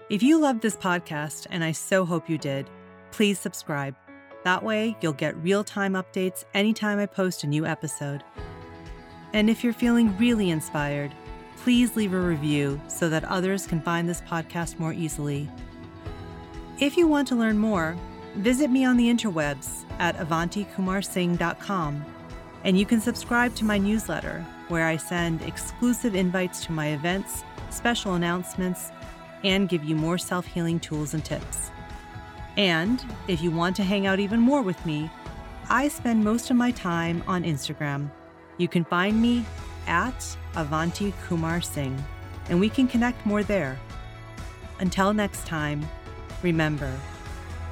if 0.09 0.21
you 0.21 0.39
loved 0.39 0.61
this 0.61 0.75
podcast, 0.75 1.47
and 1.49 1.63
I 1.63 1.71
so 1.71 2.05
hope 2.05 2.29
you 2.29 2.37
did, 2.37 2.69
please 3.11 3.39
subscribe. 3.39 3.95
That 4.43 4.63
way, 4.63 4.97
you'll 5.01 5.13
get 5.13 5.37
real 5.37 5.63
time 5.63 5.93
updates 5.93 6.43
anytime 6.53 6.99
I 6.99 7.05
post 7.05 7.43
a 7.43 7.47
new 7.47 7.65
episode. 7.65 8.23
And 9.31 9.49
if 9.49 9.63
you're 9.63 9.73
feeling 9.73 10.15
really 10.17 10.49
inspired, 10.49 11.13
please 11.57 11.95
leave 11.95 12.13
a 12.13 12.19
review 12.19 12.79
so 12.87 13.07
that 13.09 13.23
others 13.25 13.65
can 13.65 13.81
find 13.81 14.07
this 14.07 14.21
podcast 14.21 14.77
more 14.77 14.93
easily. 14.93 15.49
If 16.79 16.97
you 16.97 17.07
want 17.07 17.27
to 17.29 17.35
learn 17.35 17.57
more, 17.57 17.95
visit 18.35 18.69
me 18.69 18.83
on 18.83 18.97
the 18.97 19.07
interwebs 19.07 19.85
at 19.99 20.17
avantikumarsingh.com, 20.17 22.05
and 22.65 22.77
you 22.77 22.85
can 22.85 22.99
subscribe 22.99 23.55
to 23.55 23.65
my 23.65 23.77
newsletter 23.77 24.45
where 24.67 24.85
I 24.85 24.97
send 24.97 25.41
exclusive 25.43 26.15
invites 26.15 26.65
to 26.65 26.71
my 26.71 26.87
events, 26.87 27.43
special 27.69 28.15
announcements, 28.15 28.91
and 29.43 29.69
give 29.69 29.83
you 29.83 29.95
more 29.95 30.17
self 30.17 30.45
healing 30.45 30.79
tools 30.79 31.13
and 31.13 31.23
tips. 31.23 31.71
And 32.57 33.03
if 33.27 33.41
you 33.41 33.51
want 33.51 33.75
to 33.77 33.83
hang 33.83 34.05
out 34.05 34.19
even 34.19 34.39
more 34.39 34.61
with 34.61 34.83
me, 34.85 35.09
I 35.69 35.87
spend 35.87 36.23
most 36.23 36.49
of 36.49 36.57
my 36.57 36.71
time 36.71 37.23
on 37.27 37.43
Instagram. 37.43 38.11
You 38.57 38.67
can 38.67 38.85
find 38.85 39.21
me 39.21 39.45
at 39.87 40.37
Avanti 40.55 41.13
Kumar 41.25 41.61
Singh, 41.61 42.03
and 42.49 42.59
we 42.59 42.69
can 42.69 42.87
connect 42.87 43.25
more 43.25 43.43
there. 43.43 43.79
Until 44.79 45.13
next 45.13 45.47
time, 45.47 45.87
remember 46.41 46.93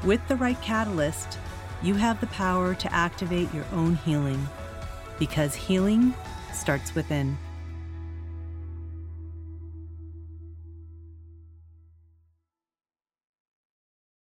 with 0.04 0.26
the 0.28 0.36
right 0.36 0.60
catalyst, 0.62 1.38
you 1.84 1.94
have 1.96 2.20
the 2.20 2.28
power 2.28 2.74
to 2.74 2.94
activate 2.94 3.54
your 3.54 3.66
own 3.72 3.96
healing 3.96 4.48
because 5.20 5.54
healing 5.54 6.14
starts 6.54 6.96
within. 6.96 7.38